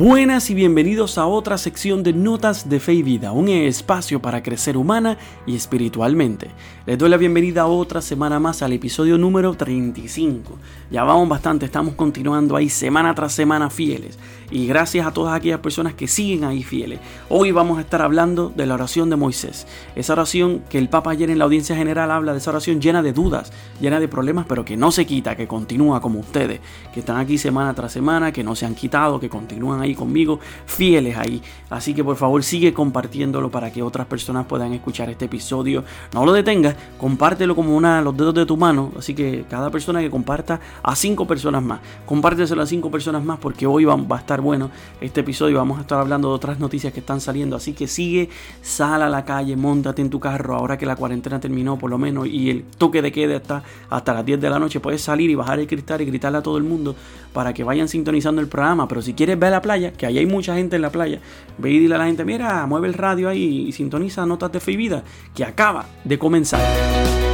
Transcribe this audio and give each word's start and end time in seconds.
Buenas 0.00 0.48
y 0.48 0.54
bienvenidos 0.54 1.18
a 1.18 1.26
otra 1.26 1.58
sección 1.58 2.02
de 2.02 2.14
Notas 2.14 2.70
de 2.70 2.80
Fe 2.80 2.94
y 2.94 3.02
Vida, 3.02 3.32
un 3.32 3.50
espacio 3.50 4.22
para 4.22 4.42
crecer 4.42 4.78
humana 4.78 5.18
y 5.44 5.54
espiritualmente. 5.54 6.50
Les 6.86 6.96
doy 6.96 7.10
la 7.10 7.18
bienvenida 7.18 7.60
a 7.60 7.66
otra 7.66 8.00
semana 8.00 8.40
más 8.40 8.62
al 8.62 8.72
episodio 8.72 9.18
número 9.18 9.52
35. 9.52 10.56
Ya 10.90 11.04
vamos 11.04 11.28
bastante, 11.28 11.66
estamos 11.66 11.96
continuando 11.96 12.56
ahí 12.56 12.70
semana 12.70 13.14
tras 13.14 13.34
semana 13.34 13.68
fieles. 13.68 14.18
Y 14.50 14.66
gracias 14.66 15.06
a 15.06 15.12
todas 15.12 15.34
aquellas 15.34 15.60
personas 15.60 15.94
que 15.94 16.08
siguen 16.08 16.42
ahí 16.44 16.64
fieles. 16.64 16.98
Hoy 17.28 17.52
vamos 17.52 17.78
a 17.78 17.82
estar 17.82 18.02
hablando 18.02 18.52
de 18.54 18.66
la 18.66 18.74
oración 18.74 19.08
de 19.08 19.14
Moisés. 19.14 19.66
Esa 19.94 20.14
oración 20.14 20.62
que 20.68 20.78
el 20.78 20.88
Papa 20.88 21.12
ayer 21.12 21.30
en 21.30 21.38
la 21.38 21.44
audiencia 21.44 21.76
general 21.76 22.10
habla 22.10 22.32
de 22.32 22.38
esa 22.38 22.50
oración 22.50 22.80
llena 22.80 23.00
de 23.00 23.12
dudas, 23.12 23.52
llena 23.80 24.00
de 24.00 24.08
problemas, 24.08 24.46
pero 24.48 24.64
que 24.64 24.76
no 24.76 24.90
se 24.90 25.06
quita, 25.06 25.36
que 25.36 25.46
continúa 25.46 26.00
como 26.00 26.18
ustedes, 26.18 26.60
que 26.92 27.00
están 27.00 27.18
aquí 27.18 27.38
semana 27.38 27.74
tras 27.74 27.92
semana, 27.92 28.32
que 28.32 28.42
no 28.42 28.56
se 28.56 28.66
han 28.66 28.74
quitado, 28.74 29.20
que 29.20 29.28
continúan 29.28 29.80
ahí 29.80 29.94
conmigo, 29.94 30.40
fieles 30.66 31.16
ahí. 31.16 31.40
Así 31.68 31.94
que 31.94 32.02
por 32.02 32.16
favor 32.16 32.42
sigue 32.42 32.74
compartiéndolo 32.74 33.50
para 33.52 33.72
que 33.72 33.84
otras 33.84 34.06
personas 34.06 34.46
puedan 34.46 34.72
escuchar 34.72 35.10
este 35.10 35.26
episodio. 35.26 35.84
No 36.12 36.26
lo 36.26 36.32
detengas, 36.32 36.74
compártelo 36.98 37.54
como 37.54 37.76
una 37.76 38.02
los 38.02 38.16
dedos 38.16 38.34
de 38.34 38.46
tu 38.46 38.56
mano. 38.56 38.90
Así 38.98 39.14
que 39.14 39.44
cada 39.48 39.70
persona 39.70 40.00
que 40.00 40.10
comparta 40.10 40.60
a 40.82 40.96
cinco 40.96 41.24
personas 41.26 41.62
más, 41.62 41.80
compárteselo 42.04 42.62
a 42.62 42.66
cinco 42.66 42.90
personas 42.90 43.24
más 43.24 43.38
porque 43.38 43.64
hoy 43.64 43.84
va 43.84 43.94
a 43.94 44.18
estar 44.18 44.39
bueno 44.40 44.70
este 45.00 45.20
episodio. 45.20 45.58
Vamos 45.58 45.78
a 45.78 45.82
estar 45.82 45.98
hablando 45.98 46.28
de 46.28 46.34
otras 46.34 46.58
noticias 46.58 46.92
que 46.92 47.00
están 47.00 47.20
saliendo. 47.20 47.56
Así 47.56 47.72
que 47.72 47.86
sigue, 47.86 48.28
sal 48.62 49.02
a 49.02 49.08
la 49.08 49.24
calle, 49.24 49.56
montate 49.56 50.02
en 50.02 50.10
tu 50.10 50.18
carro. 50.18 50.56
Ahora 50.56 50.76
que 50.76 50.86
la 50.86 50.96
cuarentena 50.96 51.38
terminó, 51.40 51.78
por 51.78 51.90
lo 51.90 51.98
menos, 51.98 52.26
y 52.26 52.50
el 52.50 52.64
toque 52.64 53.02
de 53.02 53.12
queda 53.12 53.36
está 53.36 53.62
hasta 53.88 54.12
las 54.12 54.24
10 54.24 54.40
de 54.40 54.50
la 54.50 54.58
noche, 54.58 54.80
puedes 54.80 55.02
salir 55.02 55.30
y 55.30 55.34
bajar 55.34 55.60
el 55.60 55.66
cristal 55.66 56.00
y 56.00 56.06
gritarle 56.06 56.38
a 56.38 56.42
todo 56.42 56.56
el 56.56 56.64
mundo 56.64 56.96
para 57.32 57.52
que 57.52 57.64
vayan 57.64 57.88
sintonizando 57.88 58.40
el 58.40 58.48
programa. 58.48 58.88
Pero 58.88 59.02
si 59.02 59.14
quieres 59.14 59.38
ver 59.38 59.48
a 59.48 59.56
la 59.56 59.62
playa, 59.62 59.92
que 59.92 60.06
ahí 60.06 60.18
hay 60.18 60.26
mucha 60.26 60.54
gente 60.54 60.76
en 60.76 60.82
la 60.82 60.90
playa, 60.90 61.20
ve 61.58 61.70
y 61.70 61.78
dile 61.78 61.94
a 61.94 61.98
la 61.98 62.06
gente: 62.06 62.24
Mira, 62.24 62.66
mueve 62.66 62.88
el 62.88 62.94
radio 62.94 63.28
ahí 63.28 63.66
y 63.68 63.72
sintoniza 63.72 64.26
Notas 64.26 64.52
de 64.52 64.60
Fe 64.60 64.76
Vida, 64.76 65.04
que 65.34 65.44
acaba 65.44 65.86
de 66.04 66.18
comenzar. 66.18 67.29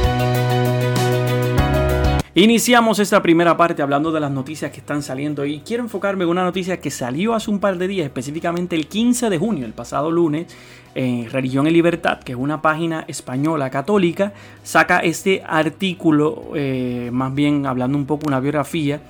Iniciamos 2.37 2.99
esta 2.99 3.23
primera 3.23 3.57
parte 3.57 3.81
hablando 3.81 4.11
de 4.11 4.19
las 4.19 4.29
noticias 4.29 4.69
que 4.69 4.77
están 4.77 5.01
saliendo 5.01 5.43
y 5.43 5.61
quiero 5.61 5.81
enfocarme 5.81 6.23
en 6.23 6.29
una 6.29 6.43
noticia 6.43 6.79
que 6.79 6.91
salió 6.91 7.33
hace 7.33 7.49
un 7.49 7.59
par 7.59 7.79
de 7.79 7.87
días, 7.87 8.05
específicamente 8.05 8.75
el 8.75 8.85
15 8.85 9.31
de 9.31 9.39
junio, 9.39 9.65
el 9.65 9.73
pasado 9.73 10.11
lunes, 10.11 10.45
en 10.93 11.31
Religión 11.31 11.65
y 11.65 11.71
Libertad, 11.71 12.19
que 12.19 12.33
es 12.33 12.37
una 12.37 12.61
página 12.61 13.05
española 13.07 13.71
católica, 13.71 14.33
saca 14.61 14.99
este 14.99 15.41
artículo, 15.47 16.51
eh, 16.53 17.09
más 17.11 17.33
bien 17.33 17.65
hablando 17.65 17.97
un 17.97 18.05
poco 18.05 18.27
una 18.27 18.39
biografía, 18.39 19.01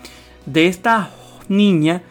de 0.45 0.67
esta 0.67 1.09
niña 1.49 2.03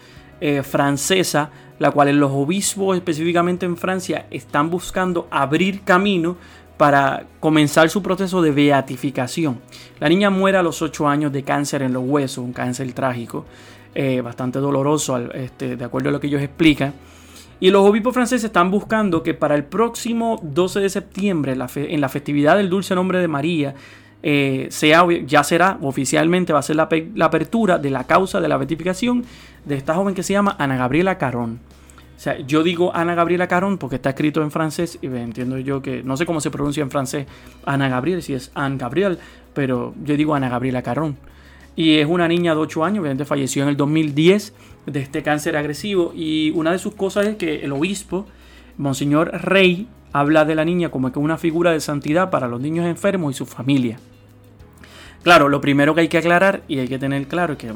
eh, 0.43 0.63
francesa, 0.63 1.49
la 1.79 1.93
cual 1.93 2.15
los 2.15 2.31
obispos 2.31 2.95
específicamente 2.95 3.65
en 3.65 3.79
Francia 3.79 4.27
están 4.31 4.69
buscando 4.69 5.29
abrir 5.31 5.81
camino 5.81 6.37
para 6.77 7.25
comenzar 7.41 7.89
su 7.89 8.03
proceso 8.03 8.43
de 8.43 8.51
beatificación. 8.51 9.61
La 9.99 10.09
niña 10.09 10.31
muere 10.31 10.59
a 10.59 10.63
los 10.63 10.83
8 10.83 11.09
años 11.09 11.33
de 11.33 11.43
cáncer 11.43 11.83
en 11.83 11.93
los 11.93 12.05
huesos, 12.05 12.39
un 12.39 12.53
cáncer 12.53 12.93
trágico, 12.93 13.47
eh, 13.95 14.21
bastante 14.21 14.59
doloroso, 14.59 15.17
este, 15.33 15.77
de 15.77 15.85
acuerdo 15.85 16.11
a 16.11 16.13
lo 16.13 16.21
que 16.21 16.27
ellos 16.27 16.43
explican. 16.43 16.93
Y 17.59 17.71
los 17.71 17.89
obispos 17.89 18.13
franceses 18.13 18.45
están 18.45 18.71
buscando 18.71 19.23
que 19.23 19.33
para 19.33 19.55
el 19.55 19.65
próximo 19.65 20.39
12 20.43 20.81
de 20.81 20.91
septiembre, 20.91 21.57
en 21.77 22.01
la 22.01 22.09
festividad 22.11 22.57
del 22.57 22.69
dulce 22.69 22.95
nombre 22.95 23.19
de 23.19 23.29
María, 23.29 23.75
eh, 24.23 24.67
sea, 24.71 25.07
ya 25.25 25.43
será 25.45 25.79
oficialmente, 25.83 26.53
va 26.53 26.59
a 26.59 26.63
ser 26.63 26.77
la, 26.77 26.89
la 27.15 27.27
apertura 27.27 27.79
de 27.79 27.91
la 27.91 28.05
causa 28.05 28.41
de 28.41 28.49
la 28.49 28.57
beatificación 28.57 29.25
de 29.65 29.77
esta 29.77 29.95
joven 29.95 30.15
que 30.15 30.23
se 30.23 30.35
llama 30.35 30.57
Ana 30.59 30.77
Gabriela 30.77 31.17
Carón. 31.17 31.61
O 32.17 32.19
sea, 32.19 32.39
yo 32.39 32.63
digo 32.63 32.95
Ana 32.95 33.15
Gabriela 33.15 33.47
Caron 33.47 33.77
porque 33.77 33.97
está 33.97 34.11
escrito 34.11 34.43
en 34.43 34.51
francés 34.51 34.99
y 35.03 35.07
entiendo 35.07 35.59
yo 35.59 35.83
que 35.83 36.03
no 36.03 36.17
sé 36.17 36.25
cómo 36.25 36.41
se 36.41 36.51
pronuncia 36.51 36.83
en 36.83 36.91
francés 36.91 37.27
Ana 37.67 37.89
Gabriel, 37.89 38.23
si 38.23 38.33
es 38.33 38.51
Anne 38.55 38.79
Gabriel, 38.79 39.19
pero 39.53 39.95
yo 40.03 40.17
digo 40.17 40.35
Ana 40.35 40.49
Gabriela 40.49 40.83
Caron. 40.83 41.17
Y 41.77 41.99
es 41.99 42.07
una 42.07 42.27
niña 42.27 42.55
de 42.55 42.61
8 42.61 42.85
años, 42.85 43.01
obviamente 43.01 43.27
falleció 43.27 43.63
en 43.63 43.69
el 43.69 43.77
2010 43.77 44.55
de 44.87 45.01
este 45.01 45.23
cáncer 45.23 45.59
agresivo 45.59 46.13
y 46.15 46.53
una 46.53 46.73
de 46.73 46.79
sus 46.79 46.95
cosas 46.95 47.27
es 47.27 47.37
que 47.37 47.65
el 47.65 47.73
obispo, 47.73 48.27
Monseñor 48.79 49.31
Rey, 49.43 49.87
habla 50.13 50.47
de 50.47 50.55
la 50.55 50.65
niña 50.65 50.91
como 50.91 51.13
que 51.13 51.19
una 51.19 51.37
figura 51.37 51.73
de 51.73 51.81
santidad 51.81 52.31
para 52.31 52.49
los 52.49 52.63
niños 52.63 52.87
enfermos 52.87 53.35
y 53.35 53.37
su 53.37 53.45
familia. 53.45 53.99
Claro, 55.23 55.51
lo 55.51 55.61
primero 55.61 55.95
que 55.95 56.03
hay 56.03 56.09
que 56.09 56.19
aclarar 56.19 56.63
y 56.67 56.79
hay 56.79 56.89
que 56.89 56.99
tener 56.99 57.27
claro 57.29 57.55
es 57.55 57.59
que 57.59 57.75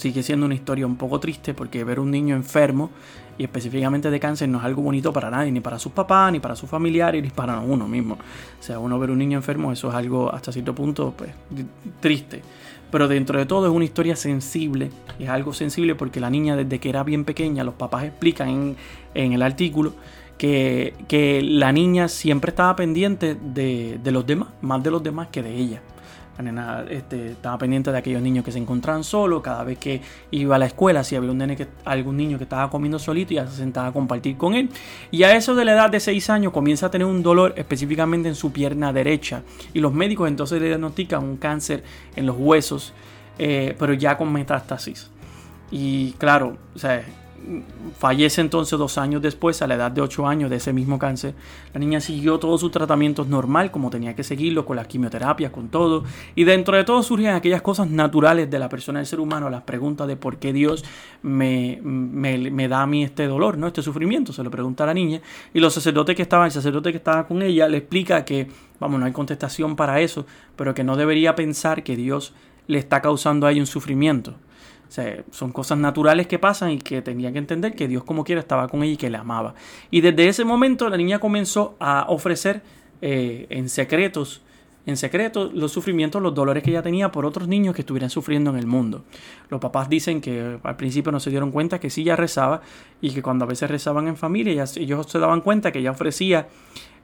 sigue 0.00 0.22
siendo 0.22 0.46
una 0.46 0.54
historia 0.54 0.86
un 0.86 0.96
poco 0.96 1.20
triste 1.20 1.52
porque 1.52 1.84
ver 1.84 2.00
un 2.00 2.10
niño 2.10 2.34
enfermo 2.34 2.90
y 3.36 3.44
específicamente 3.44 4.10
de 4.10 4.18
cáncer 4.18 4.48
no 4.48 4.58
es 4.58 4.64
algo 4.64 4.82
bonito 4.82 5.12
para 5.12 5.30
nadie, 5.30 5.52
ni 5.52 5.60
para 5.60 5.78
sus 5.78 5.92
papás, 5.92 6.32
ni 6.32 6.40
para 6.40 6.56
sus 6.56 6.68
familiares, 6.68 7.22
ni 7.22 7.28
para 7.28 7.60
uno 7.60 7.86
mismo. 7.86 8.14
O 8.14 8.62
sea, 8.62 8.78
uno 8.78 8.98
ver 8.98 9.10
un 9.10 9.18
niño 9.18 9.36
enfermo, 9.36 9.72
eso 9.72 9.90
es 9.90 9.94
algo 9.94 10.32
hasta 10.32 10.52
cierto 10.52 10.74
punto 10.74 11.12
pues, 11.16 11.30
triste. 12.00 12.42
Pero 12.90 13.08
dentro 13.08 13.38
de 13.38 13.46
todo 13.46 13.66
es 13.66 13.72
una 13.72 13.84
historia 13.84 14.16
sensible, 14.16 14.90
es 15.18 15.28
algo 15.28 15.52
sensible 15.52 15.94
porque 15.94 16.18
la 16.18 16.30
niña 16.30 16.56
desde 16.56 16.80
que 16.80 16.88
era 16.88 17.02
bien 17.02 17.24
pequeña, 17.24 17.62
los 17.62 17.74
papás 17.74 18.04
explican 18.04 18.76
en, 19.14 19.32
el 19.32 19.42
artículo 19.42 19.94
que, 20.38 20.94
la 21.44 21.72
niña 21.72 22.08
siempre 22.08 22.50
estaba 22.50 22.74
pendiente 22.74 23.36
de, 23.36 24.00
de 24.02 24.10
los 24.10 24.26
demás, 24.26 24.48
más 24.62 24.82
de 24.82 24.90
los 24.90 25.02
demás 25.02 25.28
que 25.28 25.42
de 25.42 25.56
ella. 25.56 25.82
La 26.36 26.44
nena 26.44 26.84
este, 26.88 27.32
estaba 27.32 27.58
pendiente 27.58 27.92
de 27.92 27.98
aquellos 27.98 28.22
niños 28.22 28.44
que 28.44 28.52
se 28.52 28.58
encontraban 28.58 29.04
solos. 29.04 29.42
Cada 29.42 29.62
vez 29.64 29.78
que 29.78 30.00
iba 30.30 30.56
a 30.56 30.58
la 30.58 30.66
escuela, 30.66 31.04
si 31.04 31.16
había 31.16 31.30
algún 31.84 32.16
niño 32.16 32.38
que 32.38 32.44
estaba 32.44 32.70
comiendo 32.70 32.98
solito, 32.98 33.34
ya 33.34 33.46
se 33.46 33.56
sentaba 33.56 33.88
a 33.88 33.92
compartir 33.92 34.36
con 34.36 34.54
él. 34.54 34.70
Y 35.10 35.22
a 35.24 35.36
eso 35.36 35.54
de 35.54 35.64
la 35.64 35.72
edad 35.72 35.90
de 35.90 36.00
6 36.00 36.30
años 36.30 36.52
comienza 36.52 36.86
a 36.86 36.90
tener 36.90 37.06
un 37.06 37.22
dolor 37.22 37.54
específicamente 37.56 38.28
en 38.28 38.34
su 38.34 38.52
pierna 38.52 38.92
derecha. 38.92 39.42
Y 39.74 39.80
los 39.80 39.92
médicos 39.92 40.28
entonces 40.28 40.60
le 40.60 40.68
diagnostican 40.68 41.22
un 41.22 41.36
cáncer 41.36 41.82
en 42.16 42.26
los 42.26 42.36
huesos, 42.38 42.94
eh, 43.38 43.76
pero 43.78 43.92
ya 43.92 44.16
con 44.16 44.32
metástasis. 44.32 45.10
Y 45.70 46.12
claro, 46.12 46.56
o 46.74 46.78
sea, 46.78 47.04
Fallece 47.98 48.40
entonces 48.40 48.78
dos 48.78 48.98
años 48.98 49.22
después, 49.22 49.62
a 49.62 49.66
la 49.66 49.74
edad 49.74 49.90
de 49.90 50.00
8 50.00 50.26
años 50.26 50.50
de 50.50 50.56
ese 50.56 50.72
mismo 50.72 50.98
cáncer. 50.98 51.34
La 51.72 51.80
niña 51.80 52.00
siguió 52.00 52.38
todos 52.38 52.60
sus 52.60 52.70
tratamientos 52.70 53.28
normal, 53.28 53.70
como 53.70 53.90
tenía 53.90 54.14
que 54.14 54.22
seguirlo, 54.22 54.66
con 54.66 54.76
las 54.76 54.86
quimioterapias, 54.86 55.50
con 55.50 55.68
todo. 55.68 56.04
Y 56.34 56.44
dentro 56.44 56.76
de 56.76 56.84
todo 56.84 57.02
surgen 57.02 57.28
aquellas 57.28 57.62
cosas 57.62 57.88
naturales 57.88 58.50
de 58.50 58.58
la 58.58 58.68
persona, 58.68 58.98
del 58.98 59.06
ser 59.06 59.20
humano, 59.20 59.48
las 59.48 59.62
preguntas 59.62 60.06
de 60.06 60.16
por 60.16 60.36
qué 60.36 60.52
Dios 60.52 60.84
me, 61.22 61.80
me, 61.82 62.68
da 62.68 62.82
a 62.82 62.86
mí 62.86 63.04
este 63.04 63.26
dolor, 63.26 63.56
¿no? 63.56 63.66
este 63.66 63.82
sufrimiento. 63.82 64.32
Se 64.32 64.42
lo 64.42 64.50
pregunta 64.50 64.84
a 64.84 64.88
la 64.88 64.94
niña. 64.94 65.20
Y 65.54 65.60
los 65.60 65.72
sacerdotes 65.72 66.14
que 66.14 66.22
estaban, 66.22 66.46
el 66.46 66.52
sacerdote 66.52 66.90
que 66.90 66.98
estaba 66.98 67.26
con 67.26 67.42
ella, 67.42 67.68
le 67.68 67.78
explica 67.78 68.24
que, 68.24 68.48
vamos, 68.78 69.00
no 69.00 69.06
hay 69.06 69.12
contestación 69.12 69.76
para 69.76 70.00
eso, 70.00 70.26
pero 70.56 70.74
que 70.74 70.84
no 70.84 70.96
debería 70.96 71.34
pensar 71.34 71.82
que 71.82 71.96
Dios 71.96 72.34
le 72.66 72.78
está 72.78 73.00
causando 73.00 73.46
a 73.46 73.52
ella 73.52 73.60
un 73.60 73.66
sufrimiento 73.66 74.34
son 75.30 75.52
cosas 75.52 75.78
naturales 75.78 76.26
que 76.26 76.38
pasan 76.38 76.72
y 76.72 76.78
que 76.78 77.02
tenía 77.02 77.32
que 77.32 77.38
entender 77.38 77.74
que 77.74 77.88
Dios 77.88 78.04
como 78.04 78.24
quiera 78.24 78.40
estaba 78.40 78.68
con 78.68 78.82
ella 78.82 78.94
y 78.94 78.96
que 78.96 79.10
la 79.10 79.20
amaba. 79.20 79.54
Y 79.90 80.00
desde 80.00 80.28
ese 80.28 80.44
momento 80.44 80.88
la 80.88 80.96
niña 80.96 81.18
comenzó 81.18 81.76
a 81.78 82.06
ofrecer 82.08 82.62
eh, 83.02 83.46
en 83.50 83.68
secretos, 83.68 84.42
en 84.86 84.96
secreto 84.96 85.50
los 85.54 85.72
sufrimientos, 85.72 86.20
los 86.20 86.34
dolores 86.34 86.62
que 86.62 86.70
ella 86.70 86.82
tenía 86.82 87.12
por 87.12 87.24
otros 87.24 87.46
niños 87.46 87.74
que 87.74 87.82
estuvieran 87.82 88.10
sufriendo 88.10 88.50
en 88.50 88.56
el 88.56 88.66
mundo. 88.66 89.04
Los 89.48 89.60
papás 89.60 89.88
dicen 89.88 90.20
que 90.20 90.58
al 90.62 90.76
principio 90.76 91.12
no 91.12 91.20
se 91.20 91.30
dieron 91.30 91.52
cuenta 91.52 91.78
que 91.78 91.90
sí 91.90 92.02
ya 92.02 92.16
rezaba 92.16 92.62
y 93.00 93.10
que 93.12 93.22
cuando 93.22 93.44
a 93.44 93.48
veces 93.48 93.70
rezaban 93.70 94.08
en 94.08 94.16
familia 94.16 94.64
ellos 94.76 95.06
se 95.08 95.18
daban 95.18 95.40
cuenta 95.40 95.70
que 95.70 95.78
ella 95.78 95.92
ofrecía 95.92 96.48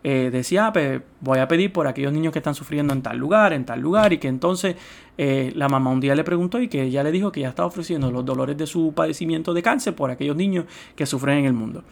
eh, 0.04 0.30
decía, 0.30 0.68
ah, 0.68 0.72
pues, 0.72 1.00
voy 1.20 1.38
a 1.38 1.48
pedir 1.48 1.72
por 1.72 1.86
aquellos 1.86 2.12
niños 2.12 2.32
que 2.32 2.38
están 2.38 2.54
sufriendo 2.54 2.92
en 2.92 3.02
tal 3.02 3.16
lugar, 3.18 3.52
en 3.52 3.64
tal 3.64 3.80
lugar, 3.80 4.12
y 4.12 4.18
que 4.18 4.28
entonces 4.28 4.76
eh, 5.18 5.52
la 5.54 5.68
mamá 5.68 5.90
un 5.90 6.00
día 6.00 6.14
le 6.14 6.24
preguntó 6.24 6.60
y 6.60 6.68
que 6.68 6.82
ella 6.82 7.02
le 7.02 7.10
dijo 7.10 7.32
que 7.32 7.40
ya 7.40 7.48
estaba 7.48 7.66
ofreciendo 7.66 8.10
los 8.10 8.24
dolores 8.24 8.56
de 8.56 8.66
su 8.66 8.92
padecimiento 8.94 9.54
de 9.54 9.62
cáncer 9.62 9.94
por 9.94 10.10
aquellos 10.10 10.36
niños 10.36 10.66
que 10.94 11.06
sufren 11.06 11.38
en 11.38 11.44
el 11.46 11.52
mundo. 11.52 11.82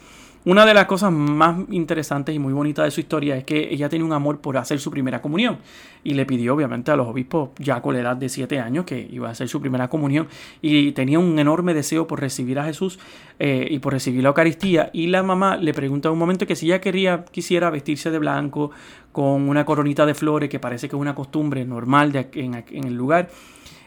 Una 0.46 0.67
de 0.67 0.75
las 0.75 0.85
cosas 0.85 1.11
más 1.11 1.56
interesantes 1.70 2.35
y 2.35 2.38
muy 2.38 2.52
bonitas 2.52 2.85
de 2.85 2.91
su 2.91 3.00
historia 3.00 3.35
es 3.35 3.44
que 3.44 3.73
ella 3.73 3.88
tenía 3.88 4.05
un 4.05 4.12
amor 4.12 4.41
por 4.41 4.58
hacer 4.58 4.79
su 4.79 4.91
primera 4.91 5.23
comunión. 5.23 5.56
Y 6.02 6.12
le 6.12 6.26
pidió 6.26 6.55
obviamente 6.55 6.91
a 6.91 6.96
los 6.96 7.08
obispos 7.08 7.49
ya 7.58 7.81
con 7.81 7.94
la 7.94 8.00
edad 8.00 8.17
de 8.17 8.29
7 8.29 8.61
años 8.61 8.85
que 8.85 9.08
iba 9.11 9.29
a 9.29 9.31
hacer 9.31 9.49
su 9.49 9.58
primera 9.58 9.88
comunión. 9.88 10.29
Y 10.61 10.93
tenía 10.93 11.19
un 11.19 11.38
enorme 11.38 11.73
deseo 11.73 12.06
por 12.06 12.20
recibir 12.20 12.58
a 12.58 12.64
Jesús 12.64 12.99
eh, 13.38 13.67
y 13.70 13.79
por 13.79 13.94
recibir 13.94 14.23
la 14.23 14.29
Eucaristía. 14.29 14.91
Y 14.93 15.06
la 15.06 15.23
mamá 15.23 15.56
le 15.56 15.73
pregunta 15.73 16.08
en 16.08 16.12
un 16.12 16.19
momento 16.19 16.47
que 16.47 16.56
si 16.56 16.67
ella 16.67 16.79
quería, 16.79 17.25
quisiera 17.25 17.70
vestirse 17.70 18.11
de 18.11 18.19
blanco 18.19 18.70
con 19.12 19.49
una 19.49 19.64
coronita 19.64 20.05
de 20.05 20.12
flores 20.12 20.50
que 20.50 20.61
parece 20.61 20.90
que 20.90 20.97
es 20.97 21.00
una 21.00 21.14
costumbre 21.14 21.64
normal 21.64 22.12
de, 22.12 22.29
en 22.35 22.85
el 22.85 22.94
lugar 22.94 23.31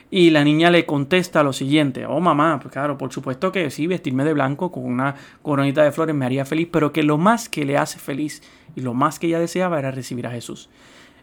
y 0.09 0.29
la 0.29 0.43
niña 0.43 0.71
le 0.71 0.85
contesta 0.85 1.43
lo 1.43 1.51
siguiente, 1.51 2.05
oh 2.05 2.19
mamá, 2.19 2.59
pues 2.61 2.71
claro, 2.71 2.97
por 2.97 3.11
supuesto 3.11 3.51
que 3.51 3.69
sí, 3.69 3.87
vestirme 3.87 4.23
de 4.23 4.33
blanco 4.33 4.71
con 4.71 4.85
una 4.85 5.15
coronita 5.41 5.83
de 5.83 5.91
flores 5.91 6.15
me 6.15 6.25
haría 6.25 6.45
feliz, 6.45 6.69
pero 6.71 6.93
que 6.93 7.03
lo 7.03 7.17
más 7.17 7.49
que 7.49 7.65
le 7.65 7.77
hace 7.77 7.99
feliz 7.99 8.41
y 8.75 8.81
lo 8.81 8.93
más 8.93 9.19
que 9.19 9.27
ella 9.27 9.39
deseaba 9.39 9.79
era 9.79 9.91
recibir 9.91 10.25
a 10.27 10.31
Jesús. 10.31 10.69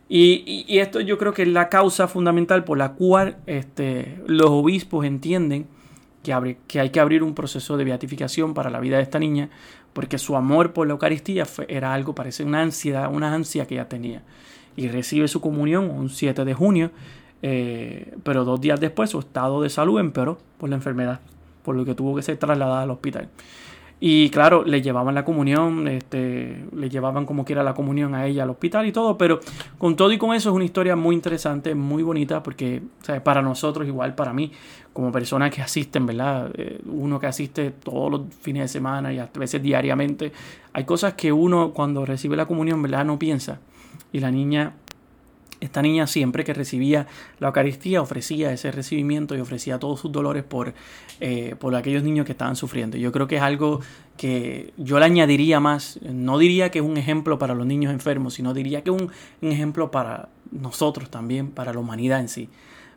Y, 0.07 0.67
esto 0.79 1.01
yo 1.01 1.17
creo 1.17 1.33
que 1.33 1.43
es 1.43 1.49
la 1.49 1.71
causa 1.71 2.09
fundamental 2.09 2.65
por 2.65 2.77
la 2.77 2.93
cual 2.93 3.39
este, 3.47 4.21
los 4.27 4.51
obispos 4.51 5.07
entienden 5.07 5.67
que, 6.23 6.59
que 6.69 6.81
hay 6.81 6.91
que 6.91 7.01
abrir 7.01 7.23
un 7.23 7.35
proceso 7.35 7.79
de 7.79 7.85
beatificación 7.85 8.53
para 8.53 8.69
la 8.69 8.81
vida 8.81 8.99
de 8.99 9.03
esta 9.03 9.19
niña, 9.19 9.49
porque 9.95 10.19
su 10.19 10.37
amor 10.37 10.75
por 10.75 10.87
la 10.87 10.93
Eucaristía 10.93 11.47
era 11.69 11.95
algo, 11.95 12.15
parece 12.15 12.45
una 12.45 12.61
ansiedad, 12.61 13.11
una 13.11 13.33
ansia 13.33 13.67
que 13.67 13.77
ella 13.77 13.89
tenía. 13.89 14.23
Y 14.77 14.89
recibe 14.89 15.27
su 15.29 15.41
comunión 15.41 15.89
un 15.89 16.11
7 16.11 16.45
de 16.45 16.53
junio, 16.53 16.91
eh, 17.47 18.15
pero 18.23 18.47
dos 18.47 18.59
días 18.59 18.81
después 18.81 19.11
su 19.11 19.19
estado 19.19 19.61
de 19.61 19.69
salud 19.69 20.01
empeoró 20.01 20.39
por 20.57 20.71
la 20.71 20.77
enfermedad, 20.77 21.21
por 21.63 21.77
lo 21.77 21.85
que 21.85 21.95
tuvo 21.95 22.17
que 22.17 22.23
ser 22.23 22.39
trasladada 22.39 22.81
al 22.81 22.91
hospital. 22.91 23.29
Y 24.01 24.31
claro, 24.31 24.65
le 24.65 24.81
llevaban 24.81 25.15
la 25.15 25.27
comunión, 25.27 25.87
este, 25.87 26.65
le 26.75 26.89
llevaban 26.89 27.27
como 27.27 27.45
quiera 27.45 27.63
la 27.63 27.75
comunión 27.75 28.15
a 28.15 28.25
ella 28.25 28.45
al 28.45 28.51
hospital 28.51 28.87
y 28.87 28.93
todo, 28.93 29.19
pero 29.19 29.41
con 29.77 29.95
todo 29.95 30.11
y 30.11 30.17
con 30.17 30.35
eso 30.35 30.49
es 30.49 30.55
una 30.55 30.65
historia 30.65 30.97
muy 30.97 31.15
interesante, 31.15 31.75
muy 31.75 32.03
bonita, 32.03 32.43
porque 32.43 32.81
para 33.23 33.43
nosotros, 33.43 33.87
igual 33.87 34.15
para 34.15 34.33
mí, 34.33 34.51
como 34.95 35.13
personas 35.13 35.51
que 35.55 35.61
asisten, 35.61 36.07
¿verdad? 36.07 36.51
Eh, 36.55 36.81
uno 36.87 37.21
que 37.21 37.27
asiste 37.27 37.73
todos 37.73 38.11
los 38.11 38.23
fines 38.41 38.63
de 38.63 38.69
semana 38.69 39.13
y 39.13 39.19
a 39.19 39.29
veces 39.35 39.63
diariamente, 39.63 40.33
hay 40.73 40.85
cosas 40.85 41.13
que 41.13 41.31
uno 41.31 41.73
cuando 41.75 42.07
recibe 42.07 42.37
la 42.37 42.47
comunión, 42.47 42.81
¿verdad? 42.81 43.05
No 43.05 43.19
piensa. 43.19 43.61
Y 44.13 44.21
la 44.21 44.31
niña 44.31 44.73
esta 45.61 45.83
niña 45.83 46.07
siempre 46.07 46.45
que 46.45 46.55
recibía 46.55 47.07
la 47.39 47.49
Eucaristía 47.49 48.03
ofrecía 48.03 48.53
ese 48.53 48.71
recibimiento 48.71 49.35
y 49.37 49.41
ofrecía 49.41 49.79
todos 49.79 50.01
sus 50.01 50.13
dolores 50.13 50.45
por, 50.45 50.75
eh, 51.21 51.55
por 51.59 51.75
aquellos 51.75 52.03
niños 52.03 52.27
que 52.27 52.33
estaban 52.33 52.57
sufriendo. 52.57 52.97
Yo 52.97 53.13
creo 53.13 53.27
que 53.27 53.37
es 53.37 53.43
algo 53.43 53.81
que 54.17 54.73
yo 54.77 54.99
le 54.99 55.05
añadiría 55.07 55.61
más, 55.61 55.99
no 56.03 56.39
diría 56.39 56.71
que 56.71 56.79
es 56.79 56.85
un 56.85 56.97
ejemplo 56.97 57.39
para 57.39 57.55
los 57.55 57.67
niños 57.67 57.93
enfermos, 57.93 58.35
sino 58.35 58.55
diría 58.55 58.83
que 58.83 58.91
es 58.91 59.01
un, 59.01 59.11
un 59.43 59.53
ejemplo 59.53 59.91
para 59.91 60.29
nosotros 60.51 61.11
también, 61.11 61.51
para 61.51 61.73
la 61.73 61.81
humanidad 61.81 62.21
en 62.21 62.29
sí, 62.29 62.49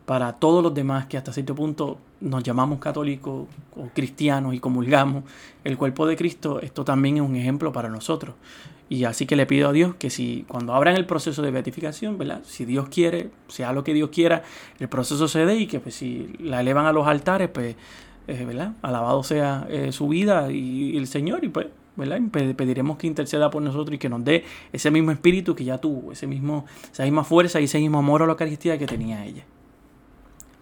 para 0.05 0.33
todos 0.33 0.63
los 0.63 0.73
demás 0.73 1.07
que 1.07 1.17
hasta 1.17 1.33
cierto 1.33 1.55
punto 1.55 1.97
nos 2.21 2.43
llamamos 2.43 2.79
católicos 2.79 3.47
o 3.75 3.89
cristianos 3.93 4.53
y 4.53 4.59
comulgamos 4.59 5.23
el 5.63 5.77
cuerpo 5.77 6.07
de 6.07 6.15
Cristo, 6.15 6.61
esto 6.61 6.85
también 6.85 7.17
es 7.17 7.21
un 7.21 7.35
ejemplo 7.35 7.71
para 7.71 7.89
nosotros. 7.89 8.35
Y 8.89 9.03
así 9.03 9.25
que 9.25 9.35
le 9.35 9.45
pido 9.45 9.69
a 9.69 9.73
Dios 9.73 9.95
que 9.95 10.09
si 10.09 10.45
cuando 10.47 10.73
abran 10.73 10.95
el 10.95 11.05
proceso 11.05 11.41
de 11.41 11.51
beatificación, 11.51 12.17
¿verdad? 12.17 12.41
Si 12.45 12.65
Dios 12.65 12.87
quiere, 12.89 13.29
sea 13.47 13.73
lo 13.73 13.83
que 13.83 13.93
Dios 13.93 14.09
quiera, 14.09 14.43
el 14.79 14.87
proceso 14.87 15.27
se 15.27 15.45
dé 15.45 15.57
y 15.57 15.67
que 15.67 15.79
pues, 15.79 15.95
si 15.95 16.33
la 16.39 16.61
elevan 16.61 16.85
a 16.85 16.93
los 16.93 17.05
altares, 17.05 17.49
pues, 17.49 17.75
eh, 18.27 18.45
¿verdad? 18.45 18.73
Alabado 18.81 19.23
sea 19.23 19.67
eh, 19.69 19.91
su 19.91 20.07
vida 20.07 20.51
y, 20.51 20.95
el 20.97 21.07
Señor 21.07 21.43
y 21.43 21.49
pues, 21.49 21.67
¿verdad? 21.97 22.21
Pediremos 22.31 22.97
que 22.97 23.07
interceda 23.07 23.49
por 23.49 23.61
nosotros 23.61 23.95
y 23.95 23.97
que 23.97 24.09
nos 24.09 24.23
dé 24.23 24.45
ese 24.71 24.89
mismo 24.89 25.11
espíritu 25.11 25.53
que 25.53 25.65
ya 25.65 25.79
tuvo, 25.79 26.13
ese 26.13 26.27
mismo, 26.27 26.65
esa 26.91 27.03
misma 27.03 27.25
fuerza 27.25 27.59
y 27.59 27.65
ese 27.65 27.79
mismo 27.79 27.99
amor 27.99 28.23
a 28.23 28.25
la 28.25 28.31
Eucaristía 28.33 28.77
que 28.77 28.85
tenía 28.85 29.25
ella. 29.25 29.43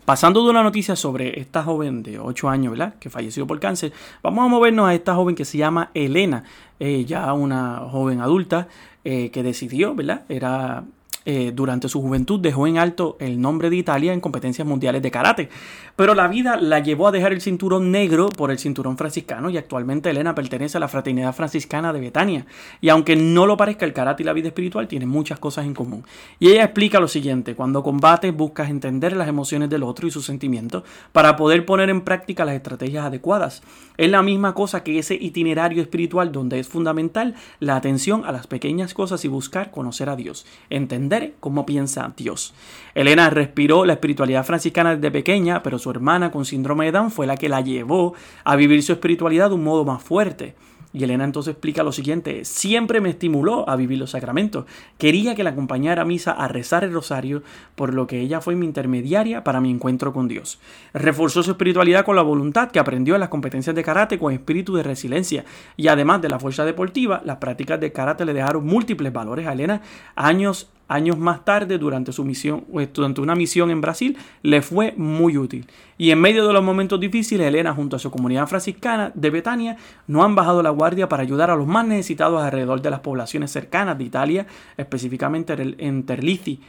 Pasando 0.05 0.43
de 0.43 0.51
una 0.51 0.61
noticia 0.61 0.95
sobre 0.95 1.39
esta 1.39 1.63
joven 1.63 2.03
de 2.03 2.19
8 2.19 2.47
años, 2.47 2.71
¿verdad? 2.71 2.93
Que 2.99 3.09
falleció 3.09 3.47
por 3.47 3.59
cáncer, 3.59 3.91
vamos 4.21 4.45
a 4.45 4.47
movernos 4.47 4.87
a 4.87 4.93
esta 4.93 5.15
joven 5.15 5.33
que 5.33 5.45
se 5.45 5.57
llama 5.57 5.89
Elena, 5.95 6.43
eh, 6.79 7.05
ya 7.05 7.33
una 7.33 7.77
joven 7.89 8.21
adulta 8.21 8.67
eh, 9.03 9.31
que 9.31 9.41
decidió, 9.41 9.95
¿verdad? 9.95 10.21
Era 10.29 10.83
eh, 11.25 11.51
durante 11.53 11.89
su 11.89 12.01
juventud 12.01 12.39
dejó 12.39 12.67
en 12.67 12.77
alto 12.77 13.17
el 13.19 13.41
nombre 13.41 13.69
de 13.69 13.77
Italia 13.77 14.13
en 14.13 14.21
competencias 14.21 14.67
mundiales 14.67 15.01
de 15.01 15.11
karate, 15.11 15.49
pero 15.95 16.13
la 16.13 16.27
vida 16.27 16.57
la 16.57 16.79
llevó 16.79 17.07
a 17.07 17.11
dejar 17.11 17.33
el 17.33 17.41
cinturón 17.41 17.91
negro 17.91 18.29
por 18.29 18.51
el 18.51 18.59
cinturón 18.59 18.97
franciscano 18.97 19.49
y 19.49 19.57
actualmente 19.57 20.09
Elena 20.09 20.35
pertenece 20.35 20.77
a 20.77 20.79
la 20.79 20.87
fraternidad 20.87 21.33
franciscana 21.33 21.93
de 21.93 21.99
Betania. 21.99 22.45
Y 22.79 22.89
aunque 22.89 23.15
no 23.15 23.45
lo 23.45 23.57
parezca, 23.57 23.85
el 23.85 23.93
karate 23.93 24.23
y 24.23 24.25
la 24.25 24.33
vida 24.33 24.49
espiritual 24.49 24.87
tienen 24.87 25.09
muchas 25.09 25.39
cosas 25.39 25.65
en 25.65 25.73
común. 25.73 26.03
Y 26.39 26.49
ella 26.49 26.65
explica 26.65 26.99
lo 26.99 27.07
siguiente, 27.07 27.55
cuando 27.55 27.81
combates 27.81 28.35
buscas 28.35 28.69
entender 28.69 29.15
las 29.15 29.27
emociones 29.27 29.69
del 29.69 29.83
otro 29.83 30.07
y 30.07 30.11
sus 30.11 30.25
sentimientos 30.25 30.83
para 31.11 31.35
poder 31.35 31.65
poner 31.65 31.89
en 31.89 32.01
práctica 32.01 32.45
las 32.45 32.55
estrategias 32.55 33.05
adecuadas. 33.05 33.63
Es 33.97 34.11
la 34.11 34.21
misma 34.21 34.53
cosa 34.53 34.83
que 34.83 34.99
ese 34.99 35.15
itinerario 35.15 35.81
espiritual 35.81 36.31
donde 36.31 36.59
es 36.59 36.67
fundamental 36.67 37.35
la 37.59 37.77
atención 37.77 38.25
a 38.25 38.31
las 38.31 38.47
pequeñas 38.47 38.93
cosas 38.93 39.23
y 39.25 39.27
buscar 39.27 39.71
conocer 39.71 40.09
a 40.09 40.15
Dios, 40.15 40.45
entender 40.69 41.14
cómo 41.39 41.65
piensa 41.65 42.13
Dios. 42.15 42.53
Elena 42.93 43.29
respiró 43.29 43.85
la 43.85 43.93
espiritualidad 43.93 44.45
franciscana 44.45 44.95
desde 44.95 45.11
pequeña, 45.11 45.63
pero 45.63 45.79
su 45.79 45.89
hermana 45.89 46.31
con 46.31 46.45
síndrome 46.45 46.85
de 46.85 46.91
Down 46.93 47.11
fue 47.11 47.27
la 47.27 47.37
que 47.37 47.49
la 47.49 47.61
llevó 47.61 48.13
a 48.43 48.55
vivir 48.55 48.81
su 48.83 48.93
espiritualidad 48.93 49.49
de 49.49 49.55
un 49.55 49.63
modo 49.63 49.85
más 49.85 50.01
fuerte. 50.01 50.55
Y 50.95 51.03
Elena 51.03 51.25
entonces 51.25 51.51
explica 51.51 51.83
lo 51.83 51.91
siguiente, 51.91 52.45
siempre 52.45 53.01
me 53.01 53.09
estimuló 53.09 53.69
a 53.69 53.75
vivir 53.75 53.99
los 53.99 54.11
sacramentos. 54.11 54.63
Quería 54.97 55.35
que 55.35 55.43
la 55.43 55.49
acompañara 55.49 56.03
a 56.03 56.05
misa 56.05 56.31
a 56.31 56.47
rezar 56.47 56.85
el 56.85 56.93
rosario, 56.93 57.43
por 57.75 57.93
lo 57.93 58.07
que 58.07 58.21
ella 58.21 58.39
fue 58.39 58.55
mi 58.55 58.65
intermediaria 58.65 59.43
para 59.43 59.59
mi 59.59 59.69
encuentro 59.71 60.13
con 60.13 60.29
Dios. 60.29 60.57
Reforzó 60.93 61.43
su 61.43 61.51
espiritualidad 61.51 62.05
con 62.05 62.15
la 62.15 62.21
voluntad 62.21 62.71
que 62.71 62.79
aprendió 62.79 63.15
en 63.15 63.19
las 63.19 63.27
competencias 63.27 63.75
de 63.75 63.83
karate 63.83 64.17
con 64.17 64.31
espíritu 64.31 64.73
de 64.73 64.83
resiliencia. 64.83 65.43
Y 65.75 65.89
además 65.89 66.21
de 66.21 66.29
la 66.29 66.39
fuerza 66.39 66.63
deportiva, 66.63 67.21
las 67.25 67.39
prácticas 67.39 67.77
de 67.81 67.91
karate 67.91 68.23
le 68.23 68.33
dejaron 68.33 68.65
múltiples 68.65 69.11
valores 69.11 69.47
a 69.47 69.51
Elena 69.51 69.81
años 70.15 70.69
años 70.87 71.17
más 71.17 71.43
tarde, 71.45 71.77
durante 71.77 72.11
su 72.11 72.23
misión, 72.23 72.65
durante 72.93 73.21
una 73.21 73.35
misión 73.35 73.71
en 73.71 73.81
Brasil, 73.81 74.17
le 74.43 74.61
fue 74.61 74.93
muy 74.97 75.37
útil. 75.37 75.67
Y 75.97 76.11
en 76.11 76.19
medio 76.19 76.45
de 76.45 76.53
los 76.53 76.63
momentos 76.63 76.99
difíciles, 76.99 77.47
Elena, 77.47 77.73
junto 77.73 77.95
a 77.95 77.99
su 77.99 78.11
comunidad 78.11 78.47
franciscana 78.47 79.11
de 79.15 79.29
Betania, 79.29 79.77
no 80.07 80.23
han 80.23 80.35
bajado 80.35 80.61
la 80.61 80.69
guardia 80.69 81.09
para 81.09 81.23
ayudar 81.23 81.49
a 81.49 81.55
los 81.55 81.67
más 81.67 81.87
necesitados 81.87 82.41
alrededor 82.41 82.81
de 82.81 82.89
las 82.89 82.99
poblaciones 82.99 83.51
cercanas 83.51 83.97
de 83.97 84.03
Italia, 84.03 84.47
específicamente 84.77 85.55
en 85.77 86.05
Terlici. 86.05 86.61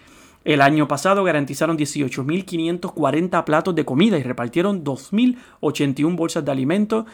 El 0.44 0.60
año 0.60 0.86
pasado 0.86 1.24
garantizaron 1.24 1.76
18.540 1.76 3.42
platos 3.42 3.74
de 3.74 3.84
comida 3.84 4.16
y 4.16 4.22
repartieron 4.22 4.84
2.081 4.84 6.14
bolsas 6.14 6.44
de 6.44 6.52
alimentos, 6.52 7.04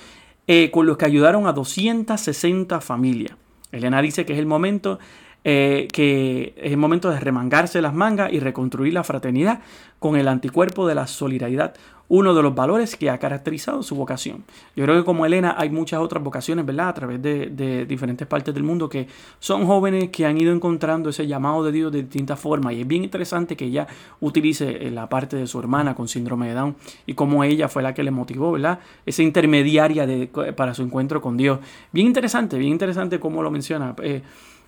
eh, 0.46 0.70
con 0.70 0.84
los 0.84 0.98
que 0.98 1.06
ayudaron 1.06 1.46
a 1.46 1.52
260 1.52 2.82
familias. 2.82 3.34
Elena 3.70 4.02
dice 4.02 4.26
que 4.26 4.34
es 4.34 4.38
el 4.38 4.44
momento 4.44 4.98
eh, 5.44 5.88
que 5.92 6.54
es 6.56 6.72
el 6.72 6.78
momento 6.78 7.10
de 7.10 7.18
remangarse 7.18 7.82
las 7.82 7.94
mangas 7.94 8.32
y 8.32 8.40
reconstruir 8.40 8.92
la 8.92 9.02
fraternidad 9.04 9.60
con 9.98 10.16
el 10.16 10.28
anticuerpo 10.28 10.86
de 10.86 10.94
la 10.94 11.06
solidaridad, 11.06 11.74
uno 12.08 12.34
de 12.34 12.42
los 12.42 12.54
valores 12.54 12.94
que 12.94 13.08
ha 13.08 13.18
caracterizado 13.18 13.82
su 13.82 13.94
vocación. 13.94 14.44
Yo 14.76 14.84
creo 14.84 14.98
que 14.98 15.04
como 15.04 15.24
Elena 15.24 15.54
hay 15.56 15.70
muchas 15.70 16.00
otras 16.00 16.22
vocaciones, 16.22 16.66
¿verdad? 16.66 16.88
A 16.88 16.94
través 16.94 17.22
de, 17.22 17.86
diferentes 17.86 18.26
partes 18.26 18.52
del 18.52 18.64
mundo 18.64 18.88
que 18.88 19.06
son 19.38 19.66
jóvenes 19.66 20.10
que 20.10 20.26
han 20.26 20.38
ido 20.38 20.52
encontrando 20.52 21.08
ese 21.08 21.26
llamado 21.26 21.64
de 21.64 21.72
Dios 21.72 21.90
de 21.90 22.02
distintas 22.02 22.38
formas 22.38 22.74
y 22.74 22.82
es 22.82 22.86
bien 22.86 23.02
interesante 23.02 23.56
que 23.56 23.64
ella 23.64 23.86
utilice 24.20 24.86
eh, 24.86 24.90
la 24.90 25.08
parte 25.08 25.36
de 25.36 25.46
su 25.46 25.58
hermana 25.58 25.94
con 25.94 26.06
síndrome 26.06 26.48
de 26.48 26.54
Down 26.54 26.76
y 27.06 27.14
como 27.14 27.44
ella 27.44 27.68
fue 27.68 27.82
la 27.82 27.94
que 27.94 28.02
le 28.02 28.10
motivó, 28.10 28.52
¿verdad? 28.52 28.80
Esa 29.06 29.22
intermediaria 29.22 30.06
de, 30.06 30.26
para 30.54 30.74
su 30.74 30.82
encuentro 30.82 31.22
con 31.22 31.36
Dios. 31.36 31.60
Bien 31.92 32.06
interesante, 32.06 32.58
bien 32.58 32.72
interesante 32.72 33.18
cómo 33.18 33.42
lo 33.42 33.50
menciona. 33.50 33.94
Eh, 34.02 34.22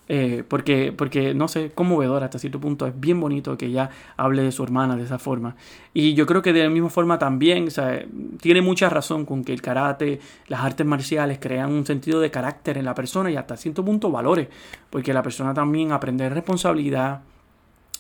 eh, 0.09 0.45
porque, 0.47 0.93
porque, 0.93 1.35
no 1.35 1.49
sé, 1.49 1.71
conmovedor 1.71 2.25
hasta 2.25 2.39
cierto 2.39 2.61
punto. 2.61 2.87
Es 2.87 2.99
bien 2.99 3.21
bonito 3.21 3.57
que 3.57 3.67
ella 3.67 3.91
hable 4.17 4.43
de 4.43 4.53
su 4.53 4.63
hermana 4.63 4.97
de 4.97 5.05
esa 5.05 5.19
forma. 5.19 5.57
Y 5.93 6.15
yo 6.15 6.27
creo 6.27 6.43
que 6.43 6.53
de 6.53 6.63
la 6.63 6.71
misma 6.71 6.91
forma 6.91 7.19
también, 7.19 7.69
o 7.69 7.71
sea, 7.71 8.05
tiene 8.41 8.61
mucha 8.63 8.89
razón 8.89 9.25
con 9.25 9.45
que 9.45 9.53
el 9.53 9.63
karate, 9.63 10.21
las 10.49 10.61
artes 10.61 10.87
marciales 10.87 11.39
crean 11.41 11.73
un 11.73 11.87
sentido 11.87 12.21
de 12.21 12.31
carácter 12.31 12.79
en 12.79 12.85
la 12.85 12.95
persona 12.95 13.31
y 13.31 13.37
hasta 13.37 13.57
cierto 13.57 13.85
punto 13.85 14.11
valores. 14.11 14.49
Porque 14.91 15.15
la 15.15 15.23
persona 15.23 15.55
también 15.55 15.93
aprende 15.93 16.29
responsabilidad, 16.29 17.23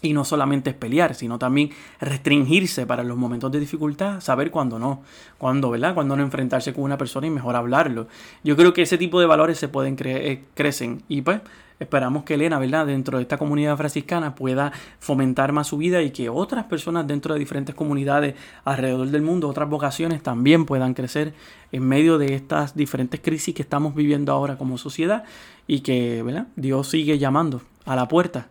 y 0.04 0.12
no 0.12 0.24
solamente 0.24 0.70
es 0.70 0.76
pelear, 0.76 1.14
sino 1.14 1.38
también 1.38 1.70
restringirse 2.00 2.86
para 2.86 3.02
los 3.02 3.16
momentos 3.16 3.50
de 3.50 3.60
dificultad, 3.60 4.20
saber 4.20 4.50
cuándo 4.50 4.78
no, 4.78 5.02
cuándo, 5.38 5.70
¿verdad? 5.70 5.94
Cuándo 5.94 6.16
no 6.16 6.22
enfrentarse 6.22 6.72
con 6.72 6.84
una 6.84 6.98
persona 6.98 7.26
y 7.26 7.30
mejor 7.30 7.56
hablarlo. 7.56 8.06
Yo 8.42 8.56
creo 8.56 8.72
que 8.72 8.82
ese 8.82 8.98
tipo 8.98 9.20
de 9.20 9.26
valores 9.26 9.58
se 9.58 9.68
pueden 9.68 9.96
crecer, 9.96 10.42
crecen 10.54 11.02
y 11.08 11.22
pues 11.22 11.40
Esperamos 11.80 12.22
que 12.22 12.34
Elena, 12.34 12.60
¿verdad?, 12.60 12.86
dentro 12.86 13.18
de 13.18 13.22
esta 13.22 13.36
comunidad 13.36 13.76
franciscana 13.76 14.36
pueda 14.36 14.72
fomentar 15.00 15.52
más 15.52 15.66
su 15.66 15.76
vida 15.76 16.02
y 16.02 16.12
que 16.12 16.28
otras 16.28 16.66
personas 16.66 17.06
dentro 17.06 17.34
de 17.34 17.40
diferentes 17.40 17.74
comunidades 17.74 18.36
alrededor 18.64 19.08
del 19.08 19.22
mundo, 19.22 19.48
otras 19.48 19.68
vocaciones 19.68 20.22
también 20.22 20.66
puedan 20.66 20.94
crecer 20.94 21.34
en 21.72 21.86
medio 21.86 22.16
de 22.16 22.36
estas 22.36 22.76
diferentes 22.76 23.20
crisis 23.20 23.54
que 23.54 23.62
estamos 23.62 23.94
viviendo 23.94 24.30
ahora 24.30 24.56
como 24.56 24.78
sociedad 24.78 25.24
y 25.66 25.80
que, 25.80 26.22
¿verdad?, 26.22 26.46
Dios 26.54 26.88
sigue 26.88 27.18
llamando 27.18 27.60
a 27.86 27.96
la 27.96 28.06
puerta. 28.06 28.46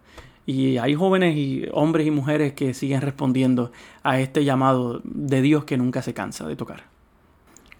Y 0.45 0.77
hay 0.77 0.95
jóvenes 0.95 1.37
y 1.37 1.65
hombres 1.71 2.05
y 2.05 2.11
mujeres 2.11 2.53
que 2.53 2.73
siguen 2.73 3.01
respondiendo 3.01 3.71
a 4.03 4.19
este 4.19 4.43
llamado 4.43 5.01
de 5.03 5.41
Dios 5.41 5.63
que 5.63 5.77
nunca 5.77 6.01
se 6.01 6.13
cansa 6.13 6.47
de 6.47 6.55
tocar. 6.55 6.93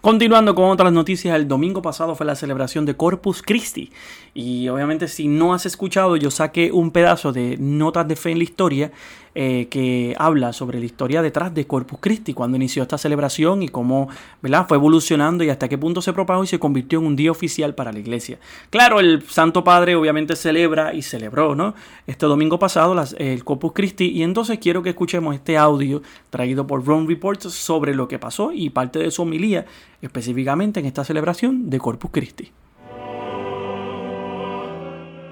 Continuando 0.04 0.54
con 0.54 0.66
otras 0.66 0.92
noticias, 0.92 1.34
el 1.34 1.48
domingo 1.48 1.80
pasado 1.80 2.14
fue 2.14 2.26
la 2.26 2.34
celebración 2.34 2.84
de 2.84 2.94
Corpus 2.94 3.40
Christi. 3.40 3.90
Y 4.34 4.68
obviamente 4.68 5.08
si 5.08 5.28
no 5.28 5.54
has 5.54 5.64
escuchado, 5.64 6.16
yo 6.16 6.30
saqué 6.30 6.72
un 6.72 6.90
pedazo 6.90 7.32
de 7.32 7.56
Notas 7.58 8.06
de 8.06 8.14
Fe 8.14 8.32
en 8.32 8.36
la 8.36 8.44
Historia 8.44 8.92
eh, 9.34 9.66
que 9.68 10.14
habla 10.18 10.52
sobre 10.52 10.78
la 10.78 10.84
historia 10.84 11.20
detrás 11.20 11.52
de 11.52 11.66
Corpus 11.66 11.98
Christi, 12.00 12.34
cuando 12.34 12.56
inició 12.56 12.82
esta 12.82 12.98
celebración 12.98 13.62
y 13.62 13.68
cómo 13.68 14.08
¿verdad? 14.40 14.66
fue 14.68 14.76
evolucionando 14.76 15.42
y 15.42 15.50
hasta 15.50 15.68
qué 15.68 15.76
punto 15.76 16.00
se 16.00 16.12
propagó 16.12 16.44
y 16.44 16.46
se 16.46 16.58
convirtió 16.58 17.00
en 17.00 17.06
un 17.06 17.16
día 17.16 17.30
oficial 17.30 17.74
para 17.74 17.92
la 17.92 17.98
iglesia. 17.98 18.38
Claro, 18.70 19.00
el 19.00 19.22
Santo 19.28 19.64
Padre 19.64 19.96
obviamente 19.96 20.36
celebra 20.36 20.94
y 20.94 21.02
celebró 21.02 21.54
¿no? 21.54 21.74
este 22.06 22.26
domingo 22.26 22.58
pasado 22.58 22.94
el 23.18 23.44
Corpus 23.44 23.72
Christi 23.72 24.10
y 24.10 24.22
entonces 24.22 24.58
quiero 24.58 24.82
que 24.82 24.90
escuchemos 24.90 25.34
este 25.34 25.58
audio 25.58 26.02
traído 26.30 26.66
por 26.66 26.84
Rome 26.84 27.08
Reports 27.08 27.52
sobre 27.52 27.94
lo 27.94 28.08
que 28.08 28.18
pasó 28.18 28.52
y 28.52 28.70
parte 28.70 28.98
de 28.98 29.10
su 29.10 29.22
homilía 29.22 29.66
específicamente 30.00 30.80
en 30.80 30.86
esta 30.86 31.04
celebración 31.04 31.70
de 31.70 31.78
Corpus 31.78 32.10
Christi. 32.12 32.52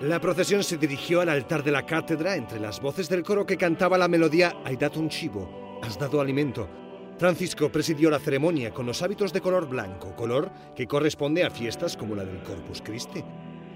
La 0.02 0.20
procesión 0.20 0.64
se 0.64 0.78
dirigió 0.78 1.20
al 1.20 1.28
altar 1.28 1.62
de 1.62 1.70
la 1.70 1.86
cátedra 1.86 2.34
entre 2.34 2.58
las 2.58 2.80
voces 2.80 3.08
del 3.08 3.22
coro 3.22 3.46
que 3.46 3.56
cantaba 3.56 3.96
la 3.96 4.08
melodía 4.08 4.52
Hay 4.64 4.74
dato 4.74 4.98
un 4.98 5.08
chivo, 5.08 5.78
has 5.80 5.96
dado 5.96 6.20
alimento. 6.20 6.68
Francisco 7.18 7.70
presidió 7.70 8.10
la 8.10 8.18
ceremonia 8.18 8.74
con 8.74 8.84
los 8.84 9.00
hábitos 9.00 9.32
de 9.32 9.40
color 9.40 9.68
blanco, 9.68 10.16
color 10.16 10.50
que 10.74 10.88
corresponde 10.88 11.44
a 11.44 11.50
fiestas 11.50 11.96
como 11.96 12.16
la 12.16 12.24
del 12.24 12.42
Corpus 12.42 12.82
Christi. 12.82 13.22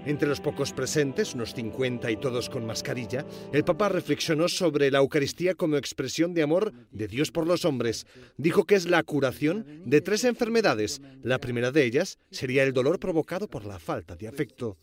Entre 0.05 0.27
los 0.27 0.41
pocos 0.41 0.73
presentes, 0.73 1.33
unos 1.33 1.53
50 1.53 2.11
y 2.11 2.17
todos 2.17 2.49
con 2.49 2.65
mascarilla, 2.65 3.25
el 3.53 3.63
Papa 3.63 3.87
reflexionó 3.87 4.49
sobre 4.49 4.91
la 4.91 4.97
Eucaristía 4.97 5.55
como 5.55 5.77
expresión 5.77 6.33
de 6.33 6.43
amor 6.43 6.73
de 6.91 7.07
Dios 7.07 7.31
por 7.31 7.47
los 7.47 7.63
hombres. 7.63 8.05
Dijo 8.35 8.65
que 8.65 8.75
es 8.75 8.89
la 8.89 9.01
curación 9.03 9.65
de 9.85 10.01
tres 10.01 10.25
enfermedades. 10.25 11.01
La 11.23 11.39
primera 11.39 11.71
de 11.71 11.85
ellas 11.85 12.19
sería 12.31 12.63
el 12.63 12.73
dolor 12.73 12.99
provocado 12.99 13.47
por 13.47 13.63
la 13.65 13.79
falta 13.79 14.17
de 14.17 14.27
afecto. 14.27 14.77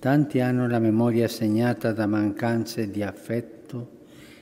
Tanti 0.00 0.40
hanno 0.40 0.66
la 0.66 0.78
memoria 0.78 1.28
segnata 1.28 1.92
da 1.92 2.06
mancanze 2.06 2.90
di 2.90 3.02
affetto 3.02 3.98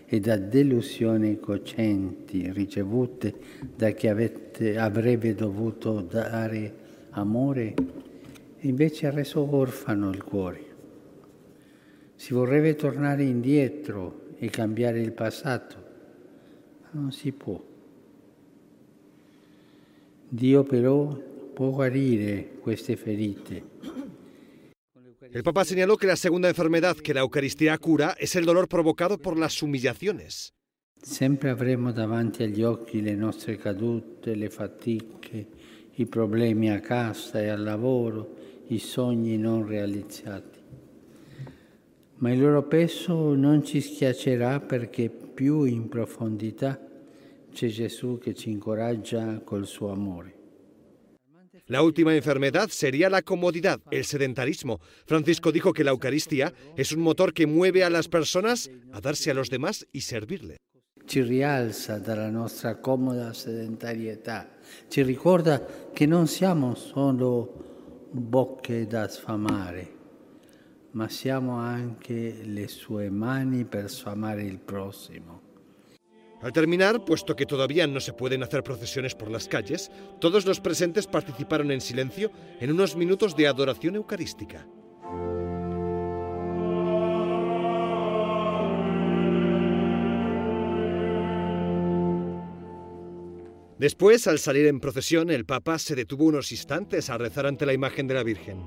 e 0.07 0.21
da 0.21 0.37
delusioni 0.37 1.41
cocenti 1.41 2.49
ricevute 2.53 3.35
da 3.75 3.91
chi 3.91 4.07
avete, 4.07 4.79
avrebbe 4.79 5.35
dovuto 5.35 6.01
dare 6.01 6.75
amore 7.11 7.75
e 8.57 8.69
invece 8.69 9.09
ha 9.09 9.11
reso 9.11 9.53
orfano 9.53 10.11
il 10.11 10.23
cuore. 10.23 10.65
Si 12.15 12.33
vorrebbe 12.35 12.77
tornare 12.77 13.25
indietro 13.25 14.35
e 14.39 14.51
cambiare 14.51 15.01
il 15.01 15.11
passato, 15.11 15.77
ma 16.83 17.01
non 17.01 17.11
si 17.11 17.33
può. 17.33 17.61
Dio 20.29 20.63
però 20.63 21.21
può 21.53 21.71
guarire 21.71 22.49
queste 22.61 22.95
ferite 22.95 23.77
El 25.31 25.43
Papa 25.43 25.67
señaló 25.67 25.99
que 25.99 26.07
la 26.07 26.17
segunda 26.17 26.49
enfermedad 26.49 26.97
que 26.97 27.13
la 27.13 27.21
Eucaristía 27.21 27.77
cura 27.77 28.17
es 28.19 28.35
el 28.35 28.47
dolor 28.47 28.67
provocado 28.67 29.19
por 29.19 29.39
las 29.39 29.63
humillaciones. 29.63 30.55
Sempre 31.03 31.51
avremo 31.51 31.93
davanti 31.93 32.45
agli 32.45 32.63
occhi 32.63 33.03
le 33.03 33.15
nostre 33.15 33.59
cadute, 33.59 34.35
le 34.35 34.49
fatiche, 34.49 35.47
i 35.97 36.07
problemi 36.07 36.71
a 36.71 36.81
casa 36.81 37.43
e 37.43 37.49
al 37.49 37.63
lavoro, 37.63 38.37
i 38.69 38.79
sogni 38.79 39.37
non 39.37 39.67
realizzati. 39.67 40.59
Ma 42.17 42.33
il 42.33 42.41
loro 42.41 42.63
peso 42.63 43.35
non 43.35 43.63
ci 43.63 43.83
schiaccerà 43.83 44.61
perché 44.61 45.11
più 45.11 45.65
in 45.65 45.89
profondità 45.89 46.81
c'è 47.53 47.69
Gesù 47.69 48.19
che 48.19 48.35
ci 48.35 48.51
incoraggia 48.51 49.41
col 49.45 49.67
suo 49.67 49.93
amore. 49.93 50.38
La 51.69 51.83
última 51.83 52.15
enfermedad 52.15 52.71
sería 52.71 53.11
la 53.11 53.21
comodidad, 53.21 53.79
el 53.91 54.07
sedentarismo. 54.07 54.81
Francisco 55.05 55.53
dijo 55.53 55.75
que 55.75 55.85
la 55.85 55.91
Eucaristía 55.91 56.55
es 56.79 56.93
un 56.93 57.03
motor 57.03 57.35
que 57.35 57.47
mueve 57.47 57.85
a 57.85 57.91
las 57.91 58.09
personas 58.09 58.71
a 58.91 59.03
darse 59.03 59.31
a 59.31 59.35
los 59.35 59.51
demás 59.51 59.87
y 59.93 60.01
servirle. 60.01 60.57
Ci 61.05 61.23
rialza 61.23 61.99
dalla 61.99 62.31
nostra 62.31 62.81
comoda 62.81 63.35
sedentarietà, 63.35 64.49
ci 64.89 65.03
ricorda 65.03 65.63
che 65.93 66.07
non 66.07 66.27
siamo 66.27 66.75
solo 66.75 68.09
bocche 68.13 68.87
da 68.87 69.07
sfamare, 69.07 69.95
ma 70.93 71.09
siamo 71.09 71.57
anche 71.57 72.41
le 72.45 72.69
sue 72.69 73.11
mani 73.11 73.65
per 73.65 73.91
sfamare 73.91 74.43
il 74.43 74.59
prossimo. 74.59 75.38
Al 76.41 76.53
terminar, 76.53 77.05
puesto 77.05 77.35
que 77.35 77.47
todavía 77.47 77.87
no 77.87 77.99
se 78.01 78.13
pueden 78.13 78.43
hacer 78.43 78.63
procesiones 78.63 79.15
por 79.15 79.31
las 79.31 79.49
calles, 79.49 79.91
todos 80.21 80.47
los 80.47 80.61
presentes 80.61 81.07
participaron 81.07 81.73
en 81.73 81.81
silencio 81.81 82.31
en 82.61 82.71
unos 82.71 82.95
minutos 82.95 83.35
de 83.37 83.49
adoración 83.49 83.97
eucarística. 83.97 84.67
Después, 93.79 94.27
al 94.27 94.41
salir 94.41 94.67
en 94.67 94.81
procesión, 94.81 95.31
el 95.31 95.45
Papa 95.45 95.79
se 95.79 95.95
detuvo 95.95 96.25
unos 96.25 96.51
instantes 96.51 97.11
a 97.11 97.19
rezar 97.19 97.47
ante 97.47 97.65
la 97.65 97.73
imagen 97.73 98.09
de 98.09 98.15
la 98.15 98.25
Virgen. 98.25 98.59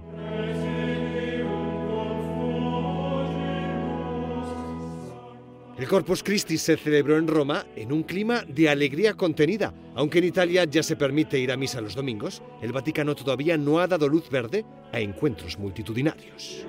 El 5.81 5.87
Corpus 5.87 6.21
Christi 6.21 6.59
se 6.59 6.77
celebró 6.77 7.17
en 7.17 7.27
Roma 7.27 7.65
en 7.75 7.91
un 7.91 8.03
clima 8.03 8.43
de 8.47 8.69
alegría 8.69 9.15
contenida. 9.15 9.73
Aunque 9.95 10.19
en 10.19 10.25
Italia 10.25 10.63
ya 10.65 10.83
se 10.83 10.95
permite 10.95 11.39
ir 11.39 11.51
a 11.51 11.57
misa 11.57 11.81
los 11.81 11.95
domingos, 11.95 12.43
el 12.61 12.71
Vaticano 12.71 13.15
todavía 13.15 13.57
no 13.57 13.79
ha 13.79 13.87
dado 13.87 14.07
luz 14.07 14.29
verde 14.29 14.63
a 14.91 14.99
encuentros 14.99 15.57
multitudinarios. 15.57 16.67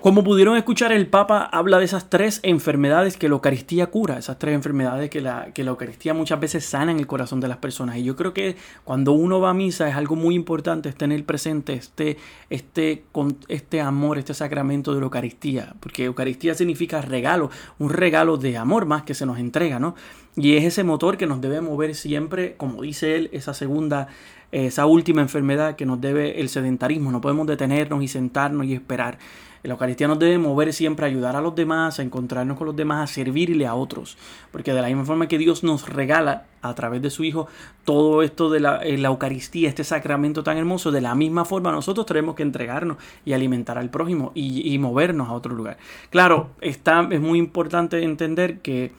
Como 0.00 0.22
pudieron 0.22 0.56
escuchar, 0.56 0.92
el 0.92 1.08
Papa 1.08 1.42
habla 1.42 1.80
de 1.80 1.84
esas 1.84 2.08
tres 2.08 2.38
enfermedades 2.44 3.16
que 3.16 3.28
la 3.28 3.34
Eucaristía 3.34 3.88
cura, 3.88 4.16
esas 4.16 4.38
tres 4.38 4.54
enfermedades 4.54 5.10
que 5.10 5.20
la, 5.20 5.52
que 5.52 5.64
la 5.64 5.70
Eucaristía 5.70 6.14
muchas 6.14 6.38
veces 6.38 6.64
sana 6.64 6.92
en 6.92 7.00
el 7.00 7.08
corazón 7.08 7.40
de 7.40 7.48
las 7.48 7.56
personas. 7.56 7.96
Y 7.96 8.04
yo 8.04 8.14
creo 8.14 8.32
que 8.32 8.54
cuando 8.84 9.10
uno 9.10 9.40
va 9.40 9.50
a 9.50 9.54
misa 9.54 9.88
es 9.88 9.96
algo 9.96 10.14
muy 10.14 10.36
importante 10.36 10.92
tener 10.92 11.24
presente 11.24 11.72
este, 11.72 12.16
este, 12.48 13.02
este 13.48 13.80
amor, 13.80 14.18
este 14.18 14.34
sacramento 14.34 14.94
de 14.94 15.00
la 15.00 15.06
Eucaristía, 15.06 15.74
porque 15.80 16.04
Eucaristía 16.04 16.54
significa 16.54 17.02
regalo, 17.02 17.50
un 17.80 17.90
regalo 17.90 18.36
de 18.36 18.56
amor 18.56 18.86
más 18.86 19.02
que 19.02 19.14
se 19.14 19.26
nos 19.26 19.38
entrega, 19.38 19.80
¿no? 19.80 19.96
Y 20.36 20.54
es 20.54 20.64
ese 20.64 20.84
motor 20.84 21.16
que 21.16 21.26
nos 21.26 21.40
debe 21.40 21.60
mover 21.60 21.96
siempre, 21.96 22.54
como 22.56 22.82
dice 22.82 23.16
él, 23.16 23.30
esa 23.32 23.52
segunda 23.52 24.06
esa 24.50 24.86
última 24.86 25.20
enfermedad 25.20 25.76
que 25.76 25.84
nos 25.84 26.00
debe 26.00 26.40
el 26.40 26.48
sedentarismo. 26.48 27.12
No 27.12 27.20
podemos 27.20 27.46
detenernos 27.46 28.02
y 28.02 28.08
sentarnos 28.08 28.66
y 28.66 28.72
esperar. 28.72 29.18
La 29.62 29.72
Eucaristía 29.72 30.06
nos 30.06 30.18
debe 30.18 30.38
mover 30.38 30.72
siempre 30.72 31.04
a 31.04 31.08
ayudar 31.08 31.36
a 31.36 31.40
los 31.40 31.54
demás, 31.54 31.98
a 31.98 32.02
encontrarnos 32.02 32.56
con 32.56 32.66
los 32.66 32.76
demás, 32.76 33.10
a 33.10 33.12
servirle 33.12 33.66
a 33.66 33.74
otros. 33.74 34.16
Porque 34.52 34.72
de 34.72 34.80
la 34.80 34.88
misma 34.88 35.04
forma 35.04 35.28
que 35.28 35.38
Dios 35.38 35.64
nos 35.64 35.88
regala 35.88 36.46
a 36.62 36.74
través 36.74 37.02
de 37.02 37.10
su 37.10 37.24
Hijo 37.24 37.48
todo 37.84 38.22
esto 38.22 38.50
de 38.50 38.60
la, 38.60 38.84
eh, 38.84 39.00
Eucaristía, 39.02 39.68
este 39.68 39.84
sacramento 39.84 40.42
tan 40.42 40.58
hermoso, 40.58 40.90
de 40.90 41.00
la 41.00 41.14
misma 41.14 41.44
forma 41.44 41.72
nosotros 41.72 42.06
tenemos 42.06 42.34
que 42.34 42.42
entregarnos 42.42 42.98
y 43.24 43.32
alimentar 43.32 43.78
al 43.78 43.90
prójimo 43.90 44.32
y, 44.34 44.78
movernos 44.78 45.28
a 45.28 45.32
otro 45.32 45.54
lugar. 45.54 45.78
Claro, 46.10 46.50
está, 46.60 47.06
es 47.10 47.20
muy 47.20 47.38
importante 47.38 48.02
entender 48.02 48.60
que 48.60 48.92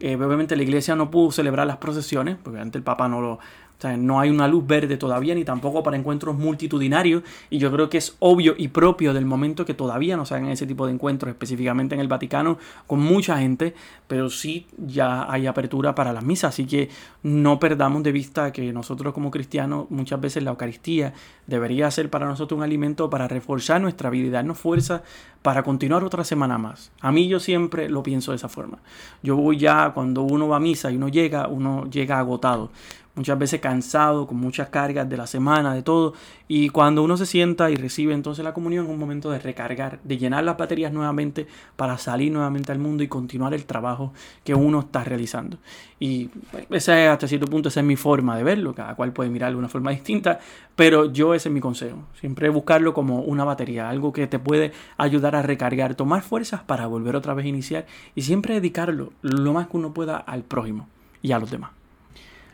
eh, 0.00 0.16
obviamente 0.16 0.56
la 0.56 0.62
iglesia 0.62 0.94
no 0.94 1.10
pudo 1.10 1.30
celebrar 1.30 1.66
las 1.66 1.78
procesiones, 1.78 2.36
porque 2.42 2.60
antes 2.60 2.78
el 2.78 2.82
Papa 2.82 3.08
no 3.08 3.20
lo, 3.20 3.38
o 3.78 3.80
sea, 3.80 3.96
no 3.96 4.20
hay 4.20 4.30
una 4.30 4.48
luz 4.48 4.66
verde 4.66 4.96
todavía, 4.96 5.34
ni 5.34 5.44
tampoco 5.44 5.82
para 5.82 5.98
encuentros 5.98 6.36
multitudinarios. 6.36 7.22
Y 7.50 7.58
yo 7.58 7.70
creo 7.70 7.90
que 7.90 7.98
es 7.98 8.16
obvio 8.20 8.54
y 8.56 8.68
propio 8.68 9.12
del 9.12 9.26
momento 9.26 9.66
que 9.66 9.74
todavía 9.74 10.16
no 10.16 10.24
se 10.24 10.34
hagan 10.34 10.48
ese 10.48 10.66
tipo 10.66 10.86
de 10.86 10.94
encuentros, 10.94 11.28
específicamente 11.30 11.94
en 11.94 12.00
el 12.00 12.08
Vaticano, 12.08 12.56
con 12.86 13.00
mucha 13.00 13.38
gente, 13.38 13.74
pero 14.06 14.30
sí 14.30 14.66
ya 14.78 15.30
hay 15.30 15.46
apertura 15.46 15.94
para 15.94 16.14
las 16.14 16.24
misas. 16.24 16.54
Así 16.54 16.64
que 16.64 16.88
no 17.22 17.58
perdamos 17.58 18.02
de 18.02 18.12
vista 18.12 18.50
que 18.50 18.72
nosotros 18.72 19.12
como 19.12 19.30
cristianos, 19.30 19.90
muchas 19.90 20.22
veces 20.22 20.42
la 20.42 20.52
Eucaristía 20.52 21.12
debería 21.46 21.90
ser 21.90 22.08
para 22.08 22.26
nosotros 22.26 22.56
un 22.56 22.64
alimento 22.64 23.10
para 23.10 23.28
reforzar 23.28 23.82
nuestra 23.82 24.08
vida 24.08 24.26
y 24.26 24.30
darnos 24.30 24.58
fuerza 24.58 25.02
para 25.42 25.62
continuar 25.62 26.02
otra 26.02 26.24
semana 26.24 26.56
más. 26.56 26.92
A 27.00 27.12
mí 27.12 27.28
yo 27.28 27.40
siempre 27.40 27.90
lo 27.90 28.02
pienso 28.02 28.32
de 28.32 28.36
esa 28.36 28.48
forma. 28.48 28.78
Yo 29.22 29.36
voy 29.36 29.58
ya, 29.58 29.92
cuando 29.92 30.22
uno 30.22 30.48
va 30.48 30.56
a 30.56 30.60
misa 30.60 30.90
y 30.90 30.96
uno 30.96 31.08
llega, 31.08 31.46
uno 31.46 31.88
llega 31.90 32.18
agotado 32.18 32.70
muchas 33.16 33.38
veces 33.38 33.60
cansado, 33.60 34.26
con 34.26 34.36
muchas 34.36 34.68
cargas 34.68 35.08
de 35.08 35.16
la 35.16 35.26
semana, 35.26 35.74
de 35.74 35.82
todo. 35.82 36.14
Y 36.46 36.68
cuando 36.68 37.02
uno 37.02 37.16
se 37.16 37.26
sienta 37.26 37.70
y 37.70 37.74
recibe 37.74 38.14
entonces 38.14 38.44
la 38.44 38.54
comunión 38.54 38.84
es 38.84 38.90
un 38.90 38.98
momento 38.98 39.30
de 39.30 39.38
recargar, 39.38 39.98
de 40.04 40.18
llenar 40.18 40.44
las 40.44 40.56
baterías 40.56 40.92
nuevamente 40.92 41.46
para 41.74 41.98
salir 41.98 42.30
nuevamente 42.30 42.70
al 42.70 42.78
mundo 42.78 43.02
y 43.02 43.08
continuar 43.08 43.54
el 43.54 43.64
trabajo 43.64 44.12
que 44.44 44.54
uno 44.54 44.80
está 44.80 45.02
realizando. 45.02 45.58
Y 45.98 46.28
ese 46.70 47.04
es 47.04 47.10
hasta 47.10 47.26
cierto 47.26 47.46
punto 47.46 47.70
esa 47.70 47.80
es 47.80 47.86
mi 47.86 47.96
forma 47.96 48.36
de 48.36 48.44
verlo, 48.44 48.74
cada 48.74 48.94
cual 48.94 49.12
puede 49.12 49.30
mirarlo 49.30 49.56
de 49.56 49.60
una 49.60 49.68
forma 49.68 49.90
distinta, 49.92 50.38
pero 50.76 51.10
yo 51.10 51.34
ese 51.34 51.48
es 51.48 51.52
mi 51.52 51.60
consejo, 51.60 52.04
siempre 52.20 52.50
buscarlo 52.50 52.92
como 52.92 53.20
una 53.20 53.44
batería, 53.44 53.88
algo 53.88 54.12
que 54.12 54.26
te 54.26 54.38
puede 54.38 54.72
ayudar 54.98 55.34
a 55.34 55.42
recargar, 55.42 55.94
tomar 55.94 56.22
fuerzas 56.22 56.60
para 56.62 56.86
volver 56.86 57.16
otra 57.16 57.32
vez 57.32 57.46
a 57.46 57.48
iniciar 57.48 57.86
y 58.14 58.22
siempre 58.22 58.54
dedicarlo 58.54 59.12
lo 59.22 59.54
más 59.54 59.68
que 59.68 59.78
uno 59.78 59.94
pueda 59.94 60.18
al 60.18 60.42
prójimo 60.42 60.86
y 61.22 61.32
a 61.32 61.38
los 61.38 61.50
demás. 61.50 61.70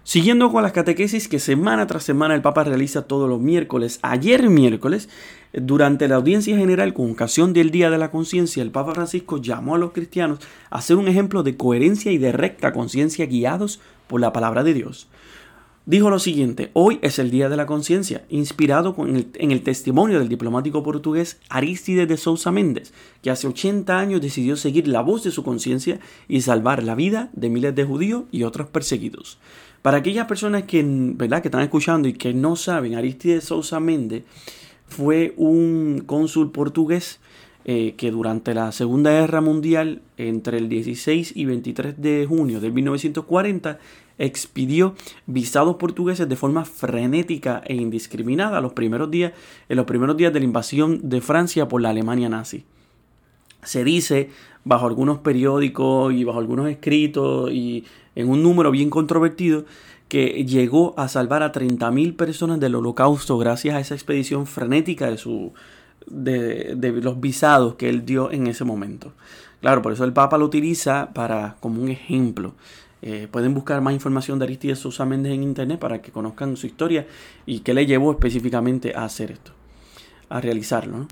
Siguiendo 0.04 0.50
con 0.50 0.64
las 0.64 0.72
catequesis 0.72 1.28
que 1.28 1.38
semana 1.38 1.86
tras 1.86 2.02
semana 2.02 2.34
el 2.34 2.42
Papa 2.42 2.64
realiza 2.64 3.02
todos 3.02 3.28
los 3.28 3.40
miércoles, 3.40 4.00
ayer 4.02 4.50
miércoles, 4.50 5.08
durante 5.52 6.08
la 6.08 6.16
audiencia 6.16 6.56
general 6.56 6.92
con 6.92 7.12
ocasión 7.12 7.52
del 7.52 7.70
Día 7.70 7.88
de 7.88 7.98
la 7.98 8.10
Conciencia, 8.10 8.64
el 8.64 8.72
Papa 8.72 8.94
Francisco 8.94 9.40
llamó 9.40 9.76
a 9.76 9.78
los 9.78 9.92
cristianos 9.92 10.40
a 10.70 10.82
ser 10.82 10.96
un 10.96 11.06
ejemplo 11.06 11.44
de 11.44 11.56
coherencia 11.56 12.10
y 12.10 12.18
de 12.18 12.32
recta 12.32 12.72
conciencia 12.72 13.26
guiados 13.26 13.80
por 14.08 14.20
la 14.20 14.32
palabra 14.32 14.64
de 14.64 14.74
Dios. 14.74 15.06
Dijo 15.84 16.10
lo 16.10 16.20
siguiente, 16.20 16.70
hoy 16.74 17.00
es 17.02 17.18
el 17.18 17.32
Día 17.32 17.48
de 17.48 17.56
la 17.56 17.66
Conciencia, 17.66 18.24
inspirado 18.28 18.94
en 19.04 19.50
el, 19.50 19.62
testimonio 19.62 20.20
del 20.20 20.28
diplomático 20.28 20.84
portugués 20.84 21.40
Aristides 21.48 22.06
de 22.06 22.16
Sousa 22.16 22.52
Méndez, 22.52 22.92
que 23.20 23.30
hace 23.30 23.48
80 23.48 23.98
años 23.98 24.20
decidió 24.20 24.54
seguir 24.54 24.86
la 24.86 25.00
voz 25.00 25.24
de 25.24 25.32
su 25.32 25.42
conciencia 25.42 25.98
y 26.28 26.42
salvar 26.42 26.84
la 26.84 26.94
vida 26.94 27.30
de 27.32 27.48
miles 27.48 27.74
de 27.74 27.82
judíos 27.82 28.24
y 28.30 28.44
otros 28.44 28.68
perseguidos. 28.68 29.38
Para 29.82 29.96
aquellas 29.96 30.28
personas 30.28 30.62
que, 30.62 30.84
¿verdad? 30.86 31.42
que 31.42 31.48
están 31.48 31.62
escuchando 31.64 32.06
y 32.06 32.12
que 32.12 32.32
no 32.32 32.54
saben, 32.54 32.94
Aristides 32.94 33.42
Sousa 33.42 33.80
Méndez 33.80 34.22
fue 34.86 35.34
un 35.36 36.04
cónsul 36.06 36.52
portugués 36.52 37.18
eh, 37.64 37.94
que 37.96 38.10
durante 38.12 38.54
la 38.54 38.70
Segunda 38.72 39.10
Guerra 39.10 39.40
Mundial, 39.40 40.02
entre 40.16 40.58
el 40.58 40.68
16 40.68 41.32
y 41.36 41.44
23 41.44 42.00
de 42.00 42.26
junio 42.28 42.60
de 42.60 42.70
1940, 42.70 43.78
expidió 44.22 44.94
visados 45.26 45.76
portugueses 45.76 46.28
de 46.28 46.36
forma 46.36 46.64
frenética 46.64 47.60
e 47.66 47.74
indiscriminada 47.74 48.60
los 48.60 48.72
primeros 48.72 49.10
días, 49.10 49.32
en 49.68 49.76
los 49.76 49.84
primeros 49.84 50.16
días 50.16 50.32
de 50.32 50.38
la 50.38 50.44
invasión 50.44 51.08
de 51.08 51.20
Francia 51.20 51.66
por 51.66 51.82
la 51.82 51.90
Alemania 51.90 52.28
nazi. 52.28 52.64
Se 53.64 53.82
dice, 53.84 54.30
bajo 54.64 54.86
algunos 54.86 55.18
periódicos 55.18 56.14
y 56.14 56.24
bajo 56.24 56.38
algunos 56.38 56.68
escritos 56.68 57.50
y 57.52 57.84
en 58.14 58.28
un 58.28 58.42
número 58.42 58.70
bien 58.70 58.90
controvertido 58.90 59.64
que 60.08 60.44
llegó 60.44 60.94
a 60.96 61.08
salvar 61.08 61.42
a 61.42 61.52
30.000 61.52 62.16
personas 62.16 62.60
del 62.60 62.74
holocausto 62.74 63.38
gracias 63.38 63.74
a 63.74 63.80
esa 63.80 63.94
expedición 63.94 64.46
frenética 64.46 65.10
de, 65.10 65.16
su, 65.16 65.52
de, 66.06 66.76
los 67.02 67.20
visados 67.20 67.74
que 67.74 67.88
él 67.88 68.04
dio 68.04 68.30
en 68.30 68.46
ese 68.46 68.64
momento. 68.64 69.12
Claro, 69.60 69.80
por 69.80 69.92
eso 69.92 70.04
el 70.04 70.12
Papa 70.12 70.38
lo 70.38 70.44
utiliza 70.44 71.10
para, 71.14 71.56
como 71.60 71.82
un 71.82 71.88
ejemplo. 71.88 72.52
Eh, 73.04 73.26
pueden 73.28 73.52
buscar 73.52 73.80
más 73.80 73.94
información 73.94 74.38
de 74.38 74.44
Aristides 74.44 74.78
Sosa 74.78 75.04
Méndez 75.04 75.32
en 75.32 75.42
internet 75.42 75.80
para 75.80 76.00
que 76.00 76.12
conozcan 76.12 76.56
su 76.56 76.68
historia 76.68 77.06
y 77.46 77.60
qué 77.60 77.74
le 77.74 77.84
llevó 77.84 78.12
específicamente 78.12 78.94
a 78.94 79.04
hacer 79.04 79.32
esto, 79.32 79.52
a 80.28 80.40
realizarlo. 80.40 81.08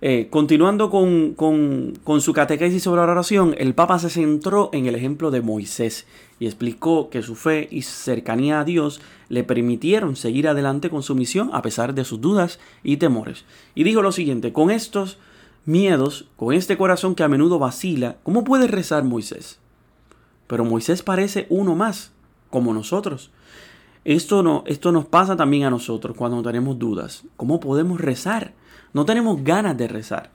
Eh, 0.00 0.28
continuando 0.30 0.90
con, 0.90 1.34
con, 1.34 2.20
su 2.20 2.32
catequesis 2.32 2.84
sobre 2.84 3.04
la 3.04 3.10
oración, 3.10 3.54
el 3.58 3.74
Papa 3.74 3.98
se 3.98 4.08
centró 4.08 4.70
en 4.72 4.86
el 4.86 4.94
ejemplo 4.94 5.30
de 5.30 5.42
Moisés 5.42 6.06
y 6.38 6.46
explicó 6.46 7.10
que 7.10 7.20
su 7.20 7.34
fe 7.34 7.68
y 7.70 7.82
cercanía 7.82 8.60
a 8.60 8.64
Dios 8.64 9.00
le 9.28 9.42
permitieron 9.42 10.14
seguir 10.16 10.48
adelante 10.48 10.88
con 10.88 11.02
su 11.02 11.14
misión 11.14 11.50
a 11.52 11.62
pesar 11.62 11.94
de 11.94 12.04
sus 12.04 12.20
dudas 12.20 12.58
y 12.82 12.98
temores. 12.98 13.44
Y 13.74 13.82
dijo 13.82 14.00
lo 14.00 14.12
siguiente, 14.12 14.52
con 14.52 14.70
estos 14.70 15.18
miedos, 15.66 16.26
con 16.36 16.54
este 16.54 16.78
corazón 16.78 17.14
que 17.14 17.24
a 17.24 17.28
menudo 17.28 17.58
vacila, 17.58 18.16
¿cómo 18.22 18.44
puede 18.44 18.68
rezar 18.68 19.02
Moisés? 19.02 19.58
Pero 20.48 20.64
Moisés 20.64 21.02
parece 21.02 21.46
uno 21.50 21.76
más, 21.76 22.10
como 22.50 22.74
nosotros. 22.74 23.30
Esto, 24.04 24.42
no, 24.42 24.64
esto 24.66 24.90
nos 24.90 25.06
pasa 25.06 25.36
también 25.36 25.64
a 25.64 25.70
nosotros 25.70 26.16
cuando 26.16 26.42
tenemos 26.42 26.78
dudas. 26.78 27.24
¿Cómo 27.36 27.60
podemos 27.60 28.00
rezar? 28.00 28.54
No 28.92 29.04
tenemos 29.04 29.44
ganas 29.44 29.76
de 29.76 29.86
rezar. 29.86 30.30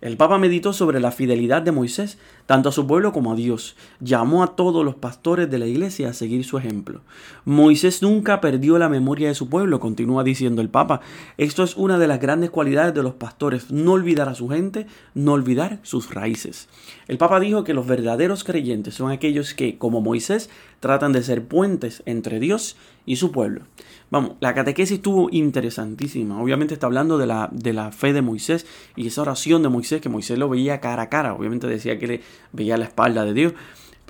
El 0.00 0.16
Papa 0.16 0.38
meditó 0.38 0.72
sobre 0.72 0.98
la 0.98 1.10
fidelidad 1.10 1.60
de 1.60 1.72
Moisés, 1.72 2.16
tanto 2.46 2.70
a 2.70 2.72
su 2.72 2.86
pueblo 2.86 3.12
como 3.12 3.32
a 3.32 3.36
Dios. 3.36 3.76
Llamó 4.00 4.42
a 4.42 4.56
todos 4.56 4.82
los 4.82 4.94
pastores 4.94 5.50
de 5.50 5.58
la 5.58 5.66
iglesia 5.66 6.08
a 6.08 6.14
seguir 6.14 6.44
su 6.44 6.56
ejemplo. 6.56 7.02
Moisés 7.44 8.00
nunca 8.00 8.40
perdió 8.40 8.78
la 8.78 8.88
memoria 8.88 9.28
de 9.28 9.34
su 9.34 9.50
pueblo, 9.50 9.78
continúa 9.78 10.24
diciendo 10.24 10.62
el 10.62 10.70
Papa. 10.70 11.02
Esto 11.36 11.62
es 11.62 11.76
una 11.76 11.98
de 11.98 12.08
las 12.08 12.18
grandes 12.18 12.48
cualidades 12.48 12.94
de 12.94 13.02
los 13.02 13.14
pastores, 13.14 13.70
no 13.70 13.92
olvidar 13.92 14.30
a 14.30 14.34
su 14.34 14.48
gente, 14.48 14.86
no 15.14 15.32
olvidar 15.32 15.80
sus 15.82 16.14
raíces. 16.14 16.68
El 17.06 17.18
Papa 17.18 17.38
dijo 17.38 17.62
que 17.62 17.74
los 17.74 17.86
verdaderos 17.86 18.42
creyentes 18.42 18.94
son 18.94 19.10
aquellos 19.10 19.52
que, 19.52 19.76
como 19.76 20.00
Moisés, 20.00 20.48
tratan 20.80 21.12
de 21.12 21.22
ser 21.22 21.44
puentes 21.44 22.02
entre 22.06 22.40
Dios 22.40 22.76
y 23.04 23.16
su 23.16 23.32
pueblo. 23.32 23.62
Vamos, 24.10 24.32
la 24.40 24.54
catequesis 24.54 24.96
estuvo 24.96 25.28
interesantísima. 25.30 26.42
Obviamente 26.42 26.74
está 26.74 26.86
hablando 26.86 27.16
de 27.16 27.26
la, 27.26 27.48
de 27.52 27.72
la 27.72 27.92
fe 27.92 28.12
de 28.12 28.22
Moisés 28.22 28.66
y 28.96 29.06
esa 29.06 29.22
oración 29.22 29.62
de 29.62 29.68
Moisés, 29.68 30.00
que 30.00 30.08
Moisés 30.08 30.38
lo 30.38 30.48
veía 30.48 30.80
cara 30.80 31.02
a 31.02 31.08
cara. 31.08 31.34
Obviamente 31.34 31.66
decía 31.66 31.98
que 31.98 32.06
le 32.06 32.20
veía 32.52 32.76
la 32.76 32.86
espalda 32.86 33.24
de 33.24 33.32
Dios. 33.32 33.54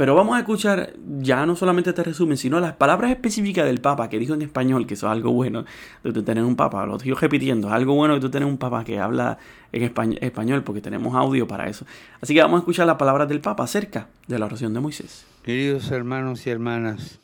Pero 0.01 0.15
vamos 0.15 0.35
a 0.35 0.39
escuchar 0.39 0.95
ya 1.19 1.45
no 1.45 1.55
solamente 1.55 1.91
este 1.91 2.03
resumen, 2.03 2.39
sino 2.39 2.59
las 2.59 2.73
palabras 2.73 3.11
específicas 3.11 3.67
del 3.67 3.83
Papa 3.83 4.09
que 4.09 4.19
dijo 4.19 4.33
en 4.33 4.41
español, 4.41 4.87
que 4.87 4.95
eso 4.95 5.07
es 5.07 5.13
algo 5.13 5.33
bueno 5.33 5.67
de 6.03 6.23
tener 6.23 6.43
un 6.43 6.57
Papa. 6.57 6.87
Lo 6.87 6.97
estoy 6.97 7.13
repitiendo, 7.13 7.69
es 7.69 7.75
algo 7.75 7.95
bueno 7.95 8.15
de 8.15 8.21
tú 8.21 8.31
tener 8.31 8.49
un 8.49 8.57
Papa 8.57 8.83
que 8.83 8.99
habla 8.99 9.37
en 9.73 9.93
español, 10.23 10.65
porque 10.65 10.81
tenemos 10.81 11.15
audio 11.15 11.47
para 11.47 11.69
eso. 11.69 11.85
Así 12.23 12.33
que 12.33 12.41
vamos 12.41 12.57
a 12.57 12.61
escuchar 12.61 12.87
las 12.87 12.97
palabras 12.97 13.29
del 13.29 13.43
Papa 13.43 13.65
acerca 13.65 14.09
de 14.27 14.39
la 14.39 14.47
oración 14.47 14.73
de 14.73 14.81
Moisés. 14.81 15.27
Queridos 15.43 15.91
hermanos 15.91 16.47
y 16.47 16.51
hermanas, 16.51 17.21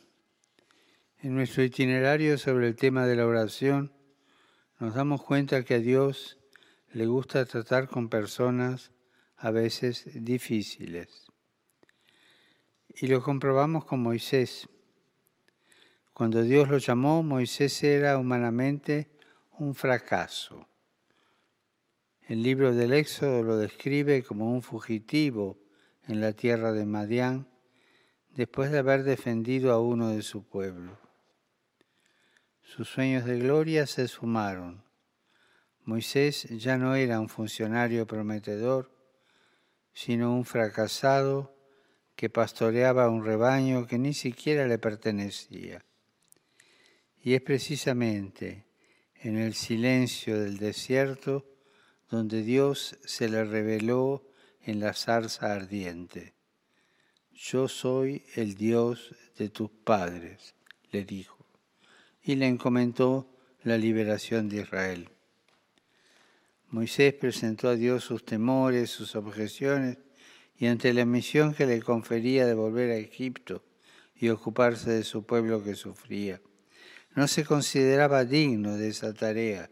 en 1.27 1.35
nuestro 1.35 1.61
itinerario 1.61 2.37
sobre 2.37 2.69
el 2.69 2.77
tema 2.77 3.05
de 3.05 3.17
la 3.17 3.27
oración, 3.27 3.91
nos 4.79 4.95
damos 4.95 5.21
cuenta 5.21 5.65
que 5.65 5.73
a 5.73 5.79
Dios 5.79 6.37
le 6.93 7.05
gusta 7.05 7.43
tratar 7.43 7.89
con 7.89 8.07
personas 8.07 8.93
a 9.35 9.51
veces 9.51 10.05
difíciles. 10.23 11.27
Y 12.95 13.07
lo 13.07 13.21
comprobamos 13.21 13.83
con 13.83 14.01
Moisés. 14.01 14.69
Cuando 16.13 16.43
Dios 16.43 16.69
lo 16.69 16.77
llamó, 16.77 17.23
Moisés 17.23 17.83
era 17.83 18.17
humanamente 18.17 19.11
un 19.59 19.75
fracaso. 19.75 20.69
El 22.25 22.41
libro 22.41 22.73
del 22.73 22.93
Éxodo 22.93 23.43
lo 23.43 23.57
describe 23.57 24.23
como 24.23 24.53
un 24.53 24.61
fugitivo 24.61 25.59
en 26.07 26.21
la 26.21 26.31
tierra 26.31 26.71
de 26.71 26.85
Madián 26.85 27.49
después 28.33 28.71
de 28.71 28.77
haber 28.77 29.03
defendido 29.03 29.73
a 29.73 29.81
uno 29.81 30.11
de 30.11 30.21
su 30.21 30.47
pueblo. 30.47 31.06
Sus 32.67 32.89
sueños 32.89 33.23
de 33.23 33.39
gloria 33.39 33.87
se 33.87 34.09
sumaron. 34.09 34.83
Moisés 35.85 36.43
ya 36.49 36.77
no 36.77 36.95
era 36.95 37.17
un 37.17 37.29
funcionario 37.29 38.05
prometedor, 38.05 38.91
sino 39.93 40.35
un 40.35 40.43
fracasado 40.43 41.55
que 42.17 42.29
pastoreaba 42.29 43.09
un 43.09 43.23
rebaño 43.23 43.87
que 43.87 43.97
ni 43.97 44.13
siquiera 44.13 44.67
le 44.67 44.77
pertenecía. 44.79 45.85
Y 47.23 47.35
es 47.35 47.41
precisamente 47.41 48.65
en 49.15 49.37
el 49.37 49.53
silencio 49.53 50.37
del 50.37 50.57
desierto 50.57 51.45
donde 52.11 52.43
Dios 52.43 52.99
se 53.05 53.29
le 53.29 53.45
reveló 53.45 54.29
en 54.61 54.81
la 54.81 54.93
zarza 54.93 55.53
ardiente. 55.53 56.33
Yo 57.31 57.69
soy 57.69 58.25
el 58.35 58.55
Dios 58.55 59.15
de 59.37 59.47
tus 59.47 59.69
padres, 59.69 60.53
le 60.91 61.05
dijo 61.05 61.36
y 62.27 62.35
le 62.35 62.45
encomendó 62.45 63.25
la 63.63 63.77
liberación 63.77 64.49
de 64.49 64.57
Israel. 64.57 65.09
Moisés 66.69 67.13
presentó 67.13 67.69
a 67.69 67.75
Dios 67.75 68.03
sus 68.03 68.25
temores, 68.25 68.89
sus 68.89 69.15
objeciones, 69.15 69.97
y 70.57 70.65
ante 70.65 70.93
la 70.93 71.05
misión 71.05 71.53
que 71.53 71.65
le 71.65 71.81
confería 71.81 72.45
de 72.45 72.53
volver 72.53 72.91
a 72.91 72.97
Egipto 72.97 73.63
y 74.13 74.27
ocuparse 74.27 74.91
de 74.91 75.03
su 75.03 75.25
pueblo 75.25 75.63
que 75.63 75.75
sufría, 75.75 76.41
no 77.15 77.29
se 77.29 77.45
consideraba 77.45 78.25
digno 78.25 78.75
de 78.75 78.89
esa 78.89 79.13
tarea, 79.13 79.69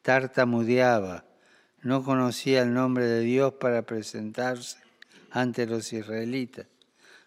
tartamudeaba, 0.00 1.26
no 1.82 2.02
conocía 2.02 2.62
el 2.62 2.72
nombre 2.72 3.04
de 3.04 3.20
Dios 3.20 3.54
para 3.60 3.82
presentarse 3.82 4.78
ante 5.30 5.66
los 5.66 5.92
israelitas. 5.92 6.66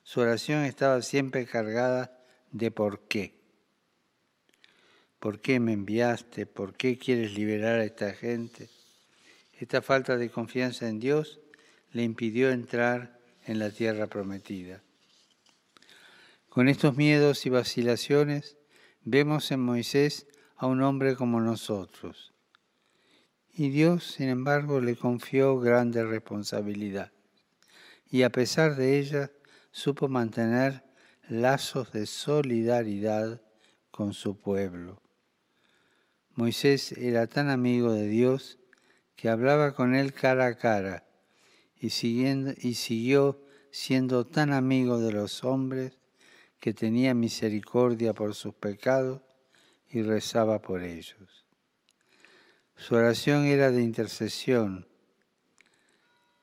Su 0.02 0.22
oración 0.22 0.64
estaba 0.64 1.04
siempre 1.04 1.46
cargada 1.46 2.18
de 2.52 2.72
por 2.72 3.02
qué. 3.02 3.43
¿Por 5.24 5.40
qué 5.40 5.62
me 5.62 5.72
enviaste? 5.72 6.46
¿Por 6.46 6.74
qué 6.74 6.98
quieres 6.98 7.34
liberar 7.34 7.80
a 7.80 7.86
esta 7.86 8.12
gente? 8.12 8.68
Esta 9.58 9.82
falta 9.82 10.18
de 10.18 10.30
confianza 10.30 10.90
en 10.90 11.00
Dios 11.00 11.40
le 11.94 12.04
impidió 12.04 12.52
entrar 12.52 13.18
en 13.46 13.58
la 13.58 13.70
tierra 13.70 14.08
prometida. 14.08 14.84
Con 16.50 16.68
estos 16.68 16.98
miedos 16.98 17.46
y 17.46 17.50
vacilaciones 17.50 18.58
vemos 19.06 19.50
en 19.52 19.62
Moisés 19.62 20.28
a 20.58 20.68
un 20.68 20.82
hombre 20.82 21.16
como 21.16 21.40
nosotros. 21.40 22.34
Y 23.54 23.70
Dios, 23.70 24.04
sin 24.04 24.28
embargo, 24.28 24.82
le 24.82 24.98
confió 24.98 25.58
grande 25.58 26.04
responsabilidad. 26.04 27.14
Y 28.12 28.24
a 28.24 28.30
pesar 28.30 28.76
de 28.76 29.00
ella, 29.00 29.32
supo 29.72 30.10
mantener 30.10 30.84
lazos 31.30 31.94
de 31.94 32.08
solidaridad 32.08 33.40
con 33.90 34.14
su 34.14 34.38
pueblo. 34.38 35.03
Moisés 36.36 36.94
era 36.94 37.28
tan 37.28 37.50
amigo 37.50 37.94
de 37.94 38.08
Dios 38.08 38.58
que 39.16 39.30
hablaba 39.30 39.76
con 39.76 39.94
él 39.94 40.14
cara 40.14 40.48
a 40.48 40.58
cara 40.58 41.06
y, 41.80 41.90
siguió 41.90 43.40
siendo 43.72 44.26
tan 44.26 44.52
amigo 44.52 45.00
de 45.00 45.12
los 45.12 45.44
hombres 45.44 46.00
que 46.60 46.74
tenía 46.74 47.14
misericordia 47.14 48.14
por 48.14 48.34
sus 48.34 48.56
pecados 48.56 49.22
y 49.90 50.02
rezaba 50.02 50.60
por 50.60 50.82
ellos. 50.82 51.46
Su 52.76 52.96
oración 52.96 53.46
era 53.46 53.70
de 53.70 53.84
intercesión, 53.84 54.88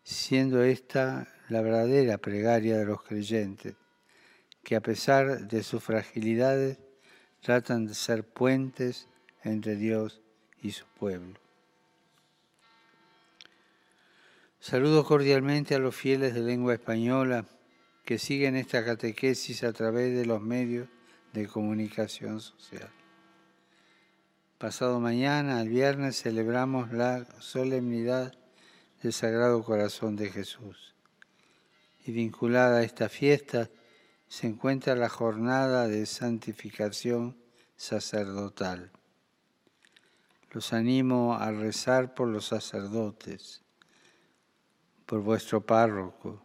siendo 0.05 0.63
esta 0.63 1.27
la 1.49 1.63
verdadera 1.63 2.19
plegaria 2.19 2.79
de 2.79 2.85
los 2.85 3.03
creyentes, 3.03 3.75
que 4.63 4.77
a 4.77 4.81
pesar 4.81 5.49
de 5.49 5.65
sus 5.65 5.83
fragilidades 5.83 6.79
tratan 7.41 7.87
de 7.87 7.95
ser 7.95 8.25
puentes 8.25 9.09
entre 9.45 9.77
Dios 9.77 10.21
y 10.63 10.73
su 10.73 10.87
pueblo. 10.99 11.39
Saludo 14.61 15.05
cordialmente 15.05 15.75
a 15.75 15.79
los 15.79 15.97
fieles 15.97 16.35
de 16.35 16.41
lengua 16.41 16.75
española 16.75 17.47
que 18.05 18.19
siguen 18.19 18.57
esta 18.57 18.85
catequesis 18.85 19.65
a 19.65 19.73
través 19.73 20.15
de 20.15 20.27
los 20.27 20.43
medios 20.43 20.89
de 21.33 21.47
comunicación 21.47 22.41
social. 22.41 22.91
Pasado 24.59 25.01
mañana, 25.01 25.63
el 25.63 25.71
viernes, 25.71 26.21
celebramos 26.21 26.93
la 26.93 27.25
solemnidad 27.41 28.35
del 29.03 29.15
Sagrado 29.15 29.63
Corazón 29.65 30.17
de 30.17 30.29
Jesús. 30.29 30.95
Y 32.05 32.13
vinculada 32.13 32.79
a 32.79 32.83
esta 32.83 33.09
fiesta 33.09 33.71
se 34.29 34.47
encuentra 34.47 34.95
la 34.95 35.09
jornada 35.09 35.89
de 35.89 36.05
santificación 36.05 37.37
sacerdotal. 37.77 38.91
Los 40.53 40.73
animo 40.73 41.35
a 41.35 41.51
rezar 41.53 42.15
por 42.15 42.29
los 42.29 42.47
sacerdotes 42.47 43.63
por 45.11 45.23
vuestro 45.23 45.67
párroco, 45.67 46.41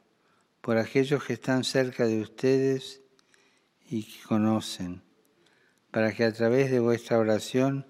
por 0.60 0.80
aquellos 0.80 1.24
que 1.24 1.34
están 1.34 1.64
cerca 1.64 2.08
de 2.08 2.20
ustedes 2.20 3.04
y 3.88 4.02
que 4.02 4.24
conocen, 4.24 5.04
para 5.92 6.12
que 6.12 6.24
a 6.24 6.34
través 6.34 6.72
de 6.72 6.80
vuestra 6.80 7.20
oración 7.20 7.86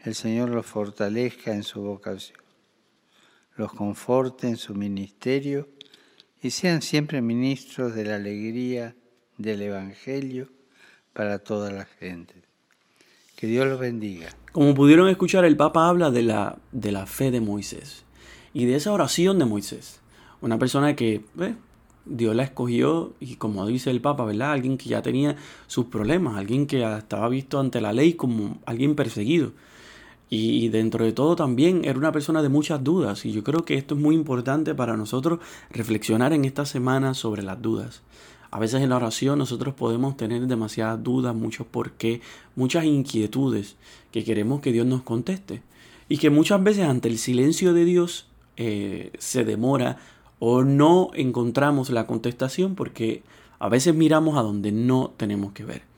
el 0.00 0.14
Señor 0.14 0.50
los 0.50 0.66
fortalezca 0.66 1.54
en 1.54 1.62
su 1.62 1.80
vocación, 1.80 2.38
los 3.56 3.72
conforte 3.72 4.46
en 4.46 4.58
su 4.58 4.74
ministerio 4.74 5.70
y 6.42 6.50
sean 6.50 6.82
siempre 6.82 7.22
ministros 7.22 7.94
de 7.94 8.04
la 8.04 8.16
alegría 8.16 8.94
del 9.38 9.62
Evangelio 9.62 10.52
para 11.14 11.38
toda 11.38 11.70
la 11.70 11.86
gente. 11.86 12.49
Que 13.40 13.46
Dios 13.46 13.66
los 13.66 13.80
bendiga. 13.80 14.28
Como 14.52 14.74
pudieron 14.74 15.08
escuchar, 15.08 15.46
el 15.46 15.56
Papa 15.56 15.88
habla 15.88 16.10
de 16.10 16.22
la, 16.22 16.58
de 16.72 16.92
la 16.92 17.06
fe 17.06 17.30
de 17.30 17.40
Moisés 17.40 18.04
y 18.52 18.66
de 18.66 18.76
esa 18.76 18.92
oración 18.92 19.38
de 19.38 19.46
Moisés. 19.46 20.00
Una 20.42 20.58
persona 20.58 20.94
que 20.94 21.22
eh, 21.40 21.54
Dios 22.04 22.36
la 22.36 22.42
escogió 22.42 23.14
y 23.18 23.36
como 23.36 23.66
dice 23.66 23.90
el 23.90 24.02
Papa, 24.02 24.26
¿verdad? 24.26 24.52
Alguien 24.52 24.76
que 24.76 24.90
ya 24.90 25.00
tenía 25.00 25.36
sus 25.68 25.86
problemas, 25.86 26.36
alguien 26.36 26.66
que 26.66 26.84
estaba 26.84 27.30
visto 27.30 27.58
ante 27.58 27.80
la 27.80 27.94
ley 27.94 28.12
como 28.12 28.58
alguien 28.66 28.94
perseguido. 28.94 29.52
Y 30.28 30.68
dentro 30.68 31.06
de 31.06 31.12
todo 31.12 31.34
también 31.34 31.86
era 31.86 31.98
una 31.98 32.12
persona 32.12 32.42
de 32.42 32.50
muchas 32.50 32.84
dudas. 32.84 33.24
Y 33.24 33.32
yo 33.32 33.42
creo 33.42 33.64
que 33.64 33.74
esto 33.74 33.94
es 33.94 34.00
muy 34.02 34.14
importante 34.14 34.74
para 34.74 34.98
nosotros 34.98 35.40
reflexionar 35.70 36.34
en 36.34 36.44
esta 36.44 36.66
semana 36.66 37.14
sobre 37.14 37.42
las 37.42 37.62
dudas. 37.62 38.02
A 38.50 38.58
veces 38.58 38.82
en 38.82 38.90
la 38.90 38.96
oración 38.96 39.38
nosotros 39.38 39.74
podemos 39.74 40.16
tener 40.16 40.46
demasiadas 40.46 41.02
dudas, 41.02 41.34
muchos 41.34 41.66
por 41.66 41.92
qué, 41.92 42.20
muchas 42.56 42.84
inquietudes 42.84 43.76
que 44.10 44.24
queremos 44.24 44.60
que 44.60 44.72
Dios 44.72 44.86
nos 44.86 45.02
conteste. 45.02 45.62
Y 46.08 46.18
que 46.18 46.30
muchas 46.30 46.62
veces 46.62 46.86
ante 46.86 47.08
el 47.08 47.18
silencio 47.18 47.72
de 47.72 47.84
Dios 47.84 48.26
eh, 48.56 49.12
se 49.18 49.44
demora 49.44 49.98
o 50.40 50.64
no 50.64 51.10
encontramos 51.14 51.90
la 51.90 52.06
contestación 52.06 52.74
porque 52.74 53.22
a 53.60 53.68
veces 53.68 53.94
miramos 53.94 54.36
a 54.36 54.42
donde 54.42 54.72
no 54.72 55.12
tenemos 55.16 55.52
que 55.52 55.64
ver. 55.64 55.89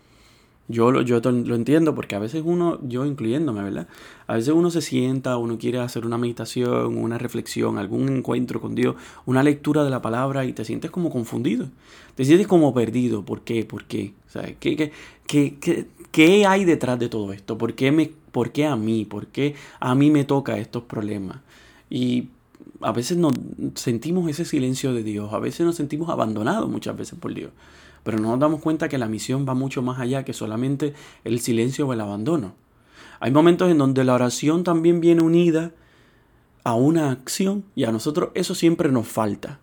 Yo, 0.72 0.90
lo, 0.90 1.02
yo 1.02 1.20
lo 1.20 1.54
entiendo 1.54 1.94
porque 1.94 2.14
a 2.14 2.18
veces 2.18 2.42
uno, 2.44 2.78
yo 2.82 3.04
incluyéndome, 3.04 3.62
¿verdad? 3.62 3.86
A 4.26 4.34
veces 4.34 4.54
uno 4.54 4.70
se 4.70 4.80
sienta, 4.80 5.36
uno 5.36 5.58
quiere 5.58 5.78
hacer 5.78 6.06
una 6.06 6.18
meditación, 6.18 6.96
una 6.96 7.18
reflexión, 7.18 7.78
algún 7.78 8.08
encuentro 8.08 8.60
con 8.60 8.74
Dios, 8.74 8.96
una 9.26 9.42
lectura 9.42 9.84
de 9.84 9.90
la 9.90 10.00
palabra 10.00 10.44
y 10.44 10.52
te 10.52 10.64
sientes 10.64 10.90
como 10.90 11.10
confundido. 11.10 11.68
Te 12.14 12.24
sientes 12.24 12.46
como 12.46 12.72
perdido. 12.72 13.24
¿Por 13.24 13.42
qué? 13.42 13.64
¿Por 13.64 13.84
qué? 13.84 14.14
¿qué, 14.58 14.92
qué, 15.26 15.56
qué, 15.60 15.86
qué, 16.10 16.46
hay 16.46 16.64
detrás 16.64 16.98
de 16.98 17.08
todo 17.08 17.32
esto? 17.32 17.58
¿Por 17.58 17.74
qué, 17.74 17.92
me, 17.92 18.10
¿Por 18.32 18.52
qué 18.52 18.66
a 18.66 18.76
mí? 18.76 19.04
¿Por 19.04 19.26
qué 19.26 19.54
a 19.78 19.94
mí 19.94 20.10
me 20.10 20.24
toca 20.24 20.58
estos 20.58 20.84
problemas? 20.84 21.38
Y 21.90 22.28
a 22.80 22.92
veces 22.92 23.16
nos 23.16 23.32
sentimos 23.74 24.28
ese 24.28 24.44
silencio 24.44 24.92
de 24.92 25.02
Dios, 25.02 25.32
a 25.32 25.38
veces 25.38 25.64
nos 25.64 25.76
sentimos 25.76 26.08
abandonados 26.10 26.68
muchas 26.68 26.96
veces 26.96 27.18
por 27.18 27.34
Dios, 27.34 27.50
pero 28.02 28.18
no 28.18 28.30
nos 28.30 28.40
damos 28.40 28.60
cuenta 28.60 28.88
que 28.88 28.98
la 28.98 29.08
misión 29.08 29.46
va 29.48 29.54
mucho 29.54 29.82
más 29.82 30.00
allá 30.00 30.24
que 30.24 30.32
solamente 30.32 30.94
el 31.24 31.40
silencio 31.40 31.86
o 31.86 31.92
el 31.92 32.00
abandono. 32.00 32.54
Hay 33.20 33.30
momentos 33.30 33.70
en 33.70 33.78
donde 33.78 34.04
la 34.04 34.14
oración 34.14 34.64
también 34.64 35.00
viene 35.00 35.22
unida 35.22 35.72
a 36.64 36.74
una 36.74 37.10
acción 37.10 37.64
y 37.74 37.84
a 37.84 37.92
nosotros 37.92 38.30
eso 38.34 38.54
siempre 38.54 38.90
nos 38.90 39.06
falta. 39.06 39.60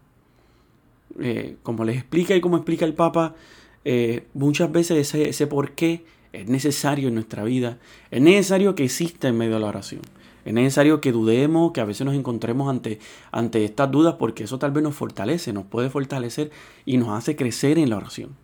Eh, 1.20 1.58
como 1.64 1.84
les 1.84 1.98
explica 1.98 2.36
y 2.36 2.42
como 2.42 2.58
explica 2.58 2.86
el 2.86 2.94
Papa, 2.94 3.36
eh, 3.84 4.28
muchas 4.34 4.72
veces 4.72 4.98
ese, 4.98 5.30
ese 5.30 5.48
por 5.48 5.72
qué 5.72 6.06
es 6.32 6.48
necesario 6.48 7.08
en 7.08 7.16
nuestra 7.16 7.44
vida, 7.44 7.80
es 8.12 8.22
necesario 8.22 8.76
que 8.76 8.86
exista 8.86 9.28
en 9.28 9.38
medio 9.38 9.56
de 9.56 9.60
la 9.60 9.68
oración. 9.68 10.02
Es 10.46 10.54
necesario 10.54 11.02
que 11.02 11.12
dudemos, 11.12 11.72
que 11.72 11.82
a 11.82 11.86
veces 11.86 12.06
nos 12.06 12.16
encontremos 12.16 12.70
ante, 12.70 13.00
ante 13.32 13.66
estas 13.66 13.92
dudas 13.92 14.16
porque 14.18 14.46
eso 14.46 14.60
tal 14.60 14.72
vez 14.72 14.84
nos 14.84 14.96
fortalece, 14.96 15.54
nos 15.54 15.66
puede 15.66 15.90
fortalecer 15.90 16.52
y 16.86 16.98
nos 16.98 17.10
hace 17.10 17.36
crecer 17.36 17.78
en 17.78 17.90
la 17.90 17.98
oración. 17.98 18.36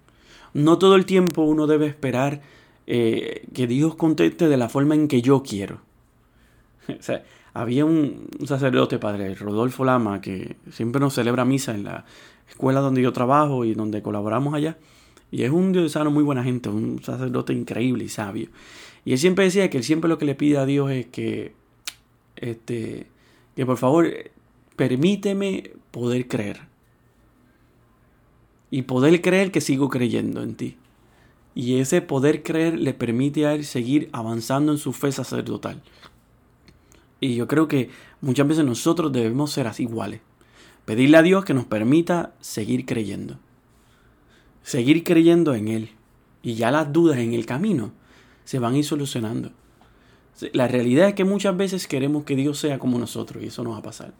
No 0.54 0.78
todo 0.78 0.96
el 0.96 1.06
tiempo 1.06 1.44
uno 1.44 1.68
debe 1.68 1.88
esperar 1.88 2.42
eh, 2.88 3.48
que 3.54 3.68
Dios 3.68 3.96
conteste 3.96 4.48
de 4.48 4.58
la 4.58 4.70
forma 4.70 4.96
en 4.96 5.08
que 5.08 5.22
yo 5.22 5.44
quiero. 5.44 5.82
había 7.54 7.86
un, 7.86 8.28
sacerdote, 8.46 9.00
padre 9.00 9.34
Rodolfo 9.34 9.86
Lama, 9.86 10.22
que 10.22 10.58
siempre 10.72 11.00
nos 11.00 11.14
celebra 11.14 11.46
misa 11.46 11.74
en 11.74 11.86
la 11.86 12.06
escuela 12.50 12.82
donde 12.82 13.02
yo 13.02 13.12
trabajo 13.14 13.66
y 13.66 13.74
donde 13.74 14.02
colaboramos 14.02 14.54
allá. 14.54 14.78
Y 15.32 15.44
es 15.44 15.52
un 15.52 15.72
diosano 15.72 16.12
muy 16.12 16.24
buena 16.24 16.44
gente, 16.44 16.70
un 16.70 17.02
sacerdote 17.02 17.54
increíble 17.54 18.04
y 18.04 18.10
sabio. 18.10 18.50
Y 19.04 19.14
él 19.14 19.18
siempre 19.18 19.46
decía 19.46 19.70
que 19.70 19.78
él 19.78 19.84
siempre 19.84 20.10
lo 20.10 20.18
que 20.18 20.26
le 20.26 20.36
pide 20.36 20.58
a 20.58 20.66
Dios 20.66 20.92
es 20.92 21.08
que 21.08 21.54
este, 22.36 23.08
que 23.56 23.66
por 23.66 23.78
favor 23.78 24.12
permíteme 24.76 25.72
poder 25.92 26.28
creer. 26.28 26.62
Y 28.72 28.84
poder 28.84 29.22
creer 29.22 29.52
que 29.52 29.62
sigo 29.62 29.90
creyendo 29.90 30.44
en 30.44 30.56
ti. 30.56 30.78
Y 31.54 31.80
ese 31.80 32.02
poder 32.02 32.44
creer 32.44 32.78
le 32.78 32.94
permite 32.94 33.46
a 33.46 33.54
él 33.54 33.64
seguir 33.64 34.10
avanzando 34.12 34.74
en 34.74 34.78
su 34.78 34.92
fe 34.92 35.12
sacerdotal. 35.12 35.82
Y 37.22 37.36
yo 37.36 37.48
creo 37.48 37.68
que 37.68 37.90
muchas 38.20 38.48
veces 38.48 38.66
nosotros 38.66 39.12
debemos 39.12 39.52
ser 39.52 39.68
así 39.68 39.84
iguales. 39.84 40.20
Pedirle 40.84 41.18
a 41.18 41.22
Dios 41.22 41.46
que 41.46 41.54
nos 41.54 41.66
permita 41.66 42.34
seguir 42.42 42.86
creyendo. 42.86 43.40
Seguir 44.64 45.04
creyendo 45.04 45.54
en 45.54 45.70
Él. 45.70 45.90
Y 46.44 46.56
ya 46.56 46.72
las 46.72 46.92
dudas 46.92 47.18
en 47.18 47.34
el 47.34 47.46
camino 47.46 47.92
se 48.44 48.60
van 48.60 48.74
a 48.74 48.78
ir 48.78 48.86
solucionando. 48.86 49.52
La 50.52 50.68
realidad 50.68 51.08
es 51.08 51.14
que 51.16 51.24
muchas 51.24 51.56
veces 51.56 51.88
queremos 51.88 52.26
que 52.26 52.36
Dios 52.36 52.60
sea 52.60 52.78
como 52.78 53.00
nosotros 53.00 53.42
y 53.44 53.48
eso 53.48 53.64
no 53.64 53.72
va 53.72 53.78
a 53.78 53.84
pasar. 53.84 54.14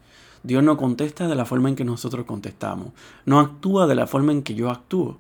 Dios 0.44 0.64
no 0.64 0.78
contesta 0.78 1.28
de 1.28 1.36
la 1.36 1.46
forma 1.46 1.70
en 1.70 1.76
que 1.76 1.84
nosotros 1.84 2.26
contestamos. 2.26 2.90
No 3.26 3.40
actúa 3.40 3.88
de 3.88 3.96
la 3.96 4.08
forma 4.08 4.32
en 4.32 4.44
que 4.44 4.56
yo 4.56 4.70
actúo. 4.70 5.18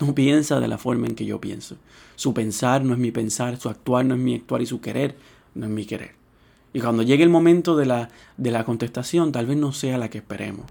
No 0.00 0.14
piensa 0.14 0.58
de 0.58 0.68
la 0.68 0.78
forma 0.78 1.06
en 1.06 1.14
que 1.14 1.26
yo 1.26 1.40
pienso. 1.40 1.76
Su 2.16 2.32
pensar 2.32 2.84
no 2.84 2.94
es 2.94 2.98
mi 2.98 3.10
pensar, 3.10 3.58
su 3.58 3.68
actuar 3.68 4.06
no 4.06 4.14
es 4.14 4.20
mi 4.20 4.36
actuar 4.36 4.62
y 4.62 4.66
su 4.66 4.80
querer 4.80 5.16
no 5.54 5.66
es 5.66 5.72
mi 5.72 5.84
querer. 5.84 6.14
Y 6.72 6.80
cuando 6.80 7.02
llegue 7.02 7.24
el 7.24 7.28
momento 7.28 7.76
de 7.76 7.86
la, 7.86 8.08
de 8.38 8.50
la 8.50 8.64
contestación, 8.64 9.32
tal 9.32 9.46
vez 9.46 9.58
no 9.58 9.72
sea 9.72 9.98
la 9.98 10.08
que 10.08 10.18
esperemos. 10.18 10.64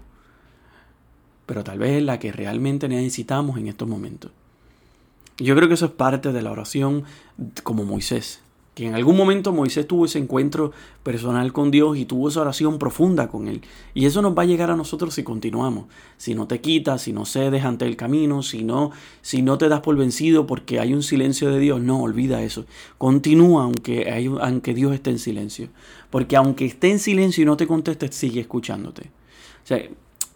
Pero 1.46 1.62
tal 1.62 1.78
vez 1.78 1.98
es 1.98 2.02
la 2.02 2.18
que 2.18 2.32
realmente 2.32 2.88
necesitamos 2.88 3.58
en 3.58 3.68
estos 3.68 3.86
momentos. 3.86 4.32
Yo 5.38 5.54
creo 5.54 5.68
que 5.68 5.74
eso 5.74 5.86
es 5.86 5.92
parte 5.92 6.32
de 6.32 6.42
la 6.42 6.50
oración 6.50 7.04
como 7.62 7.84
Moisés 7.84 8.42
que 8.74 8.86
en 8.86 8.94
algún 8.94 9.16
momento 9.16 9.52
Moisés 9.52 9.86
tuvo 9.86 10.06
ese 10.06 10.18
encuentro 10.18 10.72
personal 11.02 11.52
con 11.52 11.70
Dios 11.70 11.98
y 11.98 12.06
tuvo 12.06 12.28
esa 12.28 12.40
oración 12.40 12.78
profunda 12.78 13.28
con 13.28 13.46
Él. 13.46 13.60
Y 13.92 14.06
eso 14.06 14.22
nos 14.22 14.36
va 14.36 14.42
a 14.42 14.46
llegar 14.46 14.70
a 14.70 14.76
nosotros 14.76 15.12
si 15.12 15.22
continuamos. 15.22 15.86
Si 16.16 16.34
no 16.34 16.46
te 16.46 16.62
quitas, 16.62 17.02
si 17.02 17.12
no 17.12 17.26
cedes 17.26 17.64
ante 17.64 17.86
el 17.86 17.96
camino, 17.96 18.42
si 18.42 18.64
no, 18.64 18.90
si 19.20 19.42
no 19.42 19.58
te 19.58 19.68
das 19.68 19.80
por 19.80 19.96
vencido 19.96 20.46
porque 20.46 20.80
hay 20.80 20.94
un 20.94 21.02
silencio 21.02 21.50
de 21.50 21.58
Dios, 21.58 21.82
no, 21.82 22.00
olvida 22.00 22.42
eso. 22.42 22.64
Continúa 22.96 23.64
aunque, 23.64 24.10
aunque 24.40 24.72
Dios 24.72 24.94
esté 24.94 25.10
en 25.10 25.18
silencio. 25.18 25.68
Porque 26.08 26.36
aunque 26.36 26.64
esté 26.64 26.90
en 26.90 26.98
silencio 26.98 27.42
y 27.42 27.44
no 27.44 27.58
te 27.58 27.66
conteste, 27.66 28.10
sigue 28.10 28.40
escuchándote. 28.40 29.10
O 29.64 29.66
sea, 29.66 29.82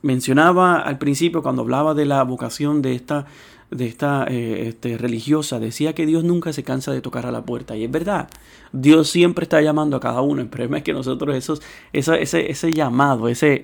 mencionaba 0.02 0.78
al 0.78 0.98
principio 0.98 1.42
cuando 1.42 1.62
hablaba 1.62 1.94
de 1.94 2.04
la 2.04 2.22
vocación 2.22 2.82
de 2.82 2.94
esta 2.94 3.26
de 3.70 3.86
esta 3.86 4.26
eh, 4.28 4.68
este, 4.68 4.96
religiosa 4.96 5.58
decía 5.58 5.94
que 5.94 6.06
Dios 6.06 6.24
nunca 6.24 6.52
se 6.52 6.62
cansa 6.62 6.92
de 6.92 7.00
tocar 7.00 7.26
a 7.26 7.32
la 7.32 7.44
puerta. 7.44 7.76
Y 7.76 7.84
es 7.84 7.90
verdad, 7.90 8.28
Dios 8.72 9.08
siempre 9.08 9.44
está 9.44 9.60
llamando 9.60 9.96
a 9.96 10.00
cada 10.00 10.20
uno. 10.20 10.40
El 10.40 10.48
problema 10.48 10.78
es 10.78 10.84
que 10.84 10.92
nosotros 10.92 11.34
esos, 11.34 11.62
ese, 11.92 12.22
ese 12.22 12.72
llamado, 12.72 13.28
ese, 13.28 13.62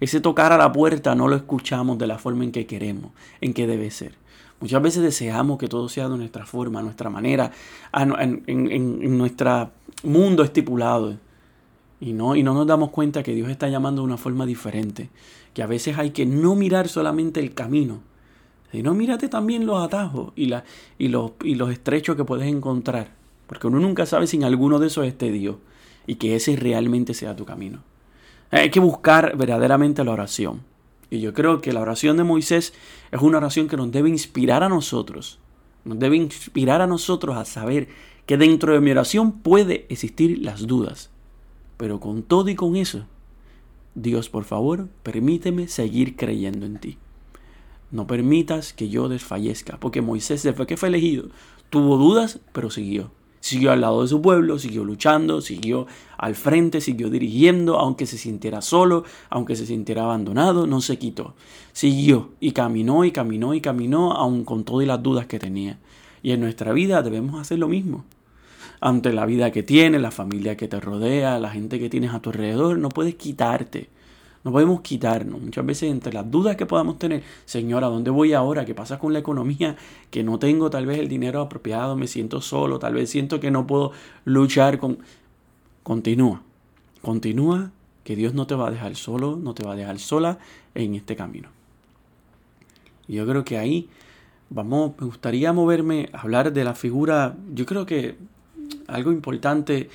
ese 0.00 0.20
tocar 0.20 0.52
a 0.52 0.58
la 0.58 0.72
puerta 0.72 1.14
no 1.14 1.28
lo 1.28 1.36
escuchamos 1.36 1.98
de 1.98 2.06
la 2.06 2.18
forma 2.18 2.44
en 2.44 2.52
que 2.52 2.66
queremos, 2.66 3.12
en 3.40 3.52
que 3.52 3.66
debe 3.66 3.90
ser. 3.90 4.14
Muchas 4.60 4.82
veces 4.82 5.02
deseamos 5.02 5.58
que 5.58 5.68
todo 5.68 5.88
sea 5.88 6.08
de 6.08 6.18
nuestra 6.18 6.44
forma, 6.44 6.82
nuestra 6.82 7.08
manera, 7.08 7.50
en, 7.94 8.42
en 8.46 9.18
nuestro 9.18 9.70
mundo 10.02 10.42
estipulado. 10.42 11.16
Y 11.98 12.12
no, 12.12 12.36
y 12.36 12.42
no 12.42 12.54
nos 12.54 12.66
damos 12.66 12.90
cuenta 12.90 13.22
que 13.22 13.34
Dios 13.34 13.50
está 13.50 13.68
llamando 13.68 14.02
de 14.02 14.06
una 14.06 14.16
forma 14.18 14.46
diferente. 14.46 15.08
Que 15.54 15.62
a 15.62 15.66
veces 15.66 15.98
hay 15.98 16.10
que 16.10 16.26
no 16.26 16.54
mirar 16.54 16.88
solamente 16.88 17.40
el 17.40 17.54
camino, 17.54 18.00
sino 18.70 18.94
mírate 18.94 19.28
también 19.28 19.66
los 19.66 19.82
atajos 19.82 20.32
y, 20.36 20.46
la, 20.46 20.64
y, 20.98 21.08
los, 21.08 21.32
y 21.42 21.54
los 21.54 21.70
estrechos 21.70 22.16
que 22.16 22.24
puedes 22.24 22.46
encontrar. 22.46 23.12
Porque 23.46 23.66
uno 23.66 23.80
nunca 23.80 24.06
sabe 24.06 24.26
si 24.26 24.36
en 24.36 24.44
alguno 24.44 24.78
de 24.78 24.86
esos 24.86 25.06
esté 25.06 25.32
Dios 25.32 25.56
y 26.06 26.16
que 26.16 26.36
ese 26.36 26.56
realmente 26.56 27.14
sea 27.14 27.36
tu 27.36 27.44
camino. 27.44 27.82
Hay 28.50 28.70
que 28.70 28.80
buscar 28.80 29.36
verdaderamente 29.36 30.04
la 30.04 30.12
oración. 30.12 30.62
Y 31.10 31.20
yo 31.20 31.34
creo 31.34 31.60
que 31.60 31.72
la 31.72 31.80
oración 31.80 32.16
de 32.16 32.24
Moisés 32.24 32.72
es 33.10 33.20
una 33.20 33.38
oración 33.38 33.68
que 33.68 33.76
nos 33.76 33.90
debe 33.90 34.08
inspirar 34.08 34.62
a 34.62 34.68
nosotros. 34.68 35.40
Nos 35.84 35.98
debe 35.98 36.16
inspirar 36.16 36.80
a 36.80 36.86
nosotros 36.86 37.36
a 37.36 37.44
saber 37.44 37.88
que 38.26 38.36
dentro 38.36 38.72
de 38.72 38.80
mi 38.80 38.92
oración 38.92 39.32
puede 39.32 39.86
existir 39.88 40.38
las 40.38 40.66
dudas. 40.66 41.10
Pero 41.76 41.98
con 41.98 42.22
todo 42.22 42.48
y 42.48 42.54
con 42.54 42.76
eso, 42.76 43.06
Dios, 43.94 44.28
por 44.28 44.44
favor, 44.44 44.88
permíteme 45.02 45.66
seguir 45.66 46.14
creyendo 46.14 46.66
en 46.66 46.78
ti. 46.78 46.98
No 47.90 48.06
permitas 48.06 48.72
que 48.72 48.88
yo 48.88 49.08
desfallezca, 49.08 49.78
porque 49.78 50.00
Moisés, 50.00 50.42
después 50.42 50.68
que 50.68 50.76
fue 50.76 50.88
elegido, 50.88 51.26
tuvo 51.70 51.96
dudas, 51.96 52.38
pero 52.52 52.70
siguió. 52.70 53.10
Siguió 53.40 53.72
al 53.72 53.80
lado 53.80 54.02
de 54.02 54.08
su 54.08 54.20
pueblo, 54.20 54.58
siguió 54.58 54.84
luchando, 54.84 55.40
siguió 55.40 55.86
al 56.18 56.34
frente, 56.34 56.82
siguió 56.82 57.08
dirigiendo, 57.08 57.78
aunque 57.78 58.04
se 58.06 58.18
sintiera 58.18 58.60
solo, 58.60 59.04
aunque 59.30 59.56
se 59.56 59.66
sintiera 59.66 60.02
abandonado, 60.04 60.66
no 60.66 60.82
se 60.82 60.98
quitó. 60.98 61.34
Siguió 61.72 62.32
y 62.38 62.52
caminó 62.52 63.04
y 63.04 63.12
caminó 63.12 63.54
y 63.54 63.62
caminó, 63.62 64.12
aun 64.12 64.44
con 64.44 64.64
todas 64.64 64.86
las 64.86 65.02
dudas 65.02 65.26
que 65.26 65.38
tenía. 65.38 65.78
Y 66.22 66.32
en 66.32 66.40
nuestra 66.40 66.72
vida 66.72 67.02
debemos 67.02 67.40
hacer 67.40 67.58
lo 67.58 67.66
mismo. 67.66 68.04
Ante 68.80 69.12
la 69.12 69.24
vida 69.24 69.50
que 69.50 69.62
tienes, 69.62 70.02
la 70.02 70.10
familia 70.10 70.56
que 70.56 70.68
te 70.68 70.78
rodea, 70.78 71.38
la 71.38 71.50
gente 71.50 71.78
que 71.78 71.88
tienes 71.88 72.12
a 72.12 72.20
tu 72.20 72.30
alrededor, 72.30 72.78
no 72.78 72.90
puedes 72.90 73.14
quitarte 73.14 73.88
no 74.42 74.52
podemos 74.52 74.80
quitarnos. 74.80 75.40
Muchas 75.40 75.66
veces 75.66 75.90
entre 75.90 76.12
las 76.12 76.30
dudas 76.30 76.56
que 76.56 76.66
podamos 76.66 76.98
tener, 76.98 77.22
Señor, 77.44 77.84
¿a 77.84 77.88
dónde 77.88 78.10
voy 78.10 78.32
ahora? 78.32 78.64
¿Qué 78.64 78.74
pasa 78.74 78.98
con 78.98 79.12
la 79.12 79.18
economía? 79.18 79.76
Que 80.10 80.22
no 80.22 80.38
tengo 80.38 80.70
tal 80.70 80.86
vez 80.86 80.98
el 80.98 81.08
dinero 81.08 81.40
apropiado, 81.40 81.96
me 81.96 82.06
siento 82.06 82.40
solo, 82.40 82.78
tal 82.78 82.94
vez 82.94 83.10
siento 83.10 83.40
que 83.40 83.50
no 83.50 83.66
puedo 83.66 83.92
luchar 84.24 84.78
con... 84.78 84.98
Continúa, 85.82 86.42
continúa, 87.00 87.70
que 88.04 88.14
Dios 88.14 88.34
no 88.34 88.46
te 88.46 88.54
va 88.54 88.68
a 88.68 88.70
dejar 88.70 88.96
solo, 88.96 89.36
no 89.36 89.54
te 89.54 89.64
va 89.64 89.72
a 89.72 89.76
dejar 89.76 89.98
sola 89.98 90.38
en 90.74 90.94
este 90.94 91.16
camino. 91.16 91.48
Y 93.08 93.14
yo 93.14 93.26
creo 93.26 93.44
que 93.44 93.58
ahí 93.58 93.88
vamos, 94.50 94.92
me 94.98 95.06
gustaría 95.06 95.52
moverme, 95.52 96.10
a 96.12 96.20
hablar 96.20 96.52
de 96.52 96.64
la 96.64 96.74
figura, 96.74 97.36
yo 97.54 97.64
creo 97.64 97.86
que 97.86 98.16
algo 98.88 99.12
importante 99.12 99.88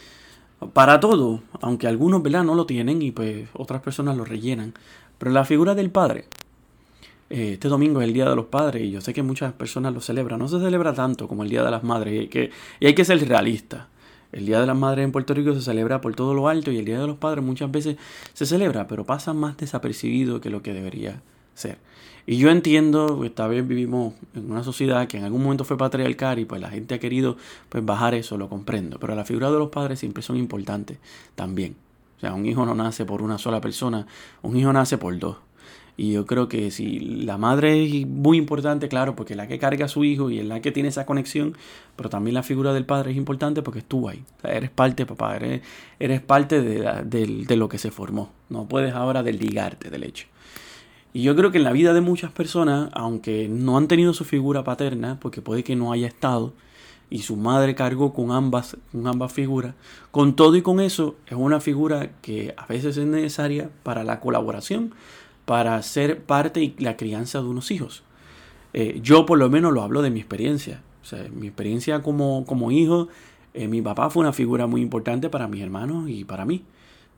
para 0.73 0.99
todo, 0.99 1.41
aunque 1.62 1.88
algunos 1.88 2.21
¿verdad? 2.23 2.43
no 2.43 2.56
lo 2.56 2.65
tienen 2.65 3.01
y 3.01 3.12
pues 3.12 3.47
otras 3.54 3.82
personas 3.82 4.17
lo 4.17 4.25
rellenan. 4.25 4.73
Pero 5.17 5.32
la 5.32 5.45
figura 5.45 5.75
del 5.75 5.91
padre, 5.91 6.25
eh, 7.30 7.54
este 7.54 7.67
domingo 7.67 8.01
es 8.01 8.08
el 8.08 8.13
Día 8.13 8.30
de 8.30 8.36
los 8.36 8.45
Padres 8.45 8.84
y 8.84 8.91
yo 8.91 9.01
sé 9.01 9.13
que 9.13 9.23
muchas 9.23 9.54
personas 9.54 9.93
lo 9.93 10.01
celebran. 10.01 10.39
No 10.39 10.47
se 10.47 10.60
celebra 10.60 10.93
tanto 10.93 11.28
como 11.28 11.43
el 11.43 11.49
Día 11.49 11.63
de 11.63 11.71
las 11.71 11.84
Madres 11.84 12.13
y 12.13 12.17
hay 12.19 12.28
que, 12.28 12.51
y 12.80 12.86
hay 12.88 12.95
que 12.95 13.06
ser 13.06 13.28
realista. 13.28 13.88
El 14.32 14.45
Día 14.45 14.60
de 14.60 14.67
las 14.67 14.78
Madres 14.78 15.06
en 15.06 15.12
Puerto 15.12 15.34
Rico 15.34 15.54
se 15.54 15.62
celebra 15.62 16.01
por 16.01 16.15
todo 16.15 16.34
lo 16.34 16.49
alto 16.49 16.71
y 16.71 16.78
el 16.78 16.86
Día 16.86 16.99
de 16.99 17.08
los 17.08 17.17
Padres 17.17 17.43
muchas 17.43 17.71
veces 17.71 17.97
se 18.34 18.45
celebra, 18.45 18.88
pero 18.88 19.06
pasa 19.06 19.34
más 19.34 19.58
desapercibido 19.58 20.41
que 20.41 20.49
lo 20.49 20.62
que 20.62 20.73
debería 20.73 21.21
ser. 21.56 21.80
Y 22.28 22.38
yo 22.38 22.50
entiendo, 22.50 23.20
que 23.22 23.28
esta 23.28 23.48
vez 23.48 23.68
vivimos 23.68 24.13
en 24.36 24.52
una 24.52 24.63
sociedad 24.63 25.08
que 25.08 25.18
en 25.18 25.24
algún 25.24 25.44
momento 25.44 25.63
fue 25.63 25.78
patriarcal 25.78 26.39
y 26.39 26.46
pues 26.46 26.60
la 26.60 26.70
gente 26.70 26.96
ha 26.96 27.00
querido 27.00 27.38
pues 27.70 27.86
bajar 27.86 28.15
eso, 28.15 28.38
lo 28.38 28.50
comprendo. 28.50 29.00
Pero 29.00 29.15
la 29.15 29.26
figura 29.26 29.52
de 29.52 29.60
los 29.60 29.70
padres 29.70 30.00
siempre 30.00 30.24
son 30.24 30.38
importantes 30.38 30.98
también. 31.36 31.76
O 32.18 32.20
sea, 32.20 32.34
un 32.34 32.46
hijo 32.46 32.65
no 32.65 32.74
nace 32.74 33.06
por 33.06 33.22
una 33.22 33.38
sola 33.38 33.62
persona, 33.62 34.08
un 34.41 34.58
hijo 34.58 34.74
nace 34.74 34.98
por 34.98 35.18
dos. 35.20 35.38
Y 35.98 36.12
yo 36.12 36.26
creo 36.26 36.50
que 36.50 36.72
si 36.72 37.00
la 37.00 37.38
madre 37.38 37.86
es 37.86 38.06
muy 38.06 38.38
importante, 38.38 38.89
claro, 38.89 39.15
porque 39.15 39.34
es 39.34 39.38
la 39.38 39.48
que 39.48 39.60
carga 39.60 39.86
a 39.86 39.88
su 39.88 40.04
hijo 40.04 40.30
y 40.30 40.39
es 40.39 40.46
la 40.46 40.60
que 40.60 40.72
tiene 40.72 40.89
esa 40.89 41.06
conexión, 41.06 41.56
pero 41.96 42.10
también 42.10 42.34
la 42.34 42.44
figura 42.44 42.74
del 42.74 42.86
padre 42.86 43.12
es 43.12 43.18
importante 43.18 43.62
porque 43.62 43.80
estuvo 43.80 44.10
ahí. 44.10 44.24
O 44.38 44.41
sea, 44.41 44.52
eres 44.52 44.72
parte, 44.72 45.06
papá, 45.06 45.38
eres, 45.38 45.62
eres 46.00 46.20
parte 46.22 46.62
de, 46.62 47.46
de, 47.46 47.56
lo 47.56 47.70
que 47.70 47.78
se 47.78 47.91
formó. 47.91 48.32
No 48.50 48.68
puedes 48.68 48.94
ahora 48.94 49.24
desligarte 49.24 49.89
del 49.89 50.04
hecho. 50.04 50.28
Y 51.15 51.21
yo 51.21 51.34
creo 51.34 51.49
que 51.49 51.60
en 51.60 51.63
la 51.63 51.71
vida 51.71 51.93
de 51.93 52.01
muchas 52.01 52.34
personas, 52.34 52.89
aunque 52.91 53.47
no 53.47 53.78
han 53.78 53.88
tenido 53.88 54.13
su 54.13 54.25
figura 54.25 54.65
paterna, 54.65 55.17
porque 55.21 55.41
puede 55.41 55.63
que 55.63 55.78
no 55.78 55.93
haya 55.93 56.08
estado, 56.08 56.51
y 57.10 57.19
su 57.19 57.38
madre 57.38 57.73
cargó 57.73 58.13
con 58.13 58.32
ambas, 58.32 58.75
con 58.91 59.08
ambas 59.08 59.32
figuras, 59.32 59.75
con 60.12 60.36
todo 60.36 60.58
y 60.58 60.62
con 60.62 60.82
eso 60.82 61.15
es 61.28 61.38
una 61.38 61.62
figura 61.62 62.12
que 62.21 62.54
a 62.58 62.65
veces 62.65 62.97
es 62.97 63.06
necesaria 63.06 63.69
para 63.84 64.04
la 64.04 64.19
colaboración, 64.19 64.93
para 65.45 65.82
ser 65.84 66.21
parte 66.21 66.62
y 66.62 66.75
la 66.80 66.97
crianza 66.97 67.41
de 67.41 67.47
unos 67.47 67.71
hijos. 67.71 68.04
Eh, 68.73 68.99
yo 69.01 69.25
por 69.25 69.39
lo 69.39 69.49
menos 69.49 69.71
lo 69.71 69.84
hablo 69.84 70.01
de 70.01 70.10
mi 70.10 70.19
experiencia. 70.19 70.82
Mi 71.34 71.47
experiencia 71.47 72.04
como, 72.04 72.45
como 72.45 72.71
hijo, 72.71 73.08
eh, 73.54 73.69
mi 73.69 73.82
papá 73.82 74.10
fue 74.10 74.19
una 74.19 74.34
figura 74.34 74.67
muy 74.67 74.82
importante 74.82 75.30
para 75.30 75.47
mis 75.47 75.63
hermanos 75.63 76.10
y 76.10 76.25
para 76.25 76.43
mí. 76.43 76.65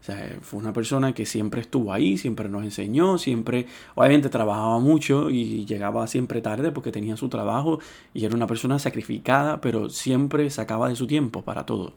O 0.01 0.03
sea, 0.03 0.37
fue 0.41 0.59
una 0.59 0.73
persona 0.73 1.13
que 1.13 1.25
siempre 1.25 1.61
estuvo 1.61 1.91
ahí, 1.91 2.17
siempre 2.17 2.47
nos 2.47 2.63
enseñó, 2.63 3.17
siempre, 3.17 3.65
obviamente 3.95 4.29
trabajaba 4.29 4.79
mucho 4.79 5.29
y 5.29 5.65
llegaba 5.65 6.07
siempre 6.07 6.41
tarde 6.41 6.71
porque 6.71 6.91
tenía 6.91 7.17
su 7.17 7.29
trabajo 7.29 7.79
y 8.13 8.23
era 8.25 8.35
una 8.35 8.47
persona 8.47 8.79
sacrificada, 8.79 9.59
pero 9.59 9.89
siempre 9.89 10.49
sacaba 10.49 10.87
de 10.87 10.95
su 10.95 11.07
tiempo 11.07 11.41
para 11.41 11.65
todo. 11.65 11.93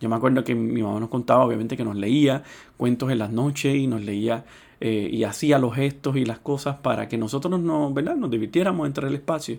Yo 0.00 0.08
me 0.08 0.16
acuerdo 0.16 0.42
que 0.42 0.54
mi 0.54 0.82
mamá 0.82 0.98
nos 0.98 1.10
contaba, 1.10 1.44
obviamente, 1.44 1.76
que 1.76 1.84
nos 1.84 1.96
leía 1.96 2.42
cuentos 2.76 3.10
en 3.12 3.18
las 3.18 3.30
noches 3.30 3.76
y 3.76 3.86
nos 3.86 4.02
leía 4.02 4.44
eh, 4.80 5.08
y 5.12 5.22
hacía 5.22 5.60
los 5.60 5.76
gestos 5.76 6.16
y 6.16 6.24
las 6.24 6.40
cosas 6.40 6.76
para 6.78 7.06
que 7.06 7.16
nosotros 7.16 7.60
no, 7.60 7.92
¿verdad? 7.92 8.16
nos 8.16 8.30
divirtiéramos 8.30 8.84
entre 8.88 9.06
el 9.06 9.14
espacio. 9.14 9.58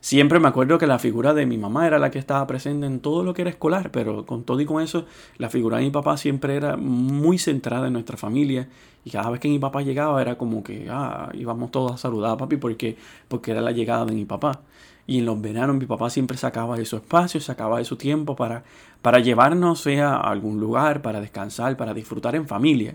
Siempre 0.00 0.38
me 0.38 0.48
acuerdo 0.48 0.78
que 0.78 0.86
la 0.86 0.98
figura 0.98 1.34
de 1.34 1.46
mi 1.46 1.58
mamá 1.58 1.86
era 1.86 1.98
la 1.98 2.10
que 2.10 2.18
estaba 2.18 2.46
presente 2.46 2.86
en 2.86 3.00
todo 3.00 3.24
lo 3.24 3.34
que 3.34 3.42
era 3.42 3.50
escolar, 3.50 3.90
pero 3.90 4.24
con 4.24 4.44
todo 4.44 4.60
y 4.60 4.66
con 4.66 4.82
eso, 4.82 5.06
la 5.38 5.50
figura 5.50 5.78
de 5.78 5.84
mi 5.84 5.90
papá 5.90 6.16
siempre 6.16 6.56
era 6.56 6.76
muy 6.76 7.38
centrada 7.38 7.88
en 7.88 7.92
nuestra 7.92 8.16
familia. 8.16 8.68
Y 9.04 9.10
cada 9.10 9.30
vez 9.30 9.40
que 9.40 9.48
mi 9.48 9.58
papá 9.58 9.82
llegaba 9.82 10.20
era 10.20 10.36
como 10.36 10.62
que, 10.62 10.88
ah, 10.90 11.30
íbamos 11.34 11.70
todos 11.70 11.92
a 11.92 11.96
saludar 11.96 12.32
a 12.32 12.36
papi 12.36 12.56
porque, 12.56 12.96
porque 13.28 13.52
era 13.52 13.60
la 13.60 13.72
llegada 13.72 14.04
de 14.04 14.14
mi 14.14 14.24
papá. 14.24 14.60
Y 15.06 15.18
en 15.18 15.26
los 15.26 15.40
veranos 15.40 15.76
mi 15.76 15.86
papá 15.86 16.10
siempre 16.10 16.36
sacaba 16.36 16.76
de 16.76 16.84
su 16.84 16.96
espacio, 16.96 17.40
sacaba 17.40 17.78
de 17.78 17.84
su 17.84 17.96
tiempo 17.96 18.34
para, 18.34 18.64
para 19.02 19.20
llevarnos 19.20 19.86
a 19.86 20.16
algún 20.16 20.58
lugar, 20.58 21.02
para 21.02 21.20
descansar, 21.20 21.76
para 21.76 21.94
disfrutar 21.94 22.34
en 22.34 22.46
familia. 22.48 22.94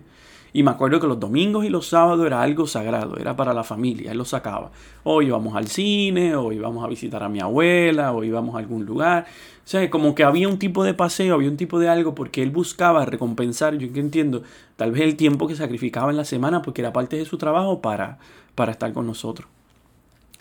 Y 0.53 0.63
me 0.63 0.71
acuerdo 0.71 0.99
que 0.99 1.07
los 1.07 1.19
domingos 1.19 1.63
y 1.63 1.69
los 1.69 1.87
sábados 1.87 2.25
era 2.25 2.41
algo 2.41 2.67
sagrado, 2.67 3.17
era 3.17 3.35
para 3.35 3.53
la 3.53 3.63
familia, 3.63 4.11
él 4.11 4.17
lo 4.17 4.25
sacaba. 4.25 4.71
O 5.03 5.21
íbamos 5.21 5.55
al 5.55 5.67
cine, 5.67 6.35
o 6.35 6.51
íbamos 6.51 6.83
a 6.83 6.87
visitar 6.87 7.23
a 7.23 7.29
mi 7.29 7.39
abuela, 7.39 8.11
o 8.11 8.23
íbamos 8.23 8.55
a 8.55 8.59
algún 8.59 8.85
lugar. 8.85 9.25
O 9.63 9.67
sea, 9.67 9.89
como 9.89 10.13
que 10.13 10.25
había 10.25 10.49
un 10.49 10.59
tipo 10.59 10.83
de 10.83 10.93
paseo, 10.93 11.35
había 11.35 11.49
un 11.49 11.55
tipo 11.55 11.79
de 11.79 11.87
algo, 11.87 12.13
porque 12.15 12.43
él 12.43 12.51
buscaba 12.51 13.05
recompensar, 13.05 13.77
yo 13.77 13.93
que 13.93 14.01
entiendo, 14.01 14.43
tal 14.75 14.91
vez 14.91 15.03
el 15.03 15.15
tiempo 15.15 15.47
que 15.47 15.55
sacrificaba 15.55 16.11
en 16.11 16.17
la 16.17 16.25
semana, 16.25 16.61
porque 16.61 16.81
era 16.81 16.91
parte 16.91 17.15
de 17.15 17.25
su 17.25 17.37
trabajo 17.37 17.81
para, 17.81 18.17
para 18.55 18.73
estar 18.73 18.91
con 18.91 19.07
nosotros. 19.07 19.47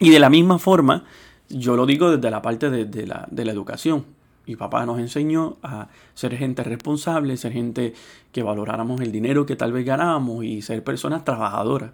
Y 0.00 0.10
de 0.10 0.18
la 0.18 0.30
misma 0.30 0.58
forma, 0.58 1.04
yo 1.48 1.76
lo 1.76 1.86
digo 1.86 2.10
desde 2.10 2.30
la 2.30 2.42
parte 2.42 2.70
de, 2.70 3.06
la, 3.06 3.28
de 3.30 3.44
la 3.44 3.52
educación. 3.52 4.04
Mi 4.50 4.56
papá 4.56 4.84
nos 4.84 4.98
enseñó 4.98 5.58
a 5.62 5.86
ser 6.14 6.36
gente 6.36 6.64
responsable, 6.64 7.36
ser 7.36 7.52
gente 7.52 7.94
que 8.32 8.42
valoráramos 8.42 9.00
el 9.00 9.12
dinero 9.12 9.46
que 9.46 9.54
tal 9.54 9.70
vez 9.70 9.86
ganábamos 9.86 10.42
y 10.42 10.60
ser 10.60 10.82
personas 10.82 11.24
trabajadoras. 11.24 11.92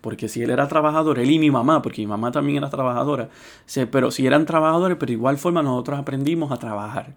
Porque 0.00 0.28
si 0.28 0.40
él 0.40 0.50
era 0.50 0.68
trabajador, 0.68 1.18
él 1.18 1.32
y 1.32 1.40
mi 1.40 1.50
mamá, 1.50 1.82
porque 1.82 2.02
mi 2.02 2.06
mamá 2.06 2.30
también 2.30 2.58
era 2.58 2.70
trabajadora, 2.70 3.28
pero 3.90 4.12
si 4.12 4.24
eran 4.24 4.46
trabajadores, 4.46 4.98
pero 5.00 5.08
de 5.08 5.14
igual 5.14 5.36
forma 5.36 5.64
nosotros 5.64 5.98
aprendimos 5.98 6.52
a 6.52 6.58
trabajar. 6.58 7.12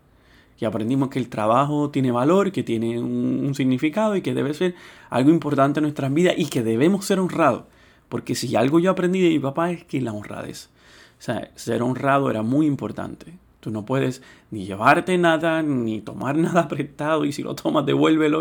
Y 0.59 0.65
aprendimos 0.65 1.09
que 1.09 1.19
el 1.19 1.29
trabajo 1.29 1.91
tiene 1.91 2.11
valor, 2.11 2.51
que 2.51 2.63
tiene 2.63 2.99
un, 2.99 3.53
significado 3.53 4.15
y 4.15 4.23
que 4.23 4.33
debe 4.33 4.55
ser 4.55 4.73
algo 5.11 5.29
importante 5.29 5.81
en 5.81 5.83
nuestras 5.83 6.11
vidas 6.11 6.33
y 6.35 6.47
que 6.47 6.63
debemos 6.63 7.05
ser 7.05 7.19
honrados. 7.19 7.65
Porque 8.09 8.33
si 8.33 8.55
algo 8.55 8.79
yo 8.79 8.89
aprendí 8.89 9.21
de 9.21 9.29
mi 9.29 9.39
papá 9.39 9.69
es 9.69 9.83
que 9.83 10.01
la 10.01 10.13
honradez. 10.13 10.71
O 11.19 11.21
sea, 11.21 11.51
ser 11.53 11.83
honrado 11.83 12.31
era 12.31 12.41
muy 12.41 12.65
importante. 12.65 13.37
Tú 13.59 13.71
no 13.71 13.85
puedes 13.85 14.21
ni 14.51 14.65
llevarte 14.65 15.17
nada, 15.17 15.61
ni 15.61 16.01
tomar 16.01 16.37
nada 16.37 16.67
prestado, 16.67 17.25
y 17.25 17.31
si 17.31 17.43
lo 17.43 17.55
tomas, 17.55 17.85
devuélvelo. 17.85 18.39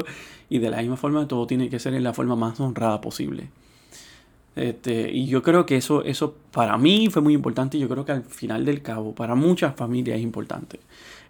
Y 0.49 0.59
de 0.59 0.71
la 0.71 0.79
misma 0.79 0.97
forma, 0.97 1.27
todo 1.29 1.47
tiene 1.47 1.69
que 1.69 1.79
ser 1.79 1.95
en 1.95 2.05
la 2.05 2.13
forma 2.13 2.37
más 2.37 2.59
honrada 2.61 3.01
posible. 3.01 3.49
Este, 4.59 5.13
y 5.13 5.27
yo 5.27 5.41
creo 5.41 5.67
que 5.67 5.77
eso, 5.77 6.03
eso 6.03 6.35
para 6.51 6.77
mí 6.79 7.09
fue 7.11 7.23
muy 7.23 7.33
importante 7.33 7.77
y 7.77 7.81
yo 7.81 7.89
creo 7.89 8.05
que 8.05 8.11
al 8.11 8.25
final 8.25 8.65
del 8.65 8.83
cabo, 8.83 9.15
para 9.15 9.37
muchas 9.37 9.77
familias 9.77 10.17
es 10.17 10.23
importante. 10.25 10.81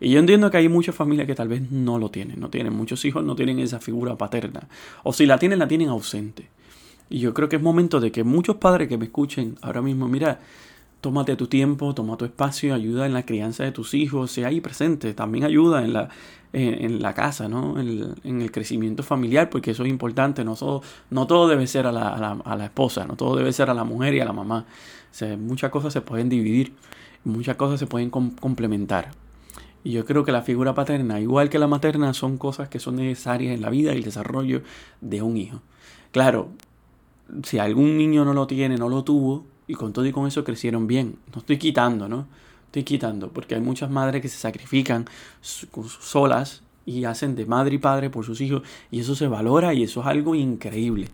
Y 0.01 0.11
yo 0.11 0.19
entiendo 0.19 0.51
que 0.51 0.57
hay 0.57 0.69
muchas 0.71 0.95
familias 0.95 1.27
que 1.27 1.35
tal 1.35 1.49
vez 1.49 1.71
no 1.71 1.99
lo 1.99 2.11
tienen, 2.11 2.41
no 2.41 2.49
tienen 2.49 2.73
muchos 2.73 3.05
hijos, 3.05 3.23
no 3.23 3.37
tienen 3.37 3.59
esa 3.59 3.81
figura 3.81 4.17
paterna. 4.17 4.69
O 5.03 5.13
si 5.13 5.27
la 5.27 5.39
tienen, 5.39 5.59
la 5.59 5.69
tienen 5.69 5.89
ausente. 5.89 6.49
Y 7.11 7.19
yo 7.19 7.35
creo 7.35 7.51
que 7.51 7.57
es 7.57 7.63
momento 7.63 8.01
de 8.01 8.13
que 8.13 8.25
muchos 8.25 8.57
padres 8.57 8.89
que 8.89 8.97
me 8.97 9.07
escuchen 9.07 9.57
ahora 9.61 9.83
mismo, 9.83 10.09
mira, 10.09 10.41
tómate 11.01 11.37
tu 11.37 11.47
tiempo, 11.47 11.95
toma 11.95 12.17
tu 12.17 12.25
espacio, 12.25 12.75
ayuda 12.75 13.07
en 13.07 13.15
la 13.15 13.25
crianza 13.25 13.65
de 13.65 13.73
tus 13.73 13.95
hijos, 13.95 14.31
sea 14.31 14.49
ahí 14.49 14.61
presente, 14.61 15.15
también 15.15 15.45
ayuda 15.45 15.85
en 15.85 15.93
la, 15.93 16.09
en, 16.53 17.01
la 17.01 17.15
casa, 17.15 17.49
¿no? 17.49 17.79
En, 17.79 18.43
el 18.43 18.51
crecimiento 18.51 19.03
familiar, 19.03 19.49
porque 19.51 19.71
eso 19.71 19.85
es 19.85 19.91
importante, 19.91 20.45
no, 20.45 20.57
no 21.11 21.27
todo 21.27 21.49
debe 21.49 21.67
ser 21.67 21.87
a 21.87 21.93
la, 21.93 22.09
a, 22.09 22.57
la, 22.57 22.65
esposa, 22.65 23.07
no 23.07 23.17
todo 23.17 23.37
debe 23.37 23.53
ser 23.53 23.71
a 23.71 23.75
la 23.75 23.85
mujer 23.85 24.15
y 24.15 24.21
a 24.21 24.25
la 24.25 24.33
mamá, 24.33 24.67
muchas 25.39 25.71
cosas 25.71 25.93
se 25.93 26.01
pueden 26.01 26.29
dividir, 26.29 26.73
muchas 27.25 27.57
cosas 27.57 27.79
se 27.79 27.87
pueden 27.87 28.11
complementar. 28.11 29.11
Y 29.85 29.93
yo 29.93 30.05
creo 30.05 30.25
que 30.25 30.33
la 30.33 30.43
figura 30.43 30.75
paterna, 30.75 31.21
igual 31.21 31.49
que 31.49 31.59
la 31.59 31.69
materna, 31.69 32.13
son 32.13 32.37
cosas 32.37 32.69
que 32.69 32.81
son 32.81 32.97
necesarias 32.97 33.55
en 33.55 33.63
la 33.63 33.71
vida 33.71 33.95
y 33.95 33.99
el 33.99 34.05
desarrollo 34.05 34.63
de 35.01 35.23
un 35.23 35.37
hijo. 35.37 35.63
Claro, 36.11 36.49
si 37.45 37.59
algún 37.59 37.97
niño 37.97 38.25
no 38.25 38.35
lo 38.35 38.47
tiene, 38.47 38.77
no 38.77 38.89
lo 38.89 39.05
tuvo, 39.05 39.47
y 39.69 39.75
con 39.75 39.93
todo 39.93 40.07
y 40.07 40.13
con 40.13 40.27
eso 40.27 40.43
crecieron 40.43 40.89
bien. 40.89 41.17
No 41.33 41.41
estoy 41.41 41.59
quitando, 41.59 42.09
¿no? 42.09 42.27
Estoy 42.67 42.83
quitando, 42.83 43.29
porque 43.29 43.55
hay 43.55 43.61
muchas 43.61 43.91
madres 43.91 44.21
que 44.21 44.29
se 44.29 44.39
sacrifican 44.39 45.07
solas 45.41 46.63
y 46.85 47.05
hacen 47.05 47.37
de 47.37 47.47
madre 47.47 47.77
y 47.77 47.79
padre 47.79 48.11
por 48.11 48.25
sus 48.25 48.41
hijos, 48.41 48.63
y 48.91 49.01
eso 49.01 49.15
se 49.15 49.29
valora 49.29 49.75
y 49.75 49.83
eso 49.83 50.01
es 50.01 50.07
algo 50.07 50.35
increíble. 50.35 51.09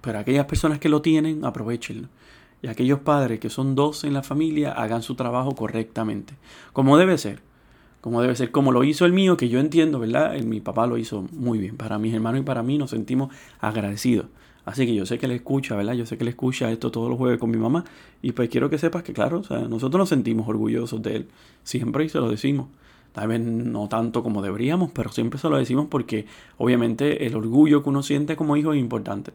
Pero 0.00 0.18
aquellas 0.18 0.46
personas 0.46 0.78
que 0.78 0.88
lo 0.88 1.02
tienen, 1.02 1.44
aprovechenlo. 1.44 2.08
Y 2.62 2.68
aquellos 2.68 3.00
padres 3.00 3.40
que 3.40 3.50
son 3.50 3.74
dos 3.74 4.04
en 4.04 4.14
la 4.14 4.22
familia, 4.22 4.72
hagan 4.72 5.02
su 5.02 5.14
trabajo 5.14 5.54
correctamente. 5.54 6.34
Como 6.72 6.96
debe 6.96 7.18
ser. 7.18 7.42
Como 8.00 8.22
debe 8.22 8.36
ser. 8.36 8.50
Como 8.50 8.72
lo 8.72 8.84
hizo 8.84 9.04
el 9.04 9.12
mío, 9.12 9.36
que 9.36 9.48
yo 9.48 9.60
entiendo, 9.60 9.98
¿verdad? 9.98 10.38
Mi 10.40 10.60
papá 10.60 10.86
lo 10.86 10.96
hizo 10.96 11.26
muy 11.32 11.58
bien. 11.58 11.76
Para 11.76 11.98
mis 11.98 12.14
hermanos 12.14 12.40
y 12.40 12.44
para 12.44 12.62
mí 12.62 12.78
nos 12.78 12.90
sentimos 12.90 13.34
agradecidos. 13.60 14.26
Así 14.64 14.86
que 14.86 14.94
yo 14.94 15.06
sé 15.06 15.18
que 15.18 15.26
le 15.26 15.36
escucha, 15.36 15.76
¿verdad? 15.76 15.94
Yo 15.94 16.06
sé 16.06 16.18
que 16.18 16.24
le 16.24 16.30
escucha 16.30 16.70
esto 16.70 16.90
todos 16.90 17.08
los 17.08 17.18
jueves 17.18 17.38
con 17.38 17.50
mi 17.50 17.56
mamá. 17.56 17.84
Y 18.22 18.32
pues 18.32 18.48
quiero 18.48 18.70
que 18.70 18.78
sepas 18.78 19.02
que, 19.02 19.12
claro, 19.12 19.40
o 19.40 19.44
sea, 19.44 19.60
nosotros 19.60 19.98
nos 19.98 20.08
sentimos 20.08 20.48
orgullosos 20.48 21.02
de 21.02 21.16
él. 21.16 21.28
Siempre 21.62 22.04
y 22.04 22.08
se 22.08 22.18
lo 22.18 22.30
decimos. 22.30 22.68
Tal 23.12 23.28
vez 23.28 23.40
no 23.40 23.88
tanto 23.88 24.22
como 24.22 24.42
deberíamos, 24.42 24.90
pero 24.92 25.10
siempre 25.10 25.40
se 25.40 25.48
lo 25.48 25.56
decimos 25.56 25.86
porque 25.90 26.26
obviamente 26.58 27.26
el 27.26 27.34
orgullo 27.34 27.82
que 27.82 27.88
uno 27.88 28.02
siente 28.02 28.36
como 28.36 28.56
hijo 28.56 28.72
es 28.72 28.80
importante 28.80 29.32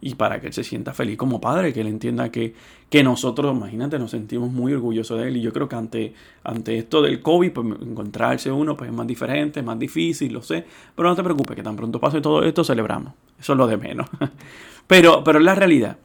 y 0.00 0.14
para 0.14 0.40
que 0.40 0.46
él 0.48 0.52
se 0.52 0.64
sienta 0.64 0.94
feliz 0.94 1.16
como 1.18 1.40
padre, 1.40 1.72
que 1.72 1.82
él 1.82 1.86
entienda 1.86 2.30
que, 2.30 2.54
que 2.88 3.02
nosotros, 3.02 3.54
imagínate, 3.54 3.98
nos 3.98 4.10
sentimos 4.10 4.50
muy 4.50 4.72
orgullosos 4.72 5.20
de 5.20 5.28
él. 5.28 5.36
Y 5.36 5.42
yo 5.42 5.52
creo 5.52 5.68
que 5.68 5.76
ante, 5.76 6.14
ante 6.42 6.78
esto 6.78 7.02
del 7.02 7.20
COVID, 7.20 7.52
pues 7.52 7.66
encontrarse 7.82 8.50
uno 8.50 8.76
pues, 8.76 8.90
es 8.90 8.96
más 8.96 9.06
diferente, 9.06 9.60
es 9.60 9.66
más 9.66 9.78
difícil, 9.78 10.32
lo 10.32 10.42
sé. 10.42 10.64
Pero 10.94 11.08
no 11.08 11.14
te 11.16 11.22
preocupes, 11.22 11.54
que 11.54 11.62
tan 11.62 11.76
pronto 11.76 12.00
pase 12.00 12.20
todo 12.20 12.42
esto, 12.42 12.64
celebramos. 12.64 13.12
Eso 13.38 13.52
es 13.52 13.58
lo 13.58 13.66
de 13.66 13.76
menos. 13.76 14.08
pero, 14.86 15.22
pero 15.22 15.38
es 15.38 15.44
la 15.44 15.54
realidad. 15.54 15.98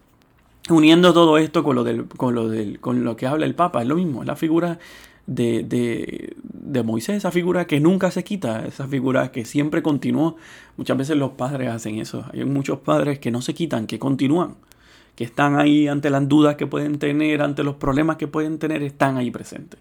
Uniendo 0.69 1.13
todo 1.13 1.37
esto 1.37 1.63
con 1.63 1.75
lo, 1.75 1.83
del, 1.83 2.05
con, 2.07 2.35
lo 2.35 2.49
del, 2.49 2.79
con 2.79 3.03
lo 3.03 3.15
que 3.15 3.27
habla 3.27 3.45
el 3.45 3.55
Papa, 3.55 3.81
es 3.81 3.87
lo 3.87 3.95
mismo, 3.95 4.21
es 4.21 4.27
la 4.27 4.35
figura 4.35 4.79
de, 5.27 5.63
de, 5.63 6.35
de, 6.43 6.83
Moisés, 6.83 7.17
esa 7.17 7.31
figura 7.31 7.65
que 7.65 7.79
nunca 7.79 8.11
se 8.11 8.23
quita, 8.23 8.65
esa 8.65 8.87
figura 8.87 9.31
que 9.31 9.45
siempre 9.45 9.81
continuó. 9.81 10.35
Muchas 10.77 10.97
veces 10.97 11.17
los 11.17 11.31
padres 11.31 11.69
hacen 11.69 11.99
eso. 11.99 12.25
Hay 12.31 12.45
muchos 12.45 12.79
padres 12.79 13.19
que 13.19 13.31
no 13.31 13.41
se 13.41 13.53
quitan, 13.53 13.87
que 13.87 13.99
continúan, 13.99 14.55
que 15.15 15.23
están 15.23 15.57
ahí 15.57 15.87
ante 15.87 16.09
las 16.09 16.27
dudas 16.27 16.55
que 16.55 16.67
pueden 16.67 16.99
tener, 16.99 17.41
ante 17.41 17.63
los 17.63 17.75
problemas 17.75 18.17
que 18.17 18.27
pueden 18.27 18.59
tener, 18.59 18.83
están 18.83 19.17
ahí 19.17 19.31
presentes. 19.31 19.79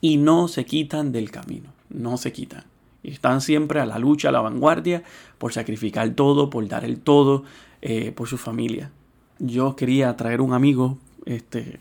Y 0.00 0.16
no 0.18 0.48
se 0.48 0.64
quitan 0.64 1.12
del 1.12 1.30
camino, 1.30 1.70
no 1.88 2.16
se 2.16 2.32
quitan. 2.32 2.64
Están 3.02 3.40
siempre 3.40 3.80
a 3.80 3.86
la 3.86 3.98
lucha, 3.98 4.28
a 4.28 4.32
la 4.32 4.40
vanguardia, 4.40 5.02
por 5.38 5.52
sacrificar 5.52 6.08
todo, 6.10 6.50
por 6.50 6.66
dar 6.68 6.84
el 6.84 6.98
todo, 7.00 7.44
eh, 7.82 8.12
por 8.12 8.28
su 8.28 8.38
familia. 8.38 8.90
Yo 9.38 9.76
quería 9.76 10.16
traer 10.16 10.40
un 10.40 10.54
amigo, 10.54 10.98
este, 11.26 11.80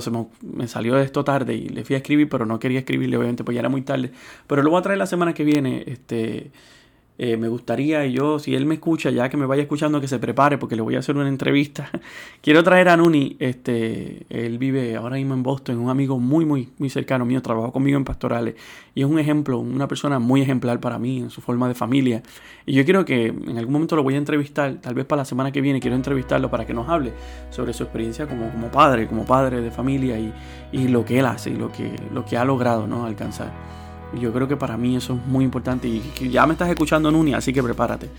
se 0.00 0.10
me, 0.10 0.68
salió 0.68 0.98
esto 0.98 1.24
tarde 1.24 1.54
y 1.54 1.68
le 1.68 1.84
fui 1.84 1.94
a 1.94 1.98
escribir, 1.98 2.28
pero 2.28 2.46
no 2.46 2.58
quería 2.58 2.80
escribirle, 2.80 3.16
obviamente, 3.16 3.44
pues 3.44 3.54
ya 3.54 3.60
era 3.60 3.68
muy 3.68 3.82
tarde. 3.82 4.10
Pero 4.46 4.62
lo 4.62 4.70
voy 4.70 4.80
a 4.80 4.82
traer 4.82 4.98
la 4.98 5.06
semana 5.06 5.34
que 5.34 5.44
viene. 5.44 5.84
Este, 5.86 6.50
eh, 7.18 7.36
me 7.36 7.48
gustaría, 7.48 8.04
yo, 8.06 8.38
si 8.38 8.54
él 8.54 8.66
me 8.66 8.74
escucha, 8.74 9.10
ya 9.10 9.28
que 9.28 9.36
me 9.36 9.46
vaya 9.46 9.62
escuchando, 9.62 10.00
que 10.00 10.08
se 10.08 10.18
prepare, 10.18 10.58
porque 10.58 10.76
le 10.76 10.82
voy 10.82 10.96
a 10.96 10.98
hacer 10.98 11.16
una 11.16 11.28
entrevista. 11.28 11.90
Quiero 12.42 12.62
traer 12.62 12.90
a 12.90 12.96
Nuni, 12.96 13.36
este, 13.38 14.26
él 14.28 14.58
vive 14.58 14.96
ahora 14.96 15.16
mismo 15.16 15.34
en 15.34 15.42
Boston, 15.42 15.78
un 15.78 15.88
amigo 15.88 16.18
muy, 16.18 16.44
muy, 16.44 16.68
muy 16.78 16.90
cercano 16.90 17.24
mío, 17.24 17.40
trabajó 17.40 17.72
conmigo 17.72 17.96
en 17.96 18.04
pastorales, 18.04 18.56
y 18.94 19.00
es 19.00 19.06
un 19.06 19.18
ejemplo, 19.18 19.58
una 19.58 19.88
persona 19.88 20.18
muy 20.18 20.42
ejemplar 20.42 20.78
para 20.78 20.98
mí, 20.98 21.18
en 21.18 21.30
su 21.30 21.40
forma 21.40 21.68
de 21.68 21.74
familia. 21.74 22.22
Y 22.66 22.74
yo 22.74 22.84
quiero 22.84 23.04
que 23.04 23.28
en 23.28 23.56
algún 23.56 23.72
momento 23.72 23.96
lo 23.96 24.02
voy 24.02 24.14
a 24.14 24.18
entrevistar, 24.18 24.74
tal 24.82 24.94
vez 24.94 25.06
para 25.06 25.22
la 25.22 25.24
semana 25.24 25.52
que 25.52 25.62
viene, 25.62 25.80
quiero 25.80 25.96
entrevistarlo 25.96 26.50
para 26.50 26.66
que 26.66 26.74
nos 26.74 26.88
hable 26.88 27.12
sobre 27.50 27.72
su 27.72 27.84
experiencia 27.84 28.26
como, 28.26 28.50
como 28.50 28.70
padre, 28.70 29.06
como 29.06 29.24
padre 29.24 29.62
de 29.62 29.70
familia, 29.70 30.18
y, 30.18 30.32
y 30.72 30.88
lo 30.88 31.04
que 31.04 31.18
él 31.18 31.26
hace, 31.26 31.50
y 31.50 31.56
lo 31.56 31.72
que, 31.72 31.90
lo 32.12 32.26
que 32.26 32.36
ha 32.36 32.44
logrado 32.44 32.86
¿no? 32.86 33.06
alcanzar. 33.06 33.85
Y 34.14 34.20
yo 34.20 34.32
creo 34.32 34.46
que 34.48 34.56
para 34.56 34.76
mí 34.76 34.96
eso 34.96 35.14
es 35.14 35.26
muy 35.26 35.44
importante. 35.44 35.88
Y 35.88 36.02
ya 36.30 36.46
me 36.46 36.52
estás 36.52 36.68
escuchando, 36.68 37.10
Nuni, 37.10 37.34
así 37.34 37.52
que 37.52 37.62
prepárate. 37.62 38.10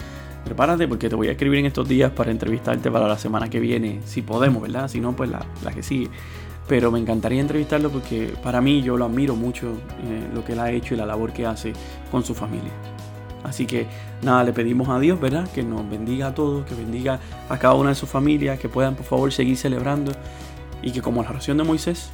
Prepárate 0.43 0.87
porque 0.87 1.09
te 1.09 1.15
voy 1.15 1.27
a 1.27 1.31
escribir 1.31 1.59
en 1.59 1.65
estos 1.65 1.87
días 1.87 2.11
para 2.11 2.31
entrevistarte 2.31 2.89
para 2.89 3.07
la 3.07 3.17
semana 3.17 3.49
que 3.49 3.59
viene. 3.59 4.01
Si 4.05 4.21
podemos, 4.21 4.61
¿verdad? 4.61 4.87
Si 4.87 4.99
no, 4.99 5.15
pues 5.15 5.29
la, 5.29 5.45
que 5.73 5.83
sigue. 5.83 6.09
Pero 6.67 6.91
me 6.91 6.99
encantaría 6.99 7.41
entrevistarlo 7.41 7.89
porque 7.89 8.33
para 8.43 8.61
mí 8.61 8.81
yo 8.81 8.97
lo 8.97 9.05
admiro 9.05 9.35
mucho 9.35 9.67
eh, 10.03 10.27
lo 10.33 10.43
que 10.43 10.53
él 10.53 10.59
ha 10.59 10.71
hecho 10.71 10.93
y 10.93 10.97
la 10.97 11.05
labor 11.05 11.33
que 11.33 11.45
hace 11.45 11.73
con 12.11 12.23
su 12.23 12.33
familia. 12.33 12.71
Así 13.43 13.65
que 13.65 13.87
nada, 14.21 14.43
le 14.43 14.51
pedimos 14.51 14.89
a 14.89 14.99
Dios, 14.99 15.19
¿verdad? 15.19 15.49
Que 15.51 15.63
nos 15.63 15.89
bendiga 15.89 16.27
a 16.27 16.35
todos, 16.35 16.65
que 16.65 16.75
bendiga 16.75 17.19
a 17.49 17.57
cada 17.57 17.75
una 17.75 17.89
de 17.89 17.95
sus 17.95 18.09
familias, 18.09 18.59
que 18.59 18.67
puedan 18.67 18.95
por 18.95 19.05
favor 19.05 19.31
seguir 19.31 19.55
celebrando 19.55 20.11
y 20.81 20.91
que 20.91 21.01
como 21.01 21.23
la 21.23 21.29
oración 21.29 21.57
de 21.57 21.63
Moisés, 21.63 22.09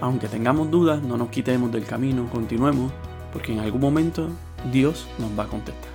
aunque 0.00 0.28
tengamos 0.28 0.70
dudas, 0.70 1.02
no 1.02 1.16
nos 1.16 1.28
quitemos 1.28 1.72
del 1.72 1.84
camino, 1.84 2.28
continuemos 2.30 2.92
porque 3.34 3.52
en 3.52 3.58
algún 3.58 3.80
momento 3.80 4.28
Dios 4.72 5.06
nos 5.18 5.38
va 5.38 5.44
a 5.44 5.48
contestar. 5.48 5.92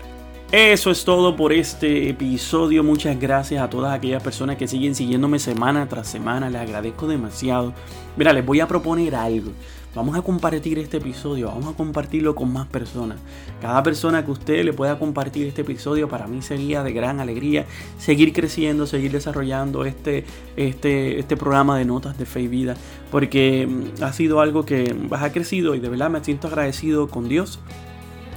Eso 0.51 0.91
es 0.91 1.05
todo 1.05 1.35
por 1.35 1.53
este 1.53 2.09
episodio. 2.09 2.83
Muchas 2.83 3.19
gracias 3.19 3.63
a 3.63 3.69
todas 3.69 3.93
aquellas 3.93 4.21
personas 4.21 4.57
que 4.57 4.67
siguen 4.67 4.93
siguiéndome 4.93 5.39
semana 5.39 5.87
tras 5.87 6.07
semana. 6.07 6.49
Les 6.49 6.59
agradezco 6.59 7.07
demasiado. 7.07 7.73
Mira, 8.17 8.33
les 8.33 8.45
voy 8.45 8.59
a 8.59 8.67
proponer 8.67 9.15
algo. 9.15 9.51
Vamos 9.95 10.15
a 10.15 10.21
compartir 10.21 10.77
este 10.77 10.97
episodio, 10.97 11.47
vamos 11.47 11.73
a 11.73 11.75
compartirlo 11.75 12.35
con 12.35 12.53
más 12.53 12.67
personas. 12.67 13.17
Cada 13.59 13.81
persona 13.81 14.23
que 14.23 14.29
usted 14.29 14.63
le 14.63 14.71
pueda 14.71 14.99
compartir 14.99 15.47
este 15.47 15.61
episodio 15.61 16.07
para 16.07 16.27
mí 16.27 16.43
sería 16.43 16.83
de 16.83 16.93
gran 16.93 17.19
alegría 17.19 17.65
seguir 17.97 18.31
creciendo, 18.31 18.85
seguir 18.85 19.11
desarrollando 19.11 19.85
este, 19.85 20.25
este, 20.55 21.19
este 21.19 21.35
programa 21.35 21.75
de 21.75 21.85
notas 21.85 22.19
de 22.19 22.27
fe 22.27 22.41
y 22.41 22.47
vida, 22.47 22.75
porque 23.11 23.67
mm, 23.67 24.03
ha 24.03 24.13
sido 24.13 24.41
algo 24.41 24.65
que 24.65 24.95
ha 25.11 25.31
crecido 25.31 25.75
y 25.75 25.79
de 25.79 25.89
verdad 25.89 26.09
me 26.09 26.23
siento 26.23 26.47
agradecido 26.47 27.07
con 27.07 27.27
Dios 27.29 27.59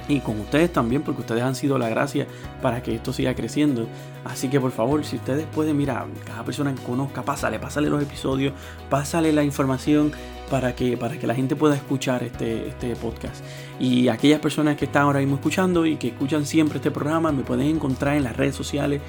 y 0.07 0.19
con 0.19 0.39
ustedes 0.39 0.71
también, 0.71 1.01
porque 1.01 1.21
ustedes 1.21 1.43
han 1.43 1.55
sido 1.55 1.77
la 1.77 1.89
gracia 1.89 2.27
para 2.61 2.83
que 2.83 2.95
esto 2.95 3.13
siga 3.13 3.35
creciendo. 3.35 3.87
Así 4.25 4.49
que 4.49 4.59
por 4.59 4.71
favor, 4.71 5.03
si 5.05 5.15
ustedes 5.15 5.45
pueden, 5.47 5.77
mira, 5.77 6.05
cada 6.25 6.43
persona 6.43 6.73
que 6.73 6.81
conozca, 6.83 7.23
pásale, 7.23 7.59
pásale 7.59 7.89
los 7.89 8.01
episodios, 8.01 8.53
pásale 8.89 9.31
la 9.31 9.43
información 9.43 10.11
para 10.49 10.75
que, 10.75 10.97
para 10.97 11.17
que 11.17 11.25
la 11.25 11.35
gente 11.35 11.55
pueda 11.55 11.75
escuchar 11.75 12.23
este, 12.23 12.67
este 12.67 12.95
podcast. 12.95 13.43
Y 13.79 14.07
aquellas 14.09 14.39
personas 14.39 14.77
que 14.77 14.85
están 14.85 15.03
ahora 15.03 15.19
mismo 15.19 15.35
escuchando 15.35 15.85
y 15.85 15.95
que 15.97 16.09
escuchan 16.09 16.45
siempre 16.45 16.77
este 16.77 16.91
programa, 16.91 17.31
me 17.31 17.43
pueden 17.43 17.67
encontrar 17.67 18.17
en 18.17 18.23
las 18.23 18.35
redes 18.35 18.55
sociales 18.55 19.01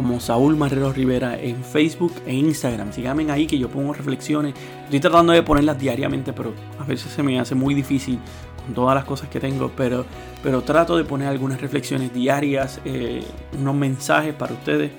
como 0.00 0.18
Saúl 0.18 0.56
Marrero 0.56 0.94
Rivera 0.94 1.38
en 1.38 1.62
Facebook 1.62 2.14
e 2.24 2.32
Instagram. 2.32 2.90
Síganme 2.90 3.30
ahí 3.30 3.46
que 3.46 3.58
yo 3.58 3.68
pongo 3.68 3.92
reflexiones. 3.92 4.54
Estoy 4.84 4.98
tratando 4.98 5.34
de 5.34 5.42
ponerlas 5.42 5.78
diariamente, 5.78 6.32
pero 6.32 6.54
a 6.78 6.84
veces 6.84 7.12
se 7.12 7.22
me 7.22 7.38
hace 7.38 7.54
muy 7.54 7.74
difícil 7.74 8.18
todas 8.74 8.94
las 8.94 9.04
cosas 9.04 9.28
que 9.28 9.38
tengo, 9.38 9.70
pero, 9.76 10.06
pero 10.42 10.62
trato 10.62 10.96
de 10.96 11.04
poner 11.04 11.28
algunas 11.28 11.60
reflexiones 11.60 12.14
diarias, 12.14 12.80
eh, 12.86 13.22
unos 13.60 13.74
mensajes 13.74 14.32
para 14.32 14.54
ustedes. 14.54 14.90